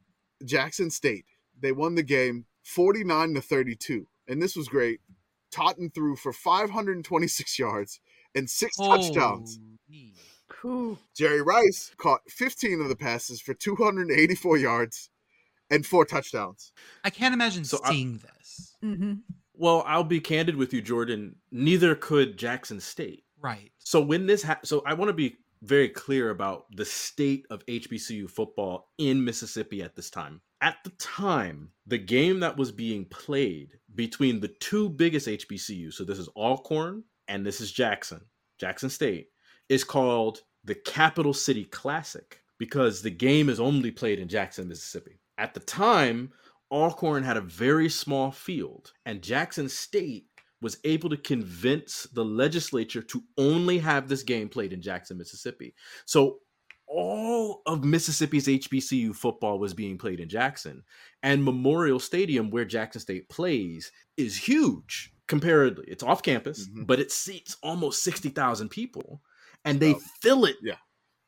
[0.45, 1.25] Jackson State.
[1.59, 4.07] They won the game 49 to 32.
[4.27, 5.01] And this was great.
[5.51, 7.99] Totten threw for 526 yards
[8.33, 9.59] and six touchdowns.
[10.61, 10.73] Holy.
[10.75, 10.97] Whew.
[11.15, 15.09] Jerry Rice caught 15 of the passes for 284 yards
[15.69, 16.71] and four touchdowns.
[17.03, 18.75] I can't imagine So I- seeing this.
[18.81, 19.13] hmm
[19.53, 21.35] Well, I'll be candid with you, Jordan.
[21.51, 23.23] Neither could Jackson State.
[23.39, 23.71] Right.
[23.79, 27.63] So when this ha- so I want to be very clear about the state of
[27.67, 30.41] HBCU football in Mississippi at this time.
[30.61, 36.03] At the time, the game that was being played between the two biggest HBCUs, so
[36.03, 38.21] this is Alcorn and this is Jackson,
[38.59, 39.27] Jackson State,
[39.69, 45.19] is called the Capital City Classic because the game is only played in Jackson, Mississippi.
[45.37, 46.31] At the time,
[46.71, 50.27] Alcorn had a very small field, and Jackson State
[50.61, 55.73] was able to convince the legislature to only have this game played in Jackson, Mississippi.
[56.05, 56.39] So
[56.87, 60.83] all of Mississippi's HBCU football was being played in Jackson,
[61.23, 65.85] and Memorial Stadium, where Jackson State plays, is huge comparatively.
[65.87, 66.85] It's off campus, Mhm.
[66.85, 69.23] but it seats almost 60,000 people,
[69.65, 70.75] and they Oh, fill it yeah.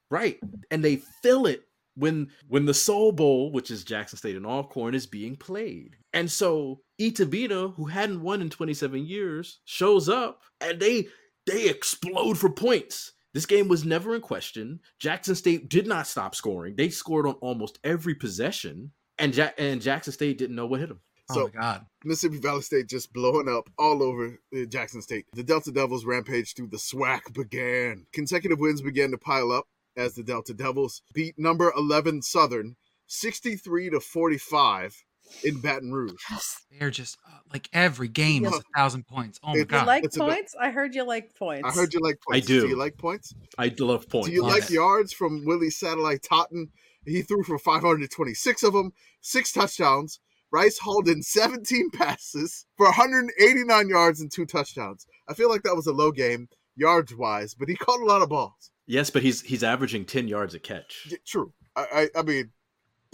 [0.10, 0.40] Right.
[0.70, 1.64] And they fill it
[1.96, 5.96] when when the Soul Bowl, which is Jackson State and Alcorn, is being played.
[6.14, 11.08] And so Itta Bena, who hadn't won in 27 years, shows up and they
[11.46, 13.14] they explode for points.
[13.34, 14.80] This game was never in question.
[15.00, 16.76] Jackson State did not stop scoring.
[16.76, 20.90] They scored on almost every possession, and ja- and Jackson State didn't know what hit
[20.90, 21.02] them.
[21.30, 21.86] Oh So my god.
[22.04, 25.26] Mississippi Valley State just blowing up all over uh, Jackson State.
[25.34, 28.06] The Delta Devils rampage through the SWAC began.
[28.12, 32.76] Consecutive wins began to pile up as the Delta Devils beat number 11 Southern
[33.08, 35.04] 63 to 45
[35.44, 36.20] in Baton Rouge.
[36.30, 39.40] Yes, They're just uh, like every game is a thousand points.
[39.44, 39.82] Oh my God!
[39.82, 40.56] You like It's points?
[40.60, 41.68] I heard you like points.
[41.68, 42.46] I heard you like points.
[42.46, 42.62] I do.
[42.62, 43.34] Do you like points?
[43.58, 44.28] I love points.
[44.28, 44.72] Do you Love like it.
[44.72, 46.70] yards from Willie Satellite Totten?
[47.06, 50.20] He threw for 526 of them, six touchdowns.
[50.54, 55.08] Rice hauled in 17 passes for 189 yards and two touchdowns.
[55.28, 58.22] I feel like that was a low game yards wise, but he caught a lot
[58.22, 58.72] of balls.
[58.86, 61.08] yes, but he's he's averaging 10 yards a catch.
[61.10, 61.52] Yeah, true.
[61.76, 62.52] I, I I mean,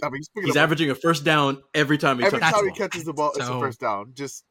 [0.02, 2.64] I mean, speaking He's of averaging a first down every time he every touches time
[2.66, 4.12] the he catches the ball, it's a first down.
[4.14, 4.44] Just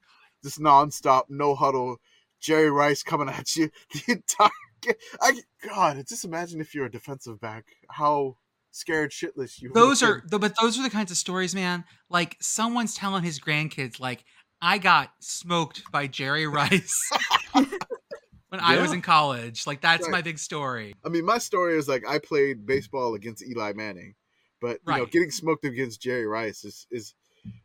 [0.44, 1.98] just nonstop, no huddle.
[2.42, 4.50] Jerry Rice coming at you the entire.
[4.82, 4.94] Game.
[5.22, 5.34] I
[5.68, 8.38] God, just imagine if you're a defensive back, how
[8.72, 9.72] scared shitless you.
[9.74, 11.84] those are the, but those are the kinds of stories, man.
[12.10, 14.24] Like someone's telling his grandkids, like,
[14.62, 17.00] I got smoked by Jerry Rice
[17.54, 19.66] when I was in college.
[19.68, 20.12] Like that's Right.
[20.12, 20.94] my big story.
[21.06, 24.16] I mean, my story is like I played baseball against Eli Manning,
[24.62, 27.14] but you know, getting smoked against Jerry Rice is is.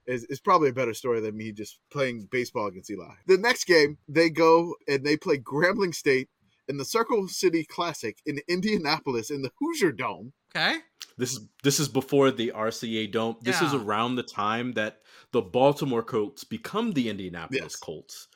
[0.06, 3.14] Is, is probably a better story than me just playing baseball against Eli.
[3.26, 6.28] The next game, they go and they play Grambling State
[6.68, 10.32] in the Circle City Classic in Indianapolis in the Hoosier Dome.
[10.54, 10.76] Okay.
[11.16, 13.36] This is this is before the RCA Dome.
[13.40, 15.00] This is around the time that
[15.32, 17.76] the Baltimore Colts become the Indianapolis Yes.
[17.76, 18.28] Colts.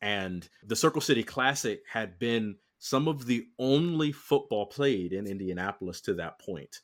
[0.00, 6.00] And the Circle City Classic had been some of the only football played in Indianapolis
[6.02, 6.80] to that point.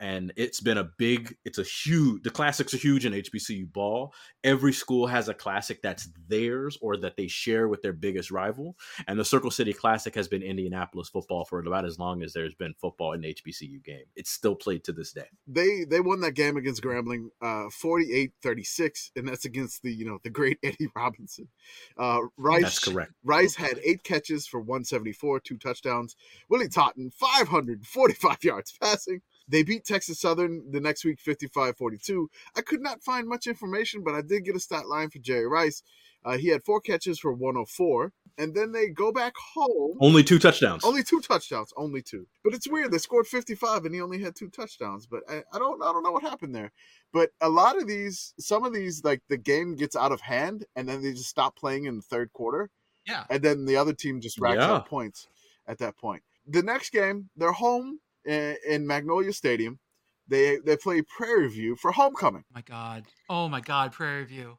[0.00, 4.12] And it's been a big, it's a huge, the classics are huge in HBCU ball.
[4.42, 8.76] Every school has a classic that's theirs or that they share with their biggest rival.
[9.06, 12.54] And the Circle City Classic has been Indianapolis football for about as long as there's
[12.54, 14.04] been football in HBCU game.
[14.16, 15.26] It's still played to this day.
[15.46, 20.18] They they won that game against Grambling uh 48-36 and that's against the, you know,
[20.22, 21.48] the great Eddie Robinson.
[21.96, 23.12] Uh Rice That's correct.
[23.24, 26.16] Rice had 8 catches for 174, two touchdowns.
[26.48, 29.20] Willie Totten 545 yards passing.
[29.48, 32.26] They beat Texas Southern the next week 55-42.
[32.56, 35.46] I could not find much information, but I did get a stat line for Jerry
[35.46, 35.82] Rice.
[36.24, 39.98] Uh, he had four catches for 104, and then they go back home.
[40.00, 40.82] Only two touchdowns.
[40.82, 42.26] Only two touchdowns, only two.
[42.42, 42.90] But it's weird.
[42.92, 45.06] They scored 55 and he only had two touchdowns.
[45.06, 46.72] But I, I don't I don't know what happened there.
[47.12, 50.64] But a lot of these, some of these, like the game gets out of hand
[50.74, 52.70] and then they just stop playing in the third quarter.
[53.06, 53.24] Yeah.
[53.28, 54.72] And then the other team just racks Yeah.
[54.72, 55.28] up points
[55.66, 56.22] at that point.
[56.46, 59.78] The next game, they're home in, in Magnolia Stadium.
[60.26, 62.44] They they play Prairie View for homecoming.
[62.48, 63.04] Oh my god.
[63.28, 63.92] Oh my god.
[63.92, 64.58] Prairie View.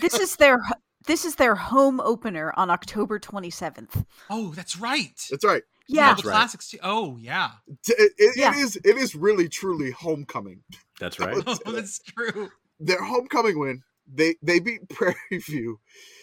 [0.00, 0.60] this is their
[1.06, 4.04] this is their home opener on October 27th.
[4.30, 5.18] Oh, that's right.
[5.30, 5.62] That's right.
[5.88, 6.14] Yeah.
[6.14, 6.32] the right.
[6.34, 6.78] classics too.
[6.82, 7.52] Oh yeah.
[7.88, 8.52] It, it- Yeah.
[8.54, 10.62] it is it is really truly homecoming.
[11.00, 11.34] That's right.
[11.34, 12.50] would Oh, that's true.
[12.78, 13.82] their homecoming win.
[14.12, 15.80] They they beat Prairie View,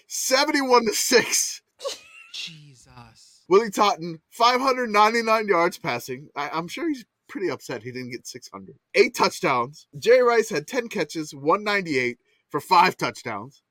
[0.07, 1.61] seventy-one to six.
[2.33, 3.28] Jesus.
[3.49, 6.29] Willie Totten, five hundred ninety-nine yards passing.
[6.35, 8.75] I, I'm sure he's pretty upset he didn't get six hundred.
[8.95, 9.87] Eight touchdowns.
[9.99, 12.17] Jay Rice had ten catches, one ninety-eight
[12.49, 13.61] for five touchdowns.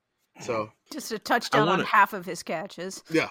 [0.40, 3.02] So Just a touchdown wanna- on half of his catches.
[3.10, 3.30] yeah,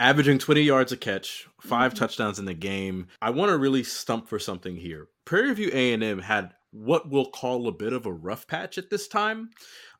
[0.00, 1.96] Averaging 20 yards a catch, 5 Mhm.
[1.96, 3.06] touchdowns in the game.
[3.20, 5.06] I want to really stump for something here.
[5.24, 9.06] Prairie View A&M had what we'll call a bit of a rough patch at this
[9.06, 9.50] time.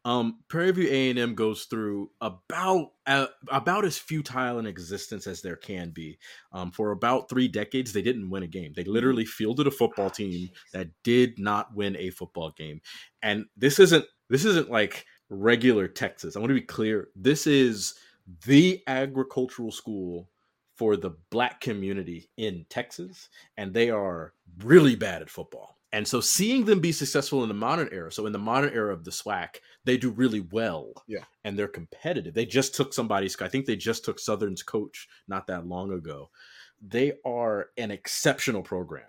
[0.05, 5.57] Um, Prairie View A&M goes through about uh, about as futile an existence as there
[5.57, 6.19] can be.
[6.53, 8.73] Um, for about three decades, they didn't win a game.
[8.75, 12.81] They literally fielded a football team that did not win a football game.
[13.23, 16.37] And this isn't this isn't like regular Texas.
[16.37, 17.09] I want to be clear.
[17.15, 17.95] This is
[18.47, 20.29] the agricultural school
[20.77, 24.33] for the black community in Texas, and they are
[24.65, 25.77] really bad at football.
[25.93, 28.93] And so seeing them be successful in the modern era, so in the modern era
[28.93, 30.93] of the SWAC, they do really well.
[31.07, 31.25] Yeah.
[31.45, 32.33] And they're competitive.
[32.33, 36.31] They just took somebody's I think they just took Southern's coach not that long ago.
[36.81, 39.05] They are an exceptional program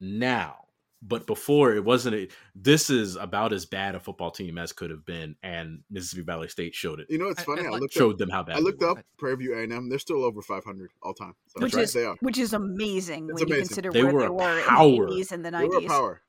[0.00, 0.63] now.
[1.06, 4.88] But before it wasn't a, this is about as bad a football team as could
[4.88, 7.08] have been, and Mississippi Valley State showed it.
[7.10, 7.60] you know it's funny.
[7.62, 8.92] I I, like- looked Showed up, them how bad I looked they were.
[8.98, 9.88] up Prairie View A&M.
[9.90, 11.34] They're still over 500 all time.
[11.48, 12.16] So Which is they are.
[12.20, 15.04] which is amazing It's when you consider They where were they a were power.
[15.08, 15.86] in the 80s and the They were a 90s.
[15.88, 16.20] power.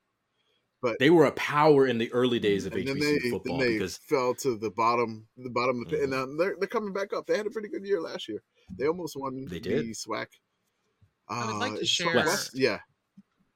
[0.82, 3.58] But They were a power in the early days of and then HBCU they football
[3.58, 6.00] then they because fell to the bottom the bottom of the pit.
[6.02, 6.04] Mhm.
[6.04, 7.26] and um, they're they're coming back up.
[7.28, 8.44] They had a pretty good year last year.
[8.78, 9.86] They almost won They the did.
[9.96, 10.28] SWAC.
[11.30, 12.80] I would like to share- West- Yeah,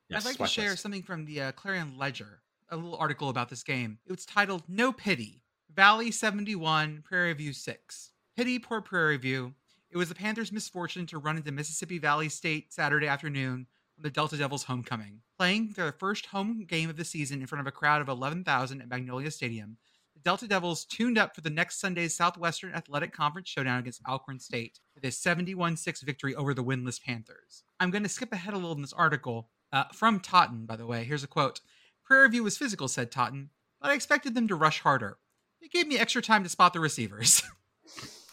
[0.10, 0.81] Yes, I'd like to share West.
[0.81, 3.99] something from the uh, Clarion Ledger, a little article about this game.
[4.07, 5.44] It was titled No Pity
[5.76, 8.11] Valley 71, Prairie View 6.
[8.36, 9.53] Pity, poor Prairie View.
[9.91, 13.68] It was the Panthers' misfortune to run into Mississippi Valley State Saturday afternoon
[13.98, 15.22] on the Delta Devils' homecoming.
[15.38, 18.81] Playing their first home game of the season in front of a crowd of 11,000
[18.81, 19.77] at Magnolia Stadium,
[20.15, 24.40] the Delta Devils tuned up for the next Sunday's Southwestern Athletic Conference showdown against Alcorn
[24.40, 27.64] State with a 71 6 victory over the winless Panthers.
[27.80, 29.49] I'm going to skip ahead a little in this article.
[29.72, 31.04] Uh, from Totten, by the way.
[31.04, 31.62] Here's a quote
[32.04, 33.50] Prairie View was physical, said Totten,
[33.82, 35.18] but I expected them to rush harder.
[35.62, 37.44] It gave me extra time to spot the receivers.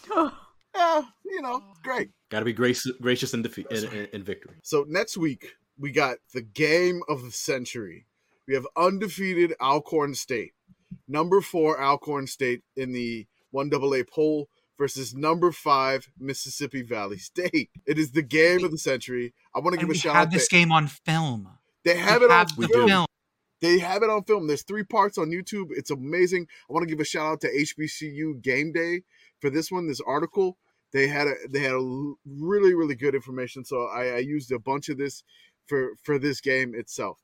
[0.75, 2.11] yeah, you know, great.
[2.31, 4.57] Got to be gracious, gracious in defeat in, in, in victory.
[4.63, 8.07] So next week we got the game of the century.
[8.49, 10.53] We have undefeated Alcorn State,
[11.09, 17.71] number four Alcorn State in the one AA poll versus number five Mississippi Valley State.
[17.87, 19.33] It is the game of the century.
[19.55, 20.33] I want to give a we shout have out.
[20.33, 21.49] this game on film.
[21.85, 22.89] they have we it on have the film.
[22.89, 23.07] film.
[23.63, 24.47] They have it on film.
[24.49, 25.69] There's three parts on YouTube.
[25.71, 26.47] It's amazing.
[26.69, 29.03] I want to give a shout out to HBCU Game Day
[29.41, 29.87] for this one.
[29.87, 30.59] This article
[30.93, 33.65] they had a they had a l- really really good information.
[33.65, 35.23] So I, I used a bunch of this
[35.67, 37.19] for for this game itself.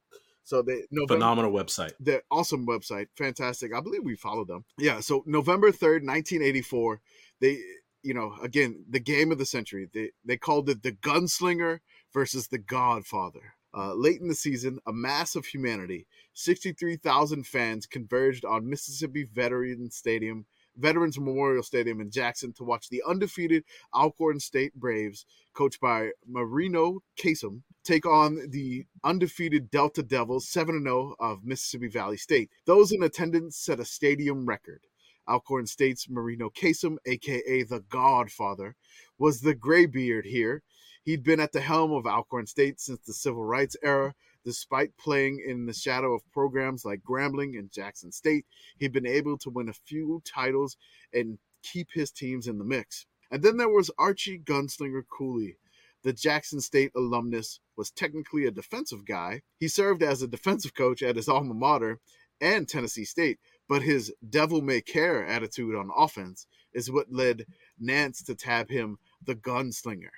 [0.45, 1.93] So they November, Phenomenal website.
[2.01, 3.73] the awesome website, fantastic.
[3.75, 4.65] I believe we followed them.
[4.79, 5.01] Yeah.
[5.01, 7.01] So November third, nineteen eighty four.
[7.43, 7.59] They
[8.03, 9.89] you know again the game of the century.
[9.93, 11.81] They they called it the Gunslinger
[12.15, 13.55] versus the Godfather.
[13.75, 19.91] Uh, late in the season, a mass of humanity, 63,000 fans converged on Mississippi Veteran
[19.91, 20.45] Stadium,
[20.77, 23.65] Veterans Memorial Stadium in Jackson to watch the undefeated
[23.95, 25.25] Alcorn State Braves,
[25.55, 32.19] coached by Marino Casem, take on the undefeated Delta Devils, 7 0 of Mississippi Valley
[32.19, 32.51] State.
[32.67, 34.83] Those in attendance set a stadium record.
[35.29, 38.77] Alcorn State's Marino Casem, aka the Godfather,
[39.19, 40.63] was the graybeard here.
[41.05, 44.15] He'd been at the helm of Alcorn State since the civil rights era.
[44.45, 48.45] Despite playing in the shadow of programs like Grambling and Jackson State,
[48.79, 50.77] he'd been able to win a few titles
[51.13, 53.07] and keep his teams in the mix.
[53.31, 55.57] And then there was Archie Gunslinger Cooley.
[56.03, 59.43] The Jackson State alumnus was technically a defensive guy.
[59.59, 62.01] He served as a defensive coach at his alma mater
[62.41, 63.39] and Tennessee State,
[63.73, 67.47] but his devil may care attitude on offense is what led
[67.81, 70.11] Nance to tab him the gunslinger.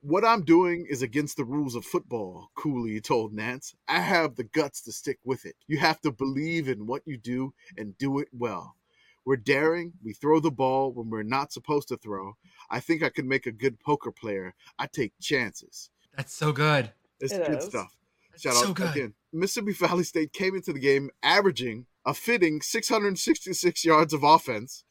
[0.00, 3.74] What I'm doing is against the rules of football, Cooley told Nance.
[3.88, 5.56] I have the guts to stick with it.
[5.66, 8.76] You have to believe in what you do and do it well.
[9.24, 12.34] We're daring, we throw the ball when we're not supposed to throw.
[12.70, 14.54] I think I could make a good poker player.
[14.78, 15.90] I take chances.
[16.16, 16.92] That's so good.
[17.18, 17.64] It's It good is.
[17.64, 17.92] stuff.
[18.38, 18.90] Shout so out good.
[18.90, 19.14] again.
[19.32, 24.84] Mississippi Valley State came into the game averaging a fitting 666 yards of offense.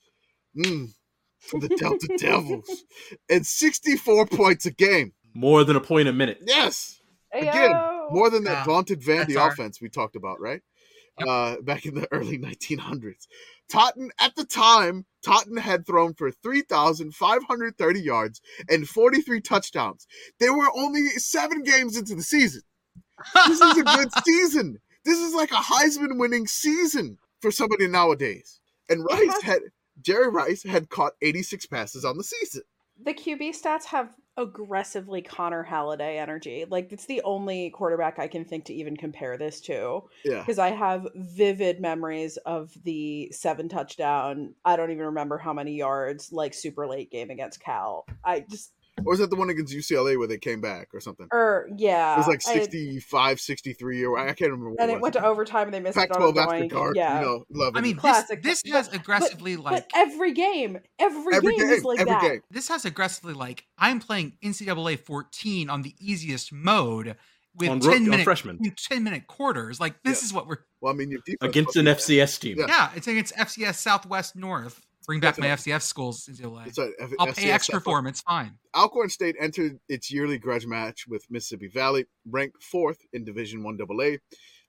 [0.57, 0.89] Mm,
[1.39, 2.83] for the Delta Devils.
[3.29, 5.13] And 64 points a game.
[5.33, 6.39] More than a point a minute.
[6.45, 6.99] Yes.
[7.33, 7.71] Again,
[8.09, 10.61] more than that Yeah, vaunted Vandy that's our- offense we talked about, right?
[11.19, 11.27] Yep.
[11.27, 13.27] Uh, back in the early 1900s.
[13.69, 20.07] Totten, at the time, Totten had thrown for 3,530 yards and 43 touchdowns.
[20.39, 22.61] They were only seven games into the season.
[23.47, 24.77] This is a good season.
[25.05, 28.59] This is like a Heisman winning season for somebody nowadays.
[28.89, 29.59] And Rice had
[30.01, 32.63] Jerry Rice had caught 86 passes on the season.
[33.01, 36.65] the QB stats have aggressively Connor Halliday energy.
[36.69, 40.39] Like it's the only quarterback I can think to even compare this to Yeah.
[40.39, 44.55] because I have vivid memories of the seven touchdown.
[44.65, 48.05] I don't even remember how many yards like super late game against Cal.
[48.23, 48.71] I just
[49.05, 51.27] Or was that the one against UCLA where they came back or something?
[51.31, 54.75] or yeah, It was like I- 65, 63, or I can't remember.
[54.79, 55.01] And it it was.
[55.01, 56.69] went to overtime and they missed it on a Pac-12 after doink.
[56.69, 56.95] dark.
[56.95, 59.91] Yeah, You know, love I mean, this, Classic, this but- has but- aggressively like but
[59.95, 62.21] every game, every, every game, game, is like every that.
[62.21, 62.41] game.
[62.51, 67.15] this has aggressively like I'm playing NCAA 14 on the easiest mode
[67.55, 68.59] with On 10 rook- on minute freshmen.
[68.89, 69.79] 10 minute quarters.
[69.79, 70.25] Like this Yeah.
[70.27, 72.57] is what we're Well, I mean, your defense Against an FCS team.
[72.59, 72.67] Yeah.
[72.69, 72.89] yeah.
[72.95, 74.81] It's against FCS Southwest North.
[75.09, 75.73] Bring back That's my.
[75.73, 76.65] FCS schools NCAA.
[76.65, 78.05] That's right, F- I'll pay FCS extra for them.
[78.05, 78.59] It's fine.
[78.75, 83.79] Alcorn State entered its yearly grudge match with Mississippi Valley, ranked fourth in Division One
[83.81, 84.17] AA,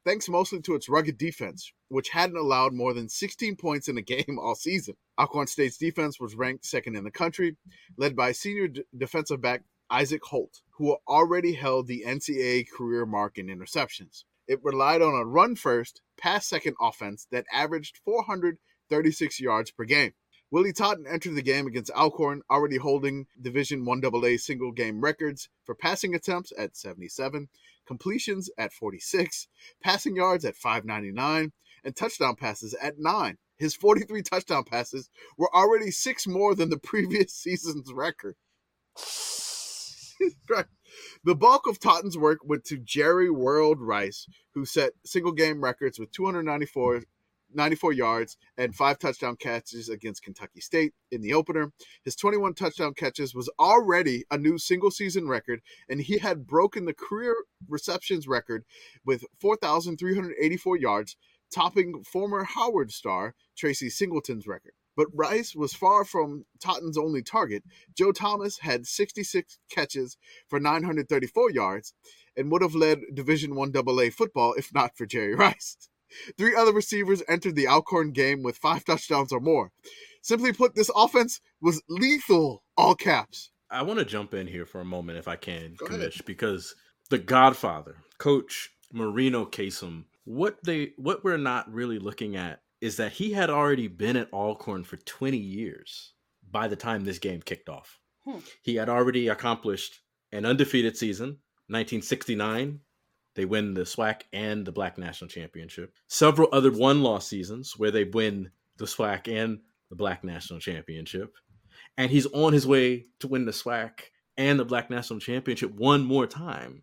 [0.03, 4.01] thanks mostly to its rugged defense, which hadn't allowed more than 16 points in a
[4.15, 4.95] game all season.
[5.19, 7.59] Alcorn State's defense was ranked second in the country,
[7.99, 13.37] led by senior d- defensive back Isaac Holt, who already held the NCAA career mark
[13.37, 14.25] in interceptions.
[14.49, 20.15] It relied on a run first, pass second offense that averaged 436 yards per game.
[20.53, 25.49] Willie Totten entered the game against Alcorn, already holding Division 1 AA single game records
[25.65, 27.49] for passing attempts at 77,
[27.87, 29.47] completions at 46,
[29.81, 31.53] passing yards at 599,
[31.85, 33.39] and touchdown passes at 9.
[33.59, 38.37] His 43 touchdown passes were already six more than the previous season's record.
[40.51, 40.67] Right.
[41.25, 45.99] The bulk of Totten's work went to Jerry World Rice, who set single game records
[45.99, 47.05] with 294
[47.55, 51.73] 94 yards and five touchdown catches against Kentucky State in the opener.
[52.05, 56.85] His 21 touchdown catches was already a new single season record, and he had broken
[56.85, 57.35] the career
[57.69, 58.65] receptions record
[59.05, 61.17] with 4,384 yards,
[61.53, 64.73] topping former Howard star Tracy Singleton's record.
[64.97, 67.63] But Rice was far from Totten's only target.
[67.97, 70.19] Joe Thomas had 66 catches
[70.49, 71.95] for 934 yards
[72.37, 75.89] and would have led Division 1 AA football if not for Jerry Rice.
[76.37, 79.71] Three other receivers entered the Alcorn game with five touchdowns or more.
[80.23, 83.51] Simply put, this offense was lethal, all caps.
[83.71, 86.75] I want to jump in here for a moment, if I can, Commish, because
[87.09, 93.13] the Godfather, Coach Marino Casem, what they what we're not really looking at is that
[93.13, 96.15] he had already been at Alcorn for 20 years
[96.51, 97.99] by the time this game kicked off.
[98.25, 98.39] Hmm.
[98.63, 100.01] He had already accomplished
[100.33, 101.39] an undefeated season,
[101.69, 102.81] 1969.
[103.41, 105.95] They win the SWAC and the Black National Championship.
[106.09, 111.33] Several other one-loss seasons where they win the SWAC and the Black National Championship
[111.97, 113.91] and he's on his way to win the SWAC
[114.37, 116.83] and the Black National Championship one more time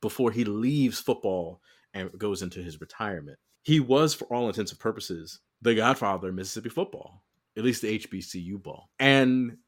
[0.00, 1.60] before he leaves football
[1.92, 3.38] and goes into his retirement.
[3.62, 7.24] He was, for all intents and purposes, the godfather of Mississippi football,
[7.56, 8.90] at least the HBCU ball.
[8.98, 9.58] And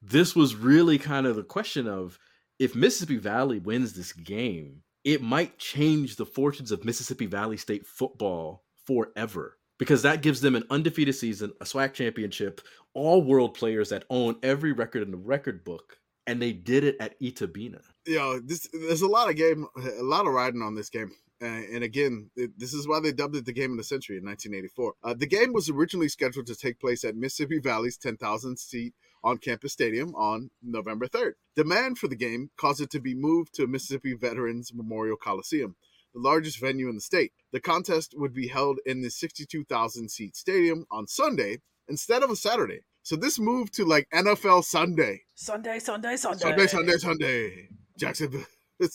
[0.00, 2.18] this was really kind of the question of
[2.58, 7.86] if Mississippi Valley wins this game, it might change the fortunes of Mississippi Valley State
[7.86, 12.60] football forever because that gives them an undefeated season, a SWAC championship,
[12.94, 16.96] all world players that own every record in the record book, and they did it
[17.00, 17.80] at Itta Bena.
[18.06, 21.10] Yeah, this there's a lot of game, a lot of riding on this game.
[21.40, 24.94] And again, this is why they dubbed it the game of the century in 1984.
[25.02, 28.94] Uh, the game was originally scheduled to take place at Mississippi Valley's 10,000 seat
[29.24, 31.32] on campus stadium on November 3rd.
[31.56, 35.74] Demand for the game caused it to be moved to Mississippi Veterans Memorial Coliseum,
[36.12, 37.32] the largest venue in the state.
[37.50, 42.36] The contest would be held in the 62,000 seat stadium on Sunday instead of a
[42.36, 42.80] Saturday.
[43.02, 45.22] So this moved to like NFL Sunday.
[45.34, 46.42] Sunday, Sunday, Sunday.
[46.42, 47.68] Sunday, Sunday, Sunday.
[47.98, 48.44] Jacksonville.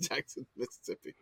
[0.00, 1.14] Jackson, Mississippi.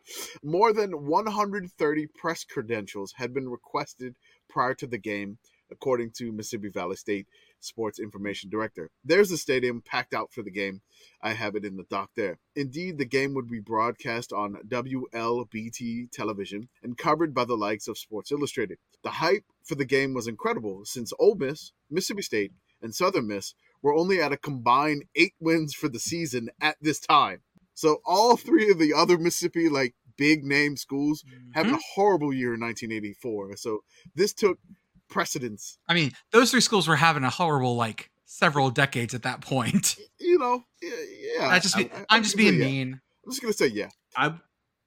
[0.42, 4.14] More than 130 press credentials had been requested
[4.48, 5.38] prior to the game,
[5.70, 7.26] according to Mississippi Valley State
[7.60, 8.90] Sports Information Director.
[9.04, 10.80] There's the stadium packed out for the game.
[11.22, 12.38] I have it in the dock there.
[12.54, 17.98] Indeed, the game would be broadcast on WLBT television and covered by the likes of
[17.98, 18.78] Sports Illustrated.
[19.02, 23.54] The hype for the game was incredible since Ole Miss, Mississippi State, and Southern Miss
[23.82, 27.40] were only at a combined eight wins for the season at this time.
[27.74, 31.24] So all three of the other Mississippi like big name schools
[31.54, 31.82] having a mm-hmm.
[31.94, 33.56] horrible year in 1984.
[33.56, 34.58] So this took
[35.08, 35.78] precedence.
[35.88, 39.96] I mean, those three schools were having a horrible like several decades at that point.
[40.20, 40.90] You know, yeah.
[41.38, 42.66] yeah I just, be, I- I- I'm just being yeah.
[42.66, 43.00] mean.
[43.24, 43.88] I'm just gonna say yeah.
[44.14, 44.34] I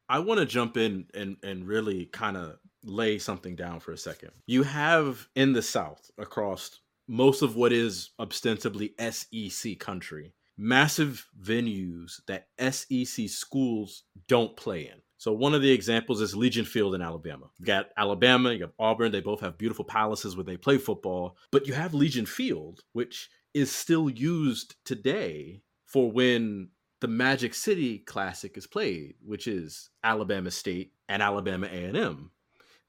[0.07, 3.97] I want to jump in and and really kind of lay something down for a
[3.97, 4.31] second.
[4.45, 12.21] You have in the South across most of what is ostensibly SEC country, massive venues
[12.27, 15.01] that SEC schools don't play in.
[15.21, 17.45] So one of the examples is Legion Field in Alabama.
[17.59, 21.37] You got Alabama, you have Auburn, they both have beautiful palaces where they play football,
[21.51, 26.69] but you have Legion Field, which is still used today for when
[27.01, 32.31] the Magic City Classic is played, which is Alabama State and Alabama A&M.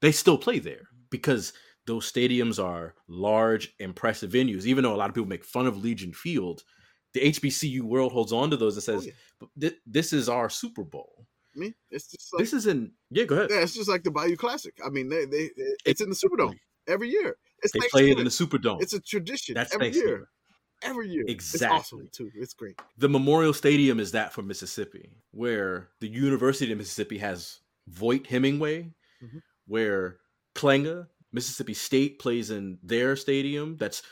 [0.01, 1.53] They still play there because
[1.85, 4.65] those stadiums are large, impressive venues.
[4.65, 6.63] Even though a lot of people make fun of Legion Field,
[7.13, 9.11] the HBCU world holds on to those and Oh, says,
[9.55, 9.69] yeah.
[9.85, 11.27] "This is our Super Bowl.
[11.55, 13.49] I mean, it's just like this isn't." Yeah, go ahead.
[13.51, 14.73] yeah, it's just like the Bayou Classic.
[14.85, 15.49] I mean, they they
[15.85, 16.57] it's in the Superdome
[16.87, 17.37] every year.
[17.61, 18.81] It's They play it in the Superdome.
[18.81, 20.29] It's a tradition That's every year.
[20.81, 21.23] Every year.
[21.27, 21.77] It's Exactly.
[21.77, 22.29] awesome too.
[22.35, 22.77] It's great.
[22.97, 27.59] the Memorial Stadium is that for Mississippi, where the University of Mississippi has
[27.89, 28.91] Vaught-Hemingway,
[29.23, 29.41] Mhm.
[29.65, 30.19] where
[30.55, 34.03] Klenga, Mississippi State plays in their stadium that's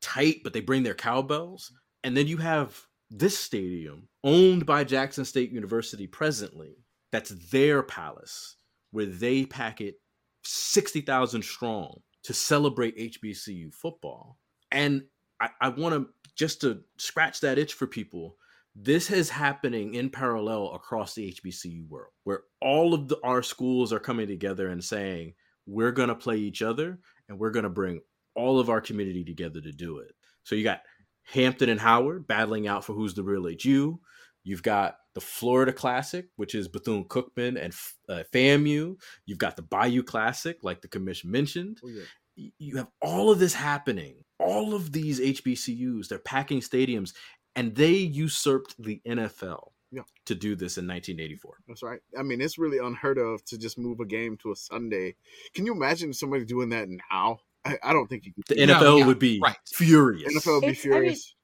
[0.00, 1.72] tight, but they bring their cowbells.
[2.04, 6.76] And then you have this stadium owned by Jackson State University presently,
[7.12, 8.56] that's their palace,
[8.90, 9.96] where they pack it
[10.44, 14.38] 60,000 strong to celebrate HBCU football.
[14.70, 15.04] And
[15.40, 18.36] I, I want to just to scratch that itch for people.
[18.76, 23.92] This is happening in parallel across the HBCU world, where all of the, our schools
[23.92, 25.34] are coming together and saying,
[25.66, 28.00] we're going to play each other and we're going to bring
[28.34, 30.12] all of our community together to do it.
[30.44, 30.82] So you got
[31.24, 34.00] Hampton and Howard battling out for who's the real HU.
[34.44, 37.74] You've got the Florida Classic, which is Bethune Cookman and
[38.08, 38.96] uh, FAMU.
[39.26, 42.48] You've got the Bayou Classic, like the commission mentioned Oh yeah.
[42.58, 44.24] you have all of this happening.
[44.38, 47.12] All of these HBCUs, they're packing stadiums,
[47.56, 49.70] and they usurped the NFL.
[49.92, 50.02] Yeah.
[50.26, 51.56] to do this in 1984.
[51.66, 51.98] That's right.
[52.16, 55.16] I mean, it's really unheard of to just move a game to a Sunday.
[55.52, 57.40] Can you imagine somebody doing that now?
[57.64, 58.44] I, I don't think you could.
[58.46, 59.56] The do No, NFL yeah, would be right.
[59.66, 60.32] furious.
[60.32, 61.34] NFL would be It's- I mean, furious.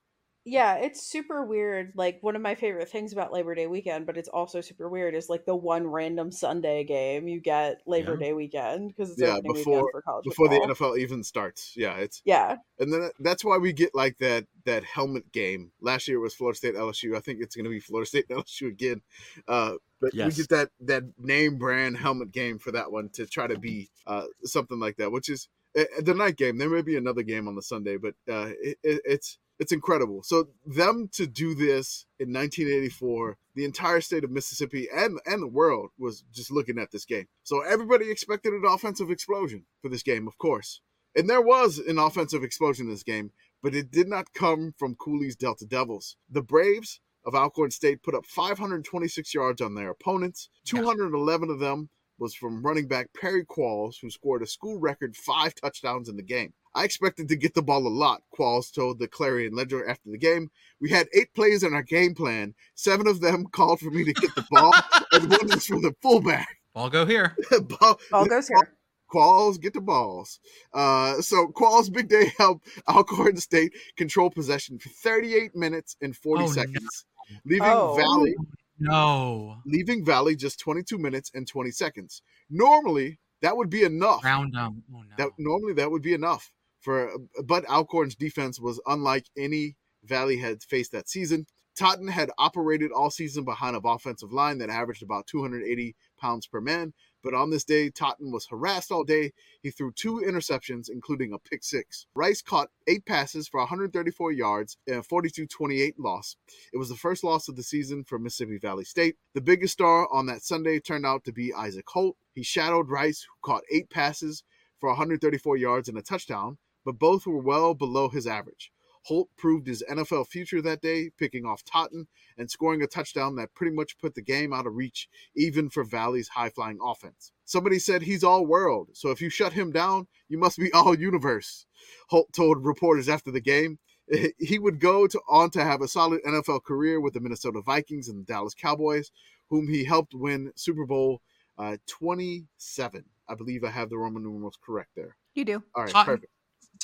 [0.48, 1.92] Yeah, it's super weird.
[1.96, 5.14] Like one of my favorite things about Labor Day weekend, but it's also super weird
[5.16, 8.26] is like the one random Sunday game you get Labor Yeah.
[8.28, 10.56] Day weekend because it's Yeah, opening before- weekend for college before the.
[10.60, 11.74] NFL even starts.
[11.76, 15.72] Yeah, it's Yeah, and then that's why we get like that that helmet game.
[15.80, 17.16] Last year was Florida State LSU.
[17.16, 19.02] I think it's going to be Florida State LSU again.
[19.48, 20.36] Uh, but Yes.
[20.36, 23.90] we get that that name brand helmet game for that one to try to be
[24.06, 26.58] uh, something like that, which is uh, the night game.
[26.58, 30.22] There may be another game on the Sunday, but uh, it, it, it's it's incredible.
[30.22, 35.48] So them to do this in 1984, the entire state of Mississippi and and the
[35.48, 37.26] world was just looking at this game.
[37.42, 40.80] So everybody expected an offensive explosion for this game, of course.
[41.14, 43.30] And there was an offensive explosion in this game,
[43.62, 46.16] but it did not come from Cooley's Delta Devils.
[46.30, 50.50] The Braves of Alcorn State put up 526 yards on their opponents.
[50.66, 51.88] 211 of them
[52.18, 56.22] was from running back Perry Qualls, who scored a school record five touchdowns in the
[56.22, 56.52] game.
[56.76, 60.18] I expected to get the ball a lot, Qualls told the Clarion Ledger after the
[60.18, 60.50] game.
[60.80, 62.54] We had eight plays in our game plan.
[62.74, 64.74] Seven of them called for me to get the ball,
[65.12, 66.48] and one was for the fullback.
[66.74, 67.34] Ball go here.
[67.62, 68.76] Ball- all goes here.
[69.10, 70.38] Qualls get the balls.
[70.74, 76.42] Uh, so Qualls' big day helped Alcorn State control possession for 38 minutes and 40
[76.42, 76.52] Oh, no.
[76.52, 77.06] seconds,
[77.46, 77.94] leaving Oh.
[77.96, 78.34] Valley
[78.78, 79.56] No.
[79.64, 82.20] leaving Valley just 22 minutes and 20 seconds.
[82.50, 84.22] Normally, that would be enough.
[84.24, 84.82] Round them.
[84.94, 85.14] Oh no.
[85.16, 86.50] That normally that would be enough
[86.86, 87.10] for,
[87.44, 91.46] but Alcorn's defense was unlike any Valley had faced that season.
[91.76, 96.60] Totten had operated all season behind an offensive line that averaged about 280 pounds per
[96.60, 96.94] man.
[97.24, 99.32] But on this day, Totten was harassed all day.
[99.62, 102.06] He threw two interceptions, including a pick six.
[102.14, 106.36] Rice caught eight passes for 134 yards and a 42 28 loss.
[106.72, 109.16] It was the first loss of the season for Mississippi Valley State.
[109.34, 112.16] The biggest star on that Sunday turned out to be Isaac Holt.
[112.32, 114.44] He shadowed Rice, who caught eight passes
[114.78, 118.72] for 134 yards and a touchdown, but both were well below his average.
[119.02, 123.54] Holt proved his NFL future that day, picking off Totten and scoring a touchdown that
[123.54, 127.30] pretty much put the game out of reach, even for Valley's high flying offense.
[127.44, 130.98] Somebody said he's all world, so if you shut him down, you must be all
[130.98, 131.66] universe.
[132.08, 133.78] Holt told reporters after the game.
[134.38, 138.08] He would go to, on to have a solid NFL career with the Minnesota Vikings
[138.08, 139.10] and the Dallas Cowboys,
[139.50, 141.22] whom he helped win Super Bowl
[141.58, 143.04] uh, 27.
[143.28, 145.16] I believe I have the Roman numerals correct there.
[145.34, 145.62] You do.
[145.74, 146.32] All right, Totten- perfect.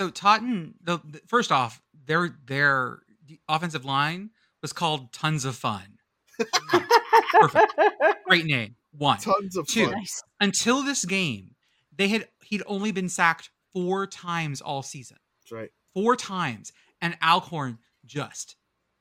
[0.02, 2.98] So Totten, the, the first off, their their
[3.48, 4.30] offensive line
[4.60, 5.98] was called Tons of Fun.
[7.32, 7.72] Perfect.
[8.26, 8.74] Great name.
[8.98, 9.18] One.
[9.18, 9.86] Tons of Two.
[9.90, 10.02] fun.
[10.40, 11.54] Until this game,
[11.96, 15.18] they had he'd only been sacked four times all season.
[15.42, 15.70] That's right.
[15.94, 16.72] Four times.
[17.00, 18.56] And Alcorn just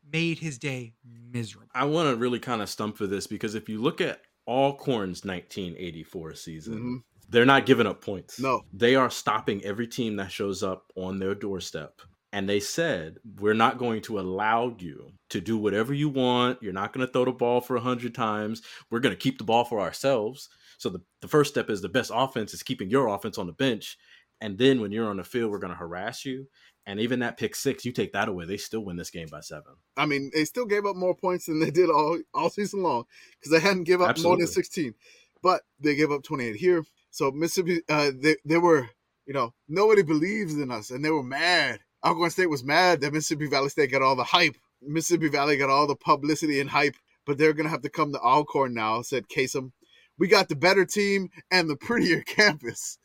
[0.08, 0.94] made his day
[1.32, 1.68] miserable.
[1.74, 5.26] I want to really kind of stump for this because if you look at Alcorn's
[5.26, 7.04] 1984 season, Mhm.
[7.32, 8.40] They're not giving up points.
[8.40, 8.62] No.
[8.74, 12.02] They are stopping every team that shows up on their doorstep.
[12.34, 16.62] And they said, We're not going to allow you to do whatever you want.
[16.62, 18.62] You're not going to throw the ball for 100 times.
[18.90, 20.50] We're going to keep the ball for ourselves.
[20.78, 23.54] So the, the first step is the best offense is keeping your offense on the
[23.54, 23.98] bench.
[24.40, 26.48] And then when you're on the field, we're going to harass you.
[26.86, 29.42] And even that pick six, you take that away, they still win this game by
[29.42, 29.74] seven.
[29.96, 33.04] I mean, they still gave up more points than they did all all season long
[33.40, 34.96] because they hadn't give up more than 16,
[35.44, 36.84] but they gave up 28 here.
[37.12, 38.90] So Mississippi, uh, they they were,
[39.28, 41.82] you know, nobody believes in us, and they were mad.
[42.06, 44.56] Alcorn State was mad that Mississippi Valley State got all the hype.
[44.82, 48.20] Mississippi Valley got all the publicity and hype, but they're gonna have to come to
[48.22, 49.74] Alcorn now," said Casem.
[50.20, 52.98] We got the better team and the prettier campus.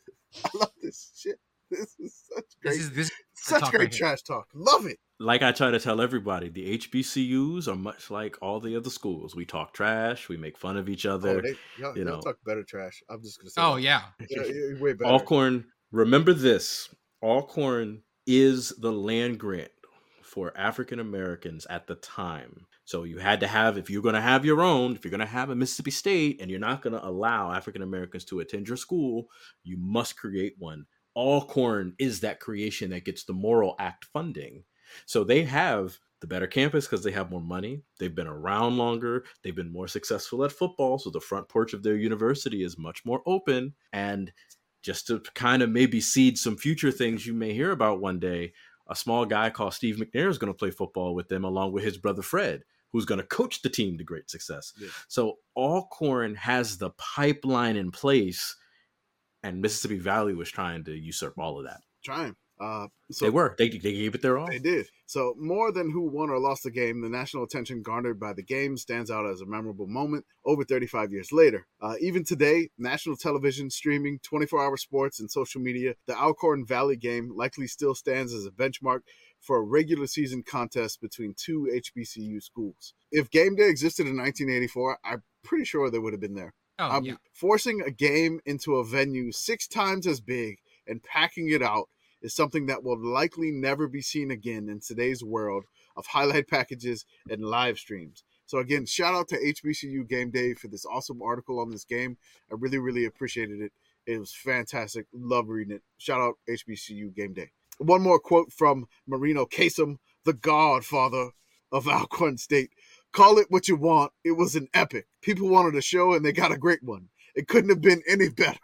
[0.45, 1.39] I love this shit.
[1.71, 3.99] This is such great, This is this such great right here.
[3.99, 4.47] trash talk.
[4.53, 4.97] Love it.
[5.19, 9.35] like I try to tell everybody, the HBCUs are much like all the other schools.
[9.35, 11.39] We talk trash, we make fun of each other.
[11.39, 12.21] Oh, they, y'all, you y'all know.
[12.21, 13.01] talk better trash.
[13.09, 13.61] I'm just gonna say.
[13.61, 13.81] Oh that.
[13.81, 14.01] yeah.
[14.29, 15.11] yeah, yeah, way better.
[15.11, 16.89] Alcorn, remember this
[17.21, 19.71] Alcorn is the land grant
[20.23, 22.65] for African Americans at the time.
[22.85, 25.19] So you had to have, if you're going to have your own, if you're going
[25.19, 28.67] to have a Mississippi State and you're not going to allow African Americans to attend
[28.67, 29.25] your school,
[29.63, 30.85] you must create one.
[31.17, 34.63] Alcorn is that creation that gets the Morrill Act funding.
[35.05, 37.81] So they have the better campus because they have more money.
[37.99, 39.25] They've been around longer.
[39.43, 40.99] They've been more successful at football.
[40.99, 43.73] So the front porch of their university is much more open.
[43.93, 44.31] And
[44.83, 48.53] just to kind of maybe seed some future things you may hear about one day,
[48.87, 51.83] a small guy called Steve McNair is going to play football with them along with
[51.83, 54.73] his brother Fred, who's going to coach the team to great success.
[54.79, 54.87] Yeah.
[55.07, 58.55] So Alcorn has the pipeline in place,
[59.43, 61.81] and Mississippi Valley was trying to usurp all of that.
[62.03, 62.35] trying.
[62.59, 63.55] Uh, so they were.
[63.57, 64.47] They, they gave it their all.
[64.47, 64.87] They did.
[65.05, 68.43] So, more than who won or lost the game, the national attention garnered by the
[68.43, 71.67] game stands out as a memorable moment over 35 years later.
[71.79, 76.95] Uh, even today, national television, streaming, 24 hour sports, and social media, the Alcorn Valley
[76.95, 79.01] game likely still stands as a benchmark
[79.39, 82.93] for a regular season contest between two HBCU schools.
[83.11, 86.53] If game day existed in 1984, I'm pretty sure they would have been there.
[86.79, 87.15] Oh, Um, yeah.
[87.33, 91.89] Forcing a game into a venue six times as big and packing it out
[92.21, 97.05] is something that will likely never be seen again in today's world of highlight packages
[97.29, 98.23] and live streams.
[98.45, 102.17] So again, shout out to HBCU Game Day for this awesome article on this game.
[102.51, 103.71] I really, really appreciated it.
[104.05, 105.05] It was fantastic.
[105.13, 105.83] Love reading it.
[105.97, 107.51] Shout out HBCU Game Day.
[107.77, 111.31] One more quote from Marino Casem, the godfather
[111.71, 112.71] of Alcorn State.
[113.13, 114.11] Call it what you want.
[114.23, 115.07] It was an epic.
[115.21, 117.09] People wanted a show and they got a great one.
[117.35, 118.59] It couldn't have been any better.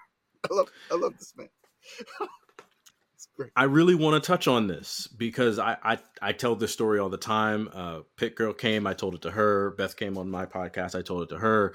[0.50, 1.50] I love I love this man.
[3.56, 7.10] I really want to touch on this because I I, I tell this story all
[7.10, 7.70] the time.
[7.74, 9.72] Uh, PittGirl came, I told it to her.
[9.72, 11.74] Beth came on my podcast, I told it to her.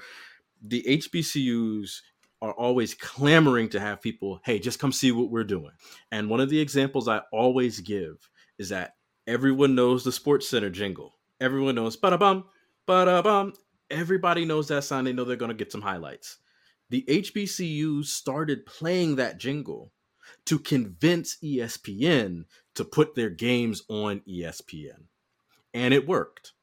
[0.61, 2.01] The HBCUs
[2.41, 5.71] are always clamoring to have people, hey, just come see what we're doing.
[6.11, 8.95] And one of the examples I always give is that
[9.27, 11.15] everyone knows the SportsCenter jingle.
[11.41, 12.45] Everyone knows ba bum,
[12.89, 13.53] ba bum.
[13.91, 15.07] Everybody knows that sound.
[15.07, 16.37] They know they're to get some highlights.
[16.89, 19.91] The HBCUs started playing that jingle
[20.45, 22.45] to convince ESPN
[22.75, 25.03] to put their games on ESPN.
[25.73, 26.53] And it worked.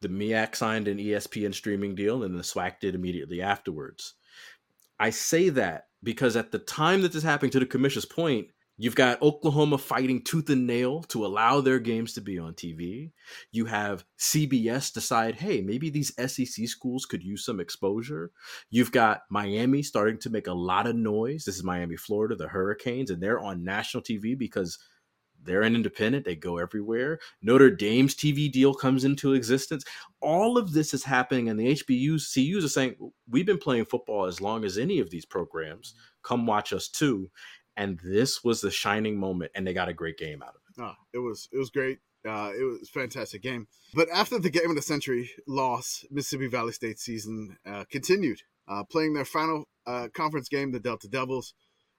[0.00, 4.14] The MEAC signed an ESPN streaming deal, and the SWAC did immediately afterwards.
[4.98, 8.48] I say that because at the time that this happened, to the commissioner's point,
[8.82, 13.12] you've got Oklahoma fighting tooth and nail to allow their games to be on TV.
[13.52, 18.32] You have CBS decide, hey, maybe these SEC schools could use some exposure.
[18.70, 21.44] You've got Miami starting to make a lot of noise.
[21.44, 24.80] This is Miami, Florida, the Hurricanes, and they're on national TV because
[25.44, 26.24] they're an independent.
[26.24, 27.20] They go everywhere.
[27.40, 29.84] Notre Dame's TV deal comes into existence.
[30.20, 32.96] All of this is happening, and the HBUs, CUs are saying,
[33.30, 35.94] We've been playing football as long as any of these programs.
[36.22, 37.30] Come watch us too.
[37.76, 40.82] And this was the shining moment, and they got a great game out of it.
[40.82, 41.98] Oh, it was it was great.
[42.26, 43.66] Uh, it was fantastic game.
[43.94, 48.84] But after the game of the century loss, Mississippi Valley State season uh, continued, uh,
[48.84, 50.70] playing their final uh, conference game.
[50.70, 51.54] The Delta Devils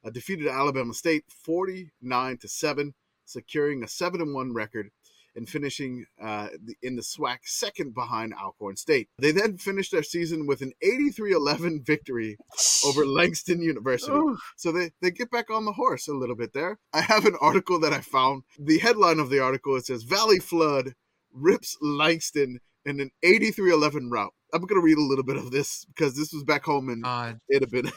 [0.06, 2.94] uh, defeated Alabama State forty nine to seven,
[3.26, 4.92] securing a seven and one record
[5.36, 6.50] and finishing uh,
[6.82, 9.10] in the SWAC second behind Alcorn State.
[9.18, 12.38] They then finished their season with an 83-11 victory
[12.86, 14.14] over Langston University.
[14.14, 14.38] Ooh.
[14.58, 16.80] So they, they get back on the horse a little bit there.
[16.94, 18.44] I have an article that I found.
[18.60, 20.94] The headline of the article it says Valley Flood
[21.34, 24.34] rips Langston in an 83-11 route.
[24.54, 27.04] I'm going to read a little bit of this because this was back home and
[27.04, 27.40] God.
[27.50, 27.92] it'd have been.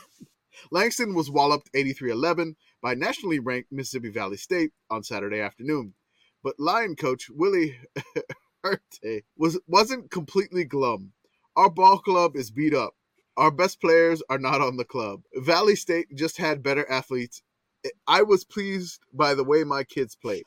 [0.71, 5.95] Langston was walloped 83-11 by nationally ranked Mississippi Valley State on Saturday afternoon.
[6.43, 7.77] But Lion coach Willie
[8.65, 11.13] Herte was wasn't completely glum.
[11.57, 12.95] Our ball club is beat up.
[13.37, 15.23] Our best players are not on the club.
[15.35, 17.43] Valley State just had better athletes.
[18.07, 20.45] I was pleased by the way my kids played.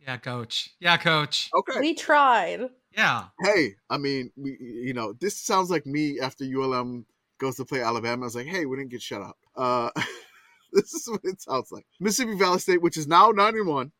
[0.00, 0.70] Yeah, coach.
[0.80, 1.50] Yeah, coach.
[1.54, 1.80] Okay.
[1.80, 2.68] We tried.
[2.96, 3.24] Yeah.
[3.42, 7.06] hey, I mean, we, you know, this sounds like me after ULM
[7.38, 8.22] goes to play Alabama.
[8.22, 9.36] I was like, hey, we didn't get shut out.
[9.56, 9.90] Uh,
[10.72, 11.86] this is what it sounds like.
[12.00, 13.90] Mississippi Valley State, which is now 91,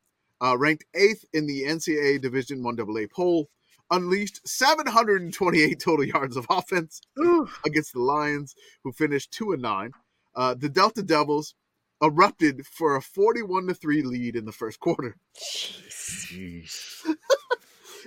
[0.43, 3.49] uh, ranked eighth in the NCAA Division 1AA poll,
[3.91, 7.01] unleashed 728 total yards of offense
[7.65, 9.93] against the Lions, who finished 2 and 9.
[10.35, 11.55] Uh, the Delta Devils
[12.03, 15.17] erupted for a 41 to 3 lead in the first quarter.
[15.37, 17.05] Jeez.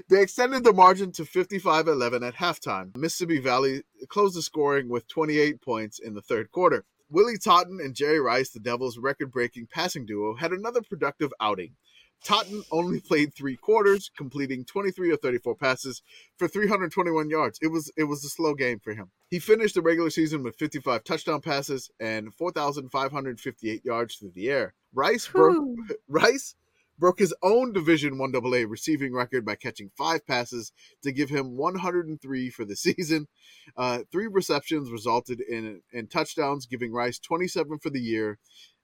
[0.10, 2.96] They extended the margin to 55 11 at halftime.
[2.96, 6.86] Mississippi Valley closed the scoring with 28 points in the third quarter.
[7.10, 11.76] Willie Totten and Jerry Rice, the Devils' record breaking passing duo, had another productive outing.
[12.24, 16.02] Totten only played three quarters, completing 23 or 34 passes
[16.38, 17.60] for 321 yards.
[17.62, 19.12] It was it was a slow game for him.
[19.30, 24.74] He finished the regular season with 55 touchdown passes and 4,558 yards through the air.
[24.94, 25.64] Rice broke
[26.08, 26.56] Rice
[27.00, 30.72] broke his own Division 1 AA receiving record by catching five passes
[31.04, 33.28] to give him 103 for the season.
[33.76, 38.40] Uh, three receptions resulted in, in touchdowns, giving Rice 27 for the year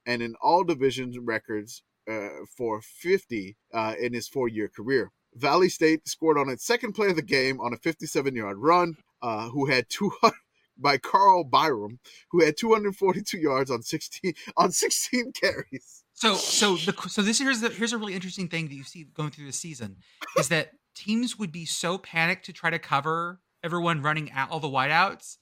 [0.05, 5.11] and in all divisions records uh, for 50 uh, in his four year career.
[5.35, 8.95] Valley State scored on its second play of the game on a 57 yard run,
[9.21, 10.34] uh, who had 200
[10.77, 11.99] by Carl Byrum,
[12.31, 16.03] who had 242 yards on 16 on 16 carries.
[16.13, 19.05] So so the so this here's the here's a really interesting thing that you see
[19.13, 19.97] going through the season
[20.38, 24.59] is that teams would be so panicked to try to cover everyone running out all
[24.59, 25.38] the wideouts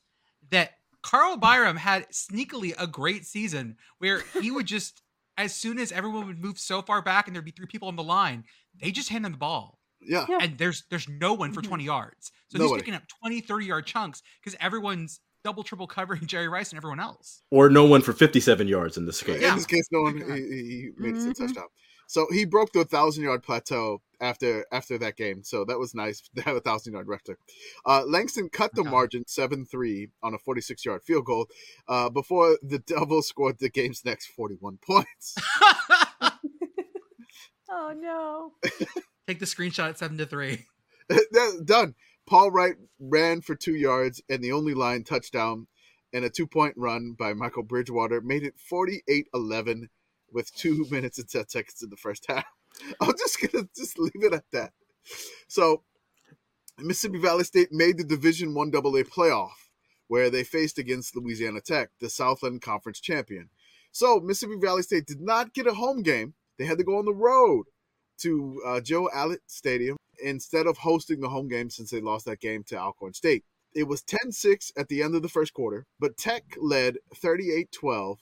[0.49, 0.71] that
[1.01, 5.01] Carl Byrum had sneakily a great season where he would just
[5.37, 7.95] as soon as everyone would move so far back and there'd be three people on
[7.95, 8.43] the line,
[8.79, 9.79] they just hand him the ball.
[10.01, 10.25] Yeah.
[10.27, 10.39] Yeah.
[10.41, 11.67] And there's there's no one for Mhm.
[11.67, 12.31] 20 yards.
[12.49, 12.73] So Nobody.
[12.73, 16.77] he's picking up 20, 30 yard chunks because everyone's double, triple covering Jerry Rice and
[16.77, 17.43] everyone else.
[17.51, 19.41] Or no one for 57 yards in this case.
[19.41, 19.49] Yeah.
[19.51, 20.35] In this case, no one Yeah.
[20.35, 21.31] he, he he made it Mhm.
[21.31, 21.67] a touchdown.
[22.07, 25.43] So he broke the thousand yard plateau after after that game.
[25.43, 27.37] So that was nice to have a thousand yard record.
[27.85, 28.89] Uh, Langston cut the Okay.
[28.91, 31.47] margin seven three on a forty six yard field goal
[31.87, 35.35] uh, before the Devils scored the game's next forty one points.
[37.73, 38.53] Oh no.
[39.27, 40.65] Take the screenshot at seven to three.
[41.09, 41.95] That's done.
[42.27, 45.67] Paul Wright ran for two yards and the only line touchdown
[46.13, 49.89] and a two point run by Michael Bridgewater made it 48 11
[50.31, 52.45] with two minutes and 10 seconds in the first half.
[53.01, 54.71] I'm just to just leave it at that.
[55.47, 55.83] So,
[56.79, 59.51] Mississippi Valley State made the Division One AA playoff
[60.07, 63.49] where they faced against Louisiana Tech, the Southland Conference champion.
[63.91, 66.33] So, Mississippi Valley State did not get a home game.
[66.57, 67.65] They had to go on the road
[68.19, 72.39] to uh, Joe Aillet Stadium instead of hosting the home game since they lost that
[72.39, 73.43] game to Alcorn State.
[73.73, 77.71] It was 10 6 at the end of the first quarter, but Tech led 38
[77.71, 78.19] 12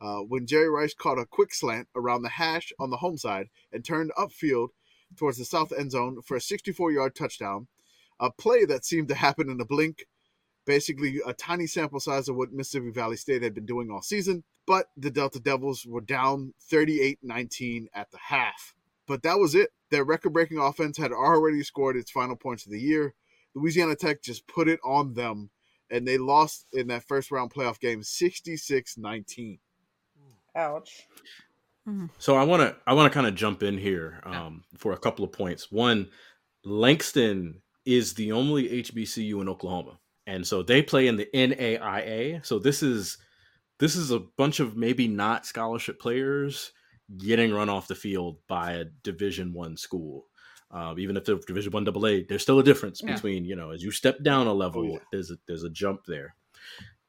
[0.00, 3.48] uh, when Jerry Rice caught a quick slant around the hash on the home side
[3.72, 4.68] and turned upfield
[5.16, 7.68] towards the south end zone for a 64 yard touchdown.
[8.20, 10.06] A play that seemed to happen in a blink,
[10.66, 14.44] basically a tiny sample size of what Mississippi Valley State had been doing all season.
[14.66, 18.74] But the Delta Devils were down 38 19 at the half.
[19.06, 19.70] But that was it.
[19.90, 23.14] Their record breaking offense had already scored its final points of the year.
[23.54, 25.50] Louisiana Tech just put it on them,
[25.90, 29.58] and they lost in that first round playoff game 66 19.
[30.56, 31.06] Ouch.
[32.18, 34.98] So I want to I want to kind of jump in here um, for a
[34.98, 35.70] couple of points.
[35.70, 36.08] One,
[36.64, 42.44] Langston is the only HBCU in Oklahoma, and so they play in the NAIA.
[42.44, 43.18] So this is
[43.78, 46.72] this is a bunch of maybe not scholarship players
[47.18, 50.24] getting run off the field by a Division One school.
[50.70, 53.12] Uh, even if they're Division One AA, there's still a difference Yeah.
[53.14, 54.98] between you know as you step down a level, yeah.
[55.12, 56.34] there's a, there's a jump there.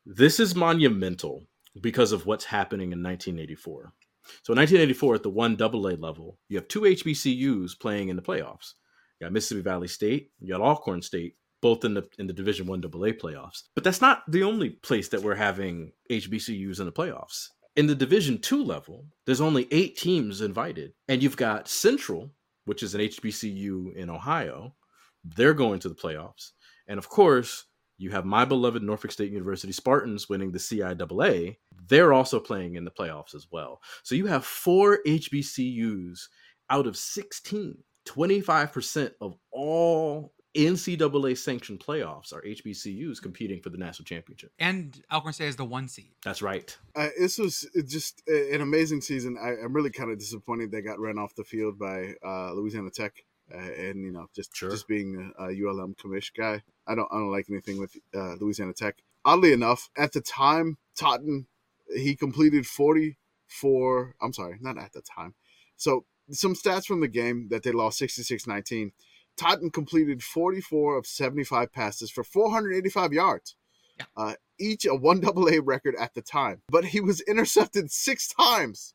[0.06, 1.44] This is monumental
[1.82, 3.94] because of what's happening in 1984.
[4.42, 8.22] So in 1984, at the one AA level, you have two HBCUs playing in the
[8.22, 8.74] playoffs.
[9.20, 12.68] You got Mississippi Valley State, you got Alcorn State, both in the in the Division
[12.68, 13.64] One AA playoffs.
[13.74, 17.50] But that's not the only place that we're having HBCUs in the playoffs.
[17.76, 22.32] In the Division Two level, there's only eight teams invited, and you've got Central,
[22.66, 24.76] which is an HBCU in Ohio.
[25.24, 26.52] They're going to the playoffs,
[26.88, 27.66] and of course,
[27.98, 31.58] you have my beloved Norfolk State University Spartans winning the CIAA.
[31.88, 33.82] They're also playing in the playoffs as well.
[34.04, 36.28] So you have four HBCUs
[36.70, 37.78] out of 16.
[38.06, 44.52] 25% of all NCAA sanctioned playoffs are HBCUs competing for the national championship.
[44.58, 46.14] And Alcorn State is the one seed.
[46.24, 46.76] That's right.
[46.96, 49.38] Uh, this was just an amazing season.
[49.42, 52.90] I, I'm really kind of disappointed they got run off the field by uh, Louisiana
[52.90, 53.14] Tech,
[53.54, 54.70] uh, and you know, just Sure.
[54.72, 58.74] just being a, ULM commish guy, I don't I don't like anything with uh, Louisiana
[58.74, 58.96] Tech.
[59.24, 61.48] Oddly enough, at the time, Totten
[61.96, 64.16] he completed 44.
[64.22, 65.36] I'm sorry, not at the time.
[65.78, 68.92] So some stats from the game that they lost 66-19.
[69.38, 73.56] Totten completed 44 of 75 passes for 485 yards.
[74.00, 74.06] Yeah.
[74.18, 76.62] Uh, each a one double A record at the time.
[76.70, 78.94] But he was intercepted six times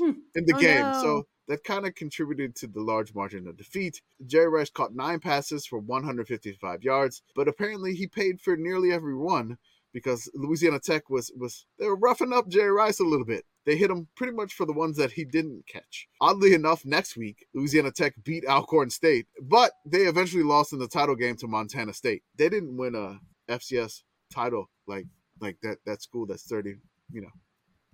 [0.00, 0.80] in the Oh, game.
[0.80, 1.00] no.
[1.02, 4.00] So that kind of contributed to the large margin of defeat.
[4.26, 9.16] Jerry Rice caught nine passes for 155 yards, but apparently he paid for nearly every
[9.16, 9.58] one
[9.92, 13.44] because Louisiana Tech was was they were roughing up Jerry Rice a little bit.
[13.64, 16.06] They hit him pretty much for the ones that he didn't catch.
[16.20, 20.88] Oddly enough, next week Louisiana Tech beat Alcorn State, but they eventually lost in the
[20.88, 22.22] title game to Montana State.
[22.36, 24.02] They didn't win a FCS
[24.32, 25.06] title like
[25.40, 26.74] like that that school that's 30,
[27.12, 27.43] you know, 30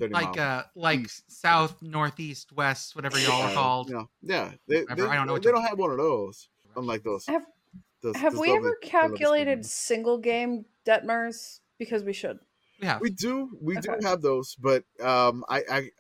[0.09, 0.39] Like miles.
[0.39, 1.31] uh like East.
[1.31, 3.89] south, northeast, west, whatever y'all are called.
[3.89, 6.49] you know, yeah, they, they, I don't know they don't have one of those.
[6.77, 7.27] Unlike those.
[7.27, 7.47] Have-
[8.03, 11.61] those- Have those we lovely- ever calculated single game Detmers?
[11.79, 12.39] Because we should.
[12.81, 12.99] Yeah.
[12.99, 15.91] We do, we do have those, but um, I, I,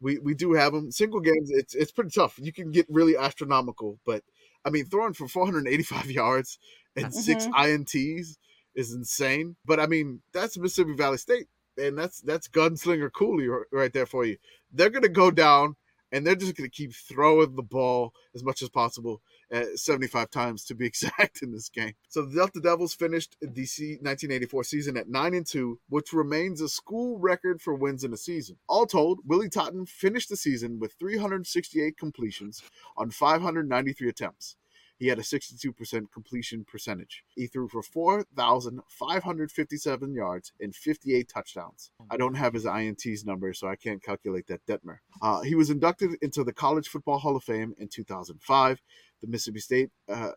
[0.00, 0.90] we we do have them.
[0.90, 2.38] Single games, it's it's pretty tough.
[2.40, 4.22] You can get really astronomical, but
[4.64, 6.58] I mean, throwing for 485 yards
[6.96, 7.52] and That's- 6 Mhm.
[7.84, 8.36] ints
[8.74, 9.56] is insane.
[9.66, 11.48] But I mean, that's Mississippi Valley State,
[11.80, 14.36] and that's that's gunslinger Cooley right there for you.
[14.72, 15.76] They're gonna go down,
[16.12, 19.22] and they're just gonna keep throwing the ball as much as possible.
[19.52, 21.92] Uh, 75 times to be exact in this game.
[22.08, 26.60] So the Delta Devils finished the C- 1984 season at 9 and 2, which remains
[26.60, 28.58] a school record for wins in a season.
[28.68, 32.62] All told, Willie Totten finished the season with 368 completions
[32.96, 34.54] on 593 attempts.
[35.00, 37.24] He had a 62% completion percentage.
[37.34, 41.90] He threw for 4,557 yards and 58 touchdowns.
[42.10, 44.98] I don't have his INT's number, so I can't calculate that Detmer.
[45.22, 48.82] Uh, he was inducted into the College Football Hall of Fame in 2005,
[49.22, 50.32] the Mississippi State, uh,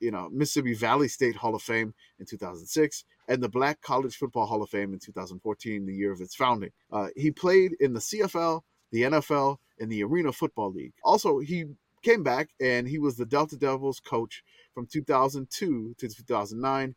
[0.00, 4.46] you know, Mississippi Valley State Hall of Fame in 2006, and the Black College Football
[4.46, 6.70] Hall of Fame in 2014, the year of its founding.
[6.90, 10.94] Uh, he played in the CFL, the NFL, and the Arena Football League.
[11.04, 11.66] Also, he
[12.02, 14.42] came back and he was the Delta Devils coach
[14.74, 16.94] from 2002 to 2009,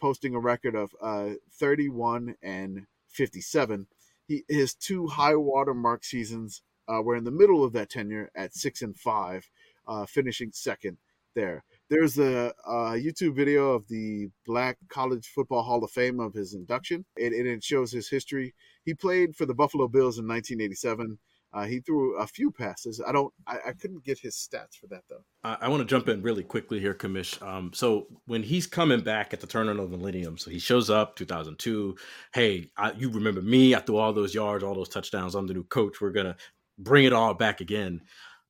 [0.00, 3.86] posting a record of uh, 31 and 57.
[4.26, 8.30] He his two high water mark seasons uh, were in the middle of that tenure
[8.34, 9.48] at six and five,
[9.86, 10.98] uh, finishing second
[11.34, 11.64] there.
[11.88, 16.54] There's a, a, YouTube video of the Black College Football Hall of Fame of his
[16.54, 18.54] induction, and, and it shows his history.
[18.84, 21.18] He played for the Buffalo Bills in 1987.
[21.54, 23.00] Uh, he threw a few passes.
[23.06, 23.32] I don't.
[23.46, 25.22] I, I couldn't get his stats for that though.
[25.44, 27.40] I, I want to jump in really quickly here, Commish.
[27.46, 30.88] Um, so when he's coming back at the turn of the millennium, so he shows
[30.88, 31.94] up 2002.
[32.32, 33.74] Hey, I, you remember me?
[33.74, 35.34] I threw all those yards, all those touchdowns.
[35.34, 36.00] I'm the new coach.
[36.00, 36.36] We're gonna
[36.78, 38.00] bring it all back again.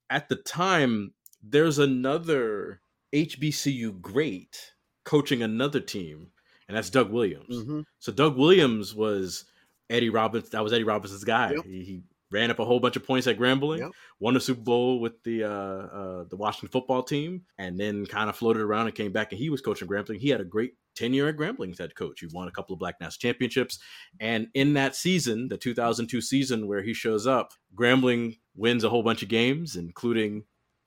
[0.09, 1.13] At the time,
[1.43, 2.81] there's another
[3.13, 4.73] HBCU great
[5.05, 6.29] coaching another team,
[6.69, 7.57] and that's Doug Williams.
[7.57, 7.81] Mm-hmm.
[7.99, 9.45] So Doug Williams was
[9.91, 10.51] Eddie Robbins.
[10.51, 11.53] That was Eddie Robinson's guy.
[11.53, 11.65] Yep.
[11.65, 13.91] He, he ran up a whole bunch of points at Grambling, Yep.
[14.19, 18.29] won the Super Bowl with the uh, uh, the Washington football team, and then kind
[18.31, 19.33] of floated around and came back.
[19.33, 20.19] And he was coaching Grambling.
[20.19, 22.21] He had a great tenure at Grambling as head coach.
[22.21, 23.79] He won a couple of Black National championships,
[24.21, 29.03] and in that season, the 2002 season where he shows up, Grambling wins a whole
[29.03, 30.45] bunch of games, including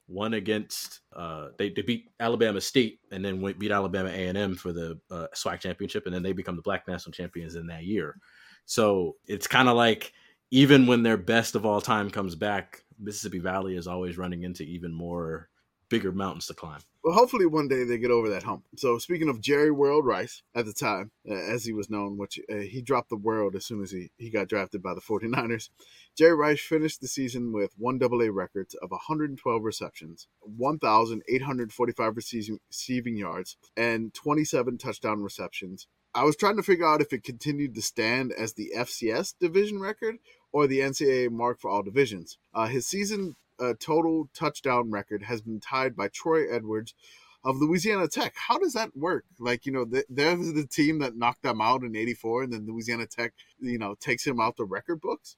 [0.07, 4.37] one against uh, they, they beat Alabama State and then went, beat Alabama A and
[4.37, 7.65] M for the uh, SWAC championship, and then they become the Black National champions in
[7.67, 8.15] that year.
[8.65, 10.13] So it's kind of like
[10.51, 14.63] even when their best of all time comes back, Mississippi Valley is always running into
[14.63, 15.49] even more
[15.89, 16.81] bigger mountains to climb.
[17.03, 18.65] Well, hopefully one day they get over that hump.
[18.75, 22.39] So speaking of Jerry World Rice at the time, uh, as he was known, which
[22.51, 25.69] uh, he dropped the world as soon as he, he got drafted by the 49ers.
[26.17, 33.17] Jerry Rice finished the season with one AA records of 112 receptions, 1,845 receiving, receiving
[33.17, 35.87] yards, and 27 touchdown receptions.
[36.15, 39.81] I was trying to figure out if it continued to stand as the FCS division
[39.81, 40.15] record
[40.53, 42.37] or the NCAA mark for all divisions.
[42.53, 46.93] Uh, his season uh, total touchdown record has been tied by Troy Edwards
[47.43, 48.33] of Louisiana Tech.
[48.37, 49.25] How does that work?
[49.39, 52.65] Like, you know, th- they're the team that knocked them out in 84, and then
[52.65, 55.35] Louisiana Tech, you know, takes him out the record books.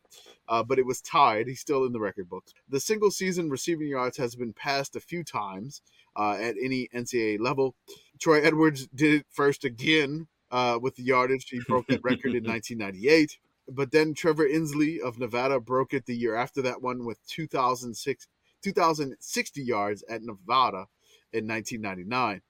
[0.47, 1.47] Uh, but it was tied.
[1.47, 2.53] He's still in the record books.
[2.69, 5.81] The single season receiving yards has been passed a few times
[6.15, 7.73] uh, at any NCAA level.
[8.19, 11.49] Troy Edwards did it first again uh, with the yardage.
[11.49, 13.37] He broke that record in 1998
[13.69, 18.27] but then Trevor Insley of Nevada broke it the year after that one with 2006,
[18.61, 20.87] 2,060 yards at Nevada
[21.33, 22.41] in 1999.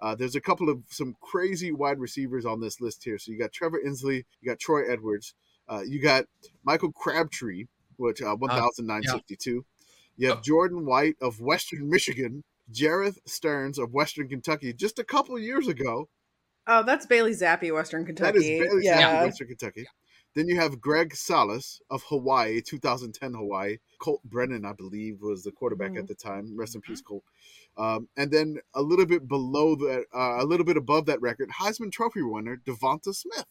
[0.00, 3.18] Uh, there's a couple of some crazy wide receivers on this list here.
[3.18, 5.34] So you got Trevor Insley, you got Troy Edwards,
[5.68, 6.24] uh, you got
[6.64, 7.66] Michael Crabtree,
[7.96, 9.64] which uh, 1,962.
[10.16, 15.38] You have Jordan White of Western Michigan, Jerreth Sterns of Western Kentucky, just a couple
[15.38, 16.08] years ago.
[16.66, 18.38] Oh, that's Bailey Zappe, Western Kentucky.
[18.38, 19.20] That is Bailey yeah.
[19.22, 19.86] Zappe, Western Kentucky.
[20.34, 23.76] Then you have Greg Salas of Hawaii, 2010 Hawaii.
[24.00, 25.98] Colt Brennan, I believe, was the quarterback Mhm.
[26.00, 26.56] at the time.
[26.56, 27.22] Rest in peace, Colt.
[27.76, 31.50] Um, and then a little bit below that, uh, a little bit above that record,
[31.50, 33.46] Heisman Trophy winner DeVonta Smith.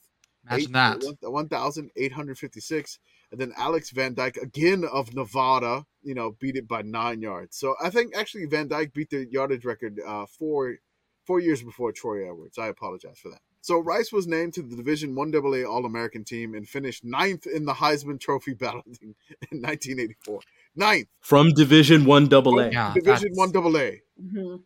[0.46, 1.32] Imagine Eight- that.
[1.32, 3.00] 1,856.
[3.32, 7.56] And then Alex Van Dyke, again of Nevada, you know, beat it by nine yards.
[7.58, 10.78] So I think actually Van Dyke beat the yardage record uh, four
[11.26, 12.58] four years before Troy Edwards.
[12.58, 13.42] I apologize for that.
[13.62, 17.48] So Rice was named to the Division One AA All American team and finished ninth
[17.48, 19.16] in the Heisman Trophy balloting
[19.52, 20.42] in 1984.
[20.76, 22.70] Ninth, From Division One Double A.
[22.72, 24.00] Yeah, Division One AA.
[24.22, 24.64] Mhm.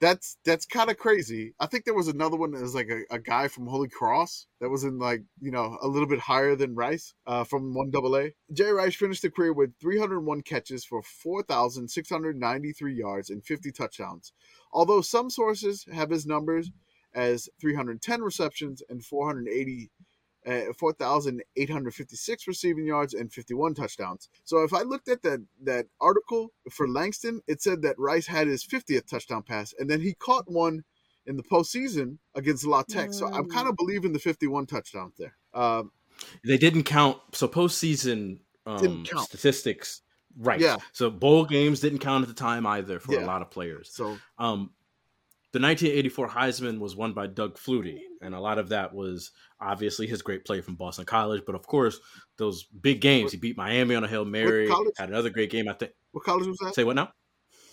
[0.00, 1.52] That's that's kind of crazy.
[1.60, 4.46] I think there was another one that was like a, a guy from Holy Cross
[4.60, 7.92] that was in like you know a little bit higher than Rice uh, from one
[7.94, 8.28] AA.
[8.52, 14.32] Jay Rice finished the career with 301 catches for 4,693 yards and 50 touchdowns.
[14.72, 16.70] Although some sources have his numbers
[17.14, 19.90] as 310 receptions and 480
[20.46, 24.28] uh, 4,856 receiving yards and 51 touchdowns.
[24.44, 28.46] So if I looked at that that article for Langston, it said that Rice had
[28.46, 30.84] his 50th touchdown pass, and then he caught one
[31.26, 33.12] in the postseason against La Tech.
[33.12, 33.50] So I'm Mm.
[33.52, 35.36] kind of believing the 51 touchdowns there.
[35.54, 35.92] Um,
[36.44, 37.18] They didn't count.
[37.32, 39.26] So postseason um, count.
[39.28, 40.02] statistics,
[40.36, 40.60] right?
[40.60, 40.76] Yeah.
[40.92, 43.24] So bowl games didn't count at the time either for Yeah.
[43.24, 43.90] a lot of players.
[43.92, 44.72] so Um,
[45.52, 50.06] the 1984 Heisman was won by Doug Flutie, and a lot of that was obviously
[50.06, 51.98] his great play from Boston College, but of course
[52.36, 53.32] those big games.
[53.32, 54.68] He beat Miami on a hail mary.
[54.68, 54.94] college?
[54.96, 55.68] Had another great game.
[55.68, 55.92] I think.
[56.12, 56.74] what college was that?
[56.74, 57.10] Say what now?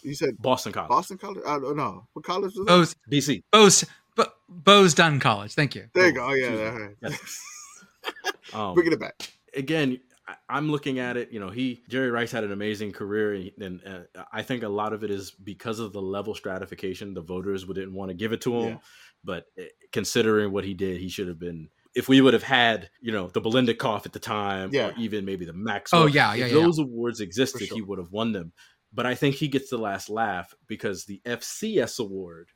[0.04, 1.44] You said Boston College, Boston College?
[1.46, 2.08] I don't know.
[2.14, 2.68] What college was that?
[2.68, 3.44] Bose, BC.
[3.52, 3.86] Bose,
[4.16, 5.54] Bo- Bose Dunn College.
[5.54, 5.88] Thank you.
[5.94, 6.28] There you go.
[6.30, 6.46] Oh, yeah.
[6.48, 6.66] Excuse me.
[6.68, 6.96] all right.
[7.02, 7.42] Yes.
[8.54, 9.34] Um, Bringing it back.
[9.54, 11.32] again, I- I'm looking at it.
[11.32, 13.82] You know, he Jerry Rice had an amazing career, and, and
[14.16, 17.14] uh, I think a lot of it is because of the level stratification.
[17.14, 18.78] The voters didn't want to give it to him, Yeah.
[19.24, 21.70] but uh, considering what he did, he should have been.
[21.96, 24.90] If we would have had, you know, the Biletnikoff at the time, Yeah.
[24.90, 25.92] or even maybe the Max.
[25.94, 26.60] Oh, yeah, yeah, if yeah.
[26.62, 27.76] those awards existed, sure.
[27.76, 28.52] he would have won them.
[28.94, 32.50] But I think he gets the last laugh because the FCS award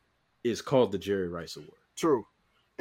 [0.43, 1.72] is called the Jerry Rice Award.
[1.95, 2.26] True.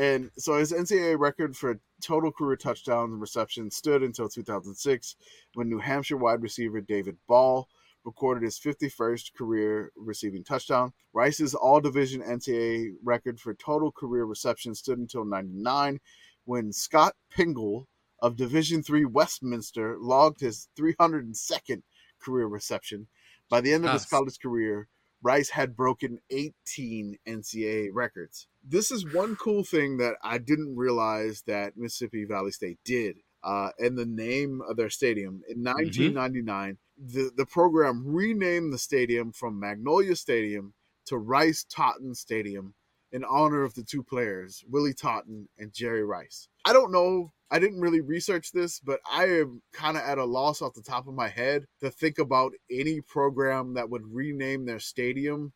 [0.01, 5.16] And so his NCAA record for total career touchdowns and receptions stood until 2006
[5.52, 7.68] when New Hampshire wide receiver David Ball
[8.06, 10.94] recorded his 51st career receiving touchdown.
[11.12, 16.01] Rice's all division NCAA record for total career receptions stood until 99
[16.47, 17.85] when Scott Pingel
[18.22, 21.82] of Division III Westminster logged his 302nd
[22.20, 23.06] career reception.
[23.51, 24.89] By the end of his college career,
[25.20, 28.47] Rice had broken 18 NCAA records.
[28.62, 33.16] This is one cool thing that I didn't realize that Mississippi Valley State did.
[33.43, 39.32] Uh, and the name of their stadium in 1999, the, the program renamed the stadium
[39.32, 40.74] from Magnolia Stadium
[41.07, 42.74] to Rice Totten Stadium
[43.12, 46.49] in honor of the two players, Willie Totten and Jerry Rice.
[46.65, 47.32] I don't know.
[47.51, 50.82] I didn't really research this, but I am kind of at a loss off the
[50.82, 55.53] top of my head to think about any program that would rename their stadium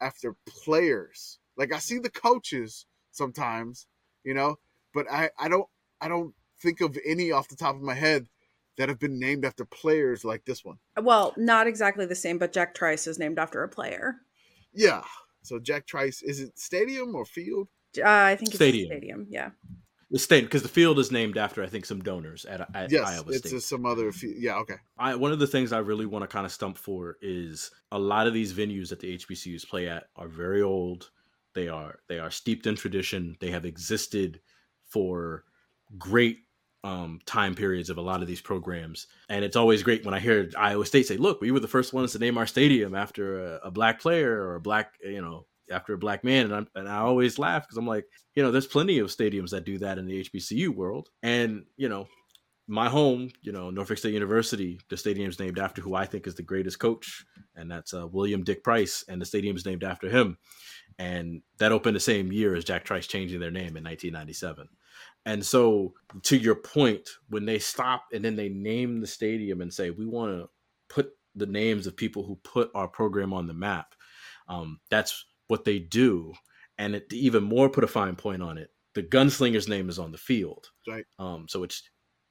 [0.00, 1.38] after players.
[1.58, 3.86] Like I see the coaches sometimes,
[4.24, 4.56] you know,
[4.94, 5.66] but I I don't
[6.00, 6.32] I don't
[6.62, 8.26] think of any off the top of my head
[8.76, 10.78] that have been named after players like this one.
[11.00, 14.16] Well, not exactly the same, but Jack Trice is named after a player.
[14.72, 15.02] Yeah.
[15.42, 17.68] So Jack Trice, is it stadium or field?
[17.98, 18.86] Uh, I think Stadium.
[18.86, 19.26] stadium.
[19.26, 19.26] stadium.
[19.30, 19.50] Yeah.
[20.10, 23.06] The state because the field is named after I think some donors at, at yes,
[23.06, 23.50] Iowa it's State.
[23.50, 24.10] just some other.
[24.12, 24.36] Field.
[24.38, 24.56] Yeah.
[24.58, 24.76] Okay.
[24.98, 27.98] I, one of the things I really want to kind of stump for is a
[27.98, 31.10] lot of these venues that the HBCUs play at are very old.
[31.58, 33.36] They are they are steeped in tradition.
[33.40, 34.38] They have existed
[34.90, 35.42] for
[35.98, 36.38] great
[36.84, 40.20] um, time periods of a lot of these programs, and it's always great when I
[40.20, 43.44] hear Iowa State say, "Look, we were the first ones to name our stadium after
[43.44, 46.68] a, a black player or a black you know after a black man," and, I'm,
[46.76, 48.04] and I always laugh because I'm like,
[48.36, 51.88] you know, there's plenty of stadiums that do that in the HBCU world, and you
[51.88, 52.06] know
[52.68, 56.34] my home, you know, Norfolk State University, the stadium's named after who I think is
[56.34, 57.24] the greatest coach,
[57.56, 60.36] and that's uh, William Dick Price, and the stadium's named after him.
[60.98, 64.68] And that opened the same year as Jack Trice changing their name in 1997.
[65.24, 69.72] And so, to your point, when they stop and then they name the stadium and
[69.72, 70.48] say, we want to
[70.88, 73.94] put the names of people who put our program on the map,
[74.48, 76.34] um, that's what they do.
[76.76, 79.98] And it, to even more put a fine point on it, the gunslinger's name is
[79.98, 80.66] on the field.
[80.86, 81.04] Right.
[81.18, 81.82] Um, so it's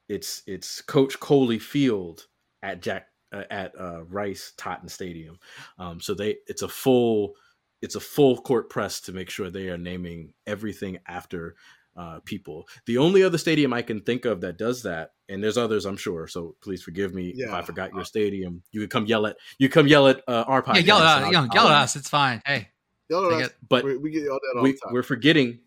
[0.09, 2.25] it's it's Coach Cooley Field
[2.63, 5.39] at Jack uh, at uh, Rice Totten Stadium.
[5.77, 7.33] Um, so they it's a full
[7.81, 11.55] it's a full court press to make sure they are naming everything after
[11.95, 12.67] uh, people.
[12.85, 15.97] The only other stadium I can think of that does that, and there's others I'm
[15.97, 16.27] sure.
[16.27, 18.61] So please forgive me if I forgot your stadium.
[18.71, 20.75] You could come yell at you come yell at uh, our podcast.
[20.75, 21.95] Yeah, yell at, I'll- yell, yell at us.
[21.95, 22.41] It's fine.
[22.45, 22.69] Hey,
[23.09, 23.67] Y'all know Take that's- it.
[23.69, 24.93] But we, we get all that all we, the time.
[24.93, 25.59] we're forgetting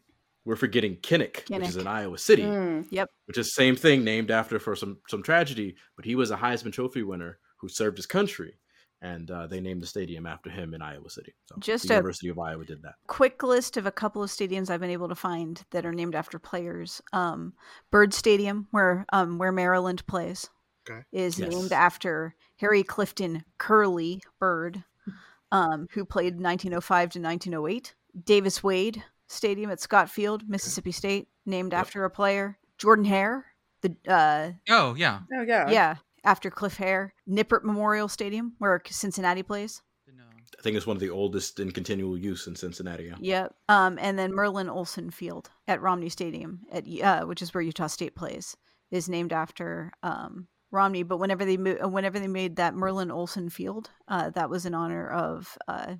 [0.44, 1.80] we're forgetting Kinnick, which is Kinnick.
[1.80, 2.86] in Iowa City Mm.
[2.90, 3.08] Yep.
[3.26, 6.72] which is same thing named after for some some tragedy but he was a heisman
[6.72, 8.58] trophy winner who served his country
[9.02, 11.96] and uh, they named the stadium after him in iowa city so Just the a-
[11.96, 15.08] university of iowa did that quick list of a couple of stadiums I've been able
[15.08, 17.00] to find that are named after players.
[17.12, 17.52] Um,
[17.90, 20.48] Byrd Stadium, where um, where Maryland plays,
[20.88, 21.02] Okay.
[21.12, 21.50] is Yes.
[21.50, 24.82] named after Harry Clifton Curly Byrd,
[25.52, 27.94] um, who played 1905 to 1908.
[28.24, 31.80] Davis Wade Stadium at Scott Field, Mississippi State, named Yep.
[31.80, 32.58] after a player.
[32.78, 33.46] Jordan Hare,
[33.80, 35.20] the uh, oh yeah.
[35.32, 35.70] Oh yeah.
[35.70, 35.94] yeah,
[36.24, 37.14] after Cliff Hare.
[37.28, 39.82] Nippert Memorial Stadium, where Cincinnati plays.
[40.12, 40.24] No.
[40.58, 43.14] i think it's one of the oldest in continual use in cincinnati yeah.
[43.20, 43.54] Yep.
[43.68, 47.86] Um, and then Merlin Olsen Field at Romney Stadium, at uh, which is where Utah
[47.86, 48.56] State plays,
[48.90, 51.04] is named after um, Romney.
[51.04, 54.66] But whenever they mo- uh, whenever they made that Merlin Olsen Field, uh, that was
[54.66, 55.94] in honor of uh,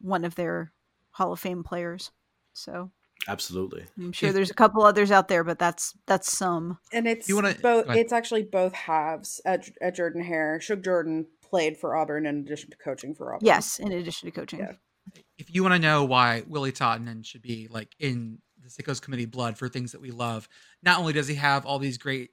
[0.00, 0.72] one of their
[1.12, 2.10] Hall of Fame players.
[2.56, 2.90] So
[3.28, 6.78] absolutely I'm sure If- there's a couple others out there, but that's that's some.
[6.92, 7.88] And it's You wanna- both.
[7.90, 10.60] It's actually both halves at, at Jordan Hare.
[10.60, 13.46] Shug Jordan played for Auburn in addition to coaching for Auburn.
[13.46, 14.58] Yes, in addition to coaching.
[14.60, 14.72] Yeah.
[15.38, 19.26] if you want to know why Willie Tottenham should be like in the Sickos Committee
[19.26, 20.48] blood for things that we love,
[20.82, 22.30] not only does he have all these great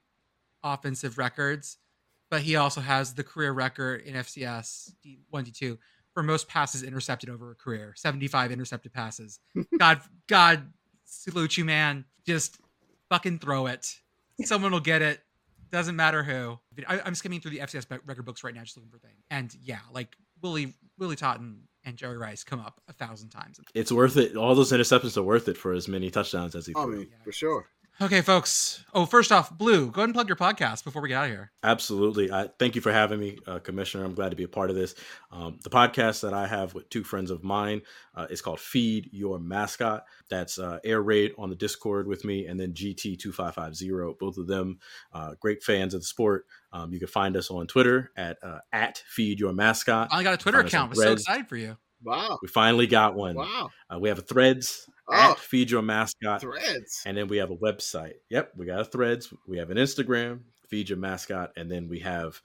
[0.64, 1.78] offensive records,
[2.32, 5.78] but he also has the career record in FCS D- 1 D2
[6.14, 9.40] for most passes intercepted over a career 75 intercepted passes.
[9.80, 10.72] God, God,
[11.06, 12.06] salute you, man.
[12.26, 12.58] Just
[13.10, 13.88] fucking throw it.
[14.44, 15.20] Someone will get it.
[15.72, 16.60] Doesn't matter who.
[16.88, 19.24] I, I'm skimming through the FCS be- record books right now, just looking for things.
[19.32, 23.60] And yeah, like Willie Willie Totten and Jerry Rice come up a thousand times.
[23.74, 24.36] It's worth it.
[24.36, 26.98] All those interceptions are worth it for as many touchdowns as he I threw.
[27.00, 27.66] mean, for sure.
[28.02, 28.84] Okay, folks.
[28.94, 31.30] Oh, first off, Blu, go ahead and plug your podcast before we get out of
[31.30, 31.52] here.
[31.64, 32.32] Absolutely.
[32.32, 34.04] I thank you for having me, uh, Commissioner.
[34.04, 34.96] I'm glad to be a part of this.
[35.32, 37.84] Um, the podcast that I have with two friends of mine
[38.16, 40.06] uh, is called Feed Your Mascot.
[40.28, 44.18] That's uh, Air Raid on the Discord with me, and then GT2550.
[44.18, 44.80] Both of them
[45.14, 46.46] uh, great fans of the sport.
[46.72, 50.10] Um, you can find us on Twitter at uh, at Feed Your Mascot.
[50.12, 50.92] I got a Twitter Find us on account.
[50.92, 51.78] I'm so excited for you.
[52.04, 52.40] Wow.
[52.42, 53.36] We finally got one.
[53.36, 53.70] Wow.
[53.90, 56.40] Uh, we have a Threads Oh, at Feed Your Mascot.
[56.42, 57.02] threads.
[57.06, 58.14] And then we have a website.
[58.30, 59.34] Yep, we got a Threads.
[59.48, 60.40] We have an Instagram,
[60.70, 62.40] feed your mascot, and then we have